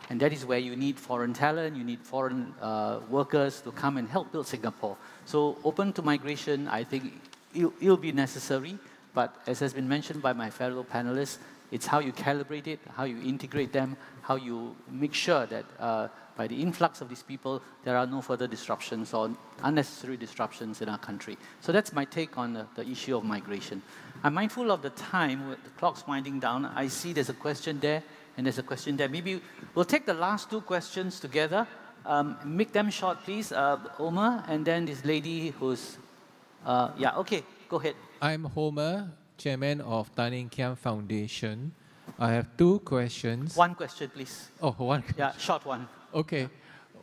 And 0.09 0.19
that 0.19 0.31
is 0.31 0.45
where 0.45 0.59
you 0.59 0.75
need 0.75 0.99
foreign 0.99 1.33
talent, 1.33 1.75
you 1.75 1.83
need 1.83 1.99
foreign 1.99 2.53
uh, 2.61 2.99
workers 3.09 3.61
to 3.61 3.71
come 3.71 3.97
and 3.97 4.07
help 4.07 4.31
build 4.31 4.47
Singapore. 4.47 4.97
So 5.25 5.57
open 5.63 5.93
to 5.93 6.01
migration, 6.01 6.67
I 6.67 6.83
think 6.83 7.13
it'll, 7.55 7.73
it'll 7.81 7.97
be 7.97 8.11
necessary, 8.11 8.77
but 9.13 9.35
as 9.47 9.59
has 9.59 9.73
been 9.73 9.87
mentioned 9.87 10.21
by 10.21 10.33
my 10.33 10.49
fellow 10.49 10.83
panelists, 10.83 11.37
it's 11.71 11.87
how 11.87 11.99
you 11.99 12.13
calibrate 12.13 12.67
it, 12.67 12.79
how 12.95 13.05
you 13.05 13.19
integrate 13.23 13.73
them, 13.73 13.97
how 14.21 14.35
you 14.35 14.75
make 14.89 15.13
sure 15.13 15.47
that 15.47 15.65
uh, 15.79 16.07
by 16.35 16.47
the 16.47 16.61
influx 16.61 17.01
of 17.01 17.09
these 17.09 17.23
people, 17.23 17.61
there 17.83 17.97
are 17.97 18.05
no 18.05 18.21
further 18.21 18.47
disruptions 18.47 19.13
or 19.13 19.31
unnecessary 19.63 20.17
disruptions 20.17 20.81
in 20.81 20.89
our 20.89 20.97
country. 20.97 21.37
So 21.61 21.71
that's 21.71 21.93
my 21.93 22.05
take 22.05 22.37
on 22.37 22.53
the, 22.53 22.67
the 22.75 22.87
issue 22.87 23.15
of 23.15 23.23
migration. 23.23 23.81
I'm 24.23 24.33
mindful 24.33 24.71
of 24.71 24.81
the 24.81 24.89
time, 24.91 25.49
the 25.49 25.69
clock's 25.77 26.05
winding 26.07 26.39
down. 26.39 26.65
I 26.65 26.87
see 26.87 27.13
there's 27.13 27.29
a 27.29 27.33
question 27.33 27.79
there 27.79 28.03
and 28.37 28.45
there's 28.45 28.59
a 28.59 28.63
question 28.63 28.97
there. 28.97 29.07
Maybe 29.07 29.41
we'll 29.73 29.85
take 29.85 30.05
the 30.05 30.13
last 30.13 30.49
two 30.49 30.61
questions 30.61 31.19
together. 31.19 31.67
Um, 32.05 32.37
make 32.43 32.71
them 32.71 32.89
short, 32.89 33.23
please. 33.23 33.51
Uh, 33.51 33.77
Homer, 33.93 34.43
and 34.47 34.63
then 34.65 34.85
this 34.85 35.03
lady 35.05 35.49
who's, 35.59 35.97
uh, 36.65 36.91
yeah, 36.97 37.15
okay, 37.17 37.43
go 37.69 37.79
ahead. 37.79 37.95
I'm 38.21 38.43
Homer, 38.43 39.09
chairman 39.37 39.81
of 39.81 40.13
Tan 40.15 40.49
Kiam 40.49 40.77
Foundation. 40.77 41.71
I 42.19 42.31
have 42.31 42.55
two 42.57 42.79
questions. 42.79 43.57
One 43.57 43.73
question, 43.73 44.09
please. 44.09 44.51
Oh, 44.61 44.71
one. 44.71 45.03
Yeah, 45.17 45.33
short 45.37 45.65
one. 45.65 45.87
Okay. 46.13 46.49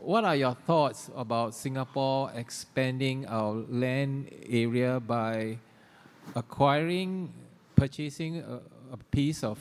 What 0.01 0.25
are 0.25 0.35
your 0.35 0.55
thoughts 0.55 1.11
about 1.15 1.55
Singapore 1.55 2.33
expanding 2.35 3.27
our 3.27 3.53
land 3.69 4.31
area 4.49 4.99
by 4.99 5.59
acquiring, 6.35 7.33
purchasing 7.77 8.39
a, 8.39 8.61
a 8.93 8.97
piece 9.13 9.45
of 9.45 9.59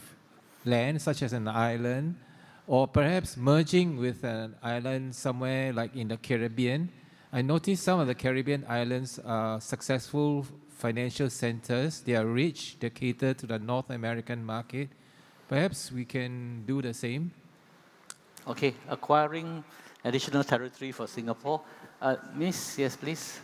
land, 0.65 1.01
such 1.01 1.21
as 1.21 1.33
an 1.33 1.47
island, 1.47 2.15
or 2.65 2.87
perhaps 2.87 3.37
merging 3.37 3.97
with 3.97 4.23
an 4.23 4.55
island 4.63 5.13
somewhere 5.13 5.73
like 5.73 5.95
in 5.95 6.07
the 6.07 6.17
Caribbean? 6.17 6.89
I 7.31 7.41
noticed 7.41 7.83
some 7.83 7.99
of 7.99 8.07
the 8.07 8.15
Caribbean 8.15 8.65
islands 8.67 9.19
are 9.19 9.61
successful 9.61 10.45
financial 10.69 11.29
centers. 11.29 12.01
They 12.01 12.15
are 12.15 12.25
rich, 12.25 12.77
they 12.79 12.89
cater 12.89 13.33
to 13.35 13.45
the 13.45 13.59
North 13.59 13.89
American 13.89 14.43
market. 14.43 14.89
Perhaps 15.47 15.91
we 15.91 16.05
can 16.05 16.63
do 16.65 16.81
the 16.81 16.93
same. 16.93 17.31
Okay, 18.47 18.73
acquiring 18.89 19.63
additional 20.03 20.43
territory 20.43 20.91
for 20.91 21.05
Singapore. 21.07 21.61
Uh, 22.01 22.15
Miss, 22.33 22.79
yes, 22.79 22.95
please. 22.95 23.39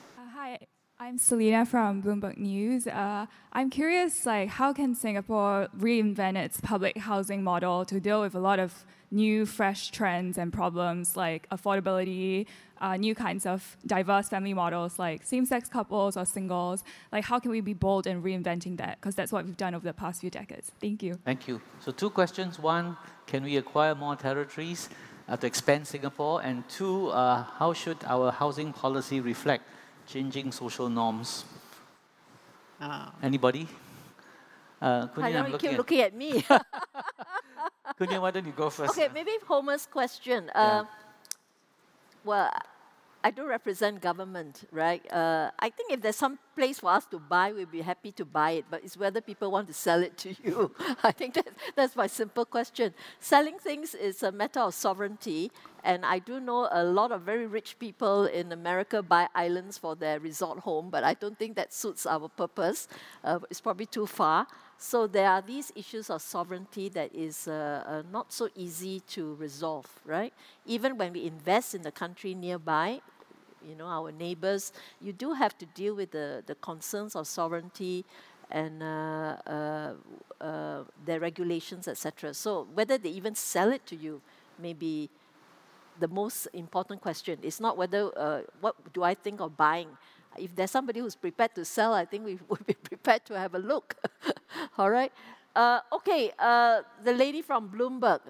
I'm 0.99 1.19
Selena 1.19 1.63
from 1.63 2.01
Bloomberg 2.01 2.37
News. 2.37 2.87
Uh, 2.87 3.27
I'm 3.53 3.69
curious, 3.69 4.25
like, 4.25 4.49
how 4.49 4.73
can 4.73 4.95
Singapore 4.95 5.67
reinvent 5.77 6.37
its 6.37 6.59
public 6.59 6.97
housing 6.97 7.43
model 7.43 7.85
to 7.85 7.99
deal 7.99 8.19
with 8.19 8.33
a 8.33 8.39
lot 8.39 8.57
of 8.57 8.83
new, 9.11 9.45
fresh 9.45 9.91
trends 9.91 10.39
and 10.39 10.51
problems 10.51 11.15
like 11.15 11.47
affordability, 11.51 12.47
uh, 12.81 12.97
new 12.97 13.13
kinds 13.13 13.45
of 13.45 13.77
diverse 13.85 14.29
family 14.29 14.55
models 14.55 14.97
like 14.97 15.21
same-sex 15.23 15.69
couples 15.69 16.17
or 16.17 16.25
singles. 16.25 16.83
Like, 17.11 17.25
how 17.25 17.37
can 17.37 17.51
we 17.51 17.61
be 17.61 17.73
bold 17.73 18.07
in 18.07 18.23
reinventing 18.23 18.77
that? 18.77 18.99
Because 18.99 19.13
that's 19.13 19.31
what 19.31 19.45
we've 19.45 19.55
done 19.55 19.75
over 19.75 19.85
the 19.85 19.93
past 19.93 20.21
few 20.21 20.31
decades. 20.31 20.71
Thank 20.81 21.03
you. 21.03 21.19
Thank 21.23 21.47
you. 21.47 21.61
So 21.79 21.91
two 21.91 22.09
questions. 22.09 22.57
One, 22.57 22.97
can 23.27 23.43
we 23.43 23.57
acquire 23.57 23.93
more 23.93 24.15
territories 24.15 24.89
uh, 25.29 25.37
to 25.37 25.45
expand 25.45 25.85
Singapore? 25.85 26.41
And 26.41 26.67
two, 26.67 27.09
uh, 27.09 27.43
how 27.43 27.73
should 27.73 27.97
our 28.05 28.31
housing 28.31 28.73
policy 28.73 29.21
reflect 29.21 29.63
changing 30.07 30.51
social 30.51 30.89
norms? 30.89 31.45
Uh, 32.79 33.11
Anybody? 33.21 33.67
Uh, 34.81 35.07
I 35.17 35.31
know 35.31 35.47
you 35.47 35.57
keep 35.57 35.71
at 35.71 35.77
looking 35.77 36.01
at 36.01 36.15
me. 36.15 36.45
Koon 37.97 38.09
Hean, 38.09 38.21
why 38.21 38.31
don't 38.31 38.45
you 38.45 38.53
go 38.53 38.69
first? 38.77 38.97
Okay, 38.97 39.09
maybe 39.13 39.31
Homer's 39.47 39.85
question. 39.85 40.49
Uh, 40.53 40.83
yeah. 40.83 40.83
Well, 42.23 42.51
I 43.23 43.31
do 43.31 43.47
represent 43.47 43.99
government, 43.99 44.65
right? 44.71 45.01
Uh, 45.11 45.49
I 45.59 45.69
think 45.69 45.91
if 45.91 46.01
there's 46.01 46.15
some 46.15 46.37
place 46.55 46.79
for 46.79 46.91
us 46.91 47.05
to 47.07 47.19
buy, 47.19 47.51
we'd 47.51 47.71
be 47.71 47.81
happy 47.81 48.11
to 48.13 48.25
buy 48.25 48.51
it, 48.51 48.65
but 48.69 48.83
it's 48.83 48.95
whether 48.95 49.19
people 49.21 49.51
want 49.51 49.67
to 49.67 49.73
sell 49.73 50.03
it 50.03 50.17
to 50.19 50.35
you. 50.43 50.73
I 51.03 51.11
think 51.11 51.33
that, 51.33 51.47
that's 51.75 51.95
my 51.95 52.07
simple 52.07 52.45
question. 52.45 52.93
Selling 53.19 53.57
things 53.57 53.95
is 53.95 54.21
a 54.21 54.31
matter 54.31 54.59
of 54.59 54.73
sovereignty, 54.75 55.51
and 55.83 56.05
I 56.05 56.19
do 56.19 56.39
know 56.39 56.67
a 56.71 56.83
lot 56.83 57.11
of 57.11 57.21
very 57.21 57.47
rich 57.47 57.77
people 57.79 58.25
in 58.25 58.51
America 58.51 59.01
buy 59.01 59.27
islands 59.35 59.77
for 59.77 59.95
their 59.95 60.19
resort 60.19 60.59
home, 60.59 60.89
but 60.89 61.03
I 61.03 61.13
don't 61.13 61.37
think 61.37 61.55
that 61.55 61.73
suits 61.73 62.05
our 62.05 62.27
purpose. 62.27 62.87
Uh, 63.23 63.39
it's 63.49 63.61
probably 63.61 63.85
too 63.85 64.05
far. 64.05 64.47
So 64.77 65.07
there 65.07 65.29
are 65.29 65.41
these 65.41 65.71
issues 65.75 66.09
of 66.09 66.21
sovereignty 66.21 66.89
that 66.89 67.13
is 67.13 67.47
uh, 67.47 67.83
uh, 67.85 68.03
not 68.11 68.31
so 68.31 68.49
easy 68.55 68.99
to 69.09 69.35
resolve, 69.35 69.87
right? 70.05 70.33
Even 70.65 70.97
when 70.97 71.13
we 71.13 71.25
invest 71.25 71.73
in 71.73 71.81
the 71.81 71.91
country 71.91 72.35
nearby, 72.35 73.01
you 73.67 73.75
know, 73.75 73.87
our 73.87 74.11
neighbors, 74.11 74.71
you 75.01 75.13
do 75.13 75.33
have 75.33 75.57
to 75.57 75.65
deal 75.65 75.95
with 75.95 76.11
the, 76.11 76.43
the 76.45 76.55
concerns 76.55 77.15
of 77.15 77.27
sovereignty 77.27 78.05
and 78.51 78.81
uh, 78.81 79.35
uh, 79.45 79.93
uh, 80.39 80.83
their 81.05 81.19
regulations, 81.19 81.87
etc. 81.87 82.33
So 82.33 82.67
whether 82.73 82.97
they 82.97 83.09
even 83.09 83.35
sell 83.35 83.71
it 83.71 83.85
to 83.87 83.95
you 83.95 84.21
may 84.59 84.73
be 84.73 85.09
the 85.99 86.07
most 86.07 86.47
important 86.53 87.01
question. 87.01 87.39
It's 87.41 87.59
not 87.59 87.77
whether, 87.77 88.11
uh, 88.17 88.41
what 88.61 88.75
do 88.93 89.03
I 89.03 89.13
think 89.13 89.41
of 89.41 89.57
buying? 89.57 89.89
If 90.37 90.55
there's 90.55 90.71
somebody 90.71 90.99
who's 90.99 91.15
prepared 91.15 91.55
to 91.55 91.65
sell, 91.65 91.93
I 91.93 92.05
think 92.05 92.25
we 92.25 92.39
would 92.49 92.65
be 92.65 92.73
prepared 92.73 93.25
to 93.25 93.39
have 93.39 93.55
a 93.55 93.59
look. 93.59 93.95
All 94.77 94.89
right? 94.89 95.11
Uh, 95.55 95.79
okay, 95.91 96.31
uh, 96.37 96.81
the 97.03 97.13
lady 97.13 97.41
from 97.41 97.69
Bloomberg 97.69 98.21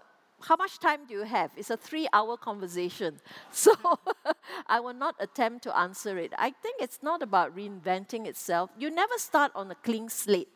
how 0.42 0.56
much 0.56 0.80
time 0.80 1.06
do 1.08 1.14
you 1.14 1.24
have? 1.24 1.52
It's 1.58 1.70
a 1.70 1.78
three 1.78 2.08
hour 2.14 2.38
conversation. 2.38 3.20
So 3.52 3.74
I 4.68 4.80
will 4.80 4.94
not 4.94 5.16
attempt 5.20 5.64
to 5.64 5.78
answer 5.78 6.18
it. 6.18 6.34
I 6.38 6.52
think 6.52 6.82
it's 6.82 7.00
not 7.02 7.22
about 7.22 7.56
reinventing 7.56 8.28
itself. 8.28 8.70
You 8.78 8.92
never 8.92 9.18
start 9.18 9.52
on 9.56 9.72
a 9.72 9.76
clean 9.76 10.10
slate, 10.10 10.50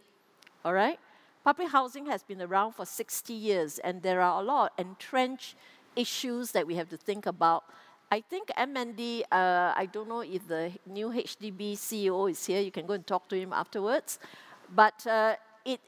all 0.63 0.73
right? 0.73 0.99
Public 1.43 1.69
housing 1.69 2.05
has 2.05 2.21
been 2.21 2.41
around 2.41 2.73
for 2.73 2.85
60 2.85 3.33
years, 3.33 3.79
and 3.79 4.03
there 4.03 4.21
are 4.21 4.39
a 4.39 4.45
lot 4.45 4.73
of 4.77 4.85
entrenched 4.85 5.55
issues 5.95 6.51
that 6.51 6.65
we 6.65 6.75
have 6.75 6.89
to 6.89 6.97
think 6.97 7.25
about. 7.25 7.63
I 8.11 8.21
think 8.21 8.49
MND, 8.57 9.21
uh, 9.31 9.73
I 9.75 9.87
don't 9.91 10.09
know 10.09 10.21
if 10.21 10.47
the 10.47 10.71
new 10.85 11.09
HDB 11.09 11.73
CEO 11.73 12.29
is 12.29 12.45
here, 12.45 12.61
you 12.61 12.71
can 12.71 12.85
go 12.85 12.93
and 12.93 13.07
talk 13.07 13.29
to 13.29 13.35
him 13.37 13.53
afterwards. 13.53 14.19
But 14.73 15.05
uh, 15.07 15.35
it, 15.65 15.79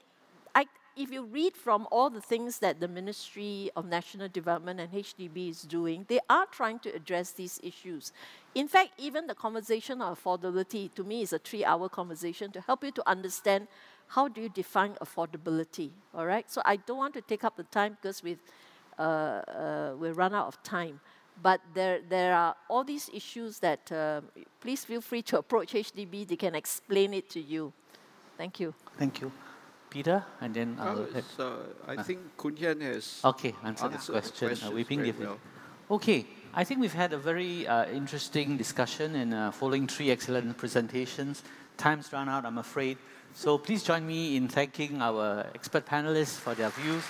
if 0.95 1.11
you 1.11 1.23
read 1.23 1.57
from 1.57 1.87
all 1.91 2.09
the 2.09 2.21
things 2.21 2.59
that 2.59 2.79
the 2.79 2.87
Ministry 2.87 3.71
of 3.75 3.85
National 3.85 4.27
Development 4.27 4.79
and 4.79 4.91
HDB 4.91 5.49
is 5.49 5.63
doing, 5.63 6.05
they 6.07 6.19
are 6.29 6.45
trying 6.45 6.79
to 6.79 6.89
address 6.89 7.31
these 7.31 7.59
issues. 7.63 8.11
In 8.53 8.67
fact, 8.67 8.91
even 8.97 9.25
the 9.25 9.33
conversation 9.33 10.01
on 10.01 10.15
affordability, 10.15 10.93
to 10.93 11.03
me, 11.03 11.23
is 11.23 11.33
a 11.33 11.39
three 11.39 11.65
hour 11.65 11.89
conversation 11.89 12.51
to 12.51 12.61
help 12.61 12.83
you 12.83 12.91
to 12.91 13.09
understand 13.09 13.67
how 14.09 14.27
do 14.27 14.41
you 14.41 14.49
define 14.49 14.93
affordability, 15.01 15.89
all 16.13 16.27
right? 16.27 16.49
So 16.51 16.61
I 16.63 16.75
don't 16.75 16.97
want 16.97 17.15
to 17.15 17.21
take 17.21 17.43
up 17.43 17.57
the 17.57 17.63
time 17.63 17.97
because 17.99 18.21
we've, 18.21 18.41
uh, 18.97 19.01
uh, 19.01 19.95
we 19.97 20.09
run 20.11 20.33
out 20.33 20.47
of 20.47 20.61
time. 20.63 20.99
But 21.41 21.61
there, 21.73 21.99
there 22.07 22.35
are 22.35 22.55
all 22.69 22.83
these 22.83 23.09
issues 23.13 23.59
that 23.59 23.91
uh, 23.91 24.21
please 24.61 24.85
feel 24.85 25.01
free 25.01 25.23
to 25.23 25.39
approach 25.39 25.73
HDB. 25.73 26.27
They 26.27 26.35
can 26.35 26.55
explain 26.55 27.13
it 27.13 27.29
to 27.31 27.41
you. 27.41 27.73
Thank 28.37 28.59
you. 28.59 28.73
Thank 28.97 29.21
you. 29.21 29.31
Peter, 29.89 30.25
and 30.41 30.55
then 30.55 30.75
well, 30.75 31.05
uh, 31.37 31.51
I 31.87 31.95
uh, 31.95 32.03
think 32.03 32.19
Koon 32.35 32.55
Hean 32.55 32.81
has 32.81 33.21
okay 33.23 33.53
answered 33.63 33.91
the 33.91 34.11
question. 34.11 34.57
Uh, 34.65 34.71
Wei 34.71 34.83
Ping 34.83 35.13
well. 35.19 35.37
Okay, 35.91 36.25
I 36.51 36.63
think 36.63 36.81
we've 36.81 36.93
had 36.93 37.13
a 37.13 37.17
very 37.17 37.67
uh, 37.67 37.85
interesting 37.85 38.57
discussion 38.57 39.15
and 39.15 39.33
uh, 39.35 39.51
following 39.51 39.85
three 39.85 40.09
excellent 40.09 40.57
presentations. 40.57 41.43
Time's 41.77 42.11
run 42.11 42.27
out, 42.27 42.43
I'm 42.43 42.57
afraid. 42.57 42.97
So 43.35 43.59
please 43.59 43.83
join 43.83 44.05
me 44.07 44.35
in 44.35 44.47
thanking 44.47 44.99
our 44.99 45.45
expert 45.53 45.85
panelists 45.85 46.39
for 46.39 46.55
their 46.55 46.69
views. 46.69 47.03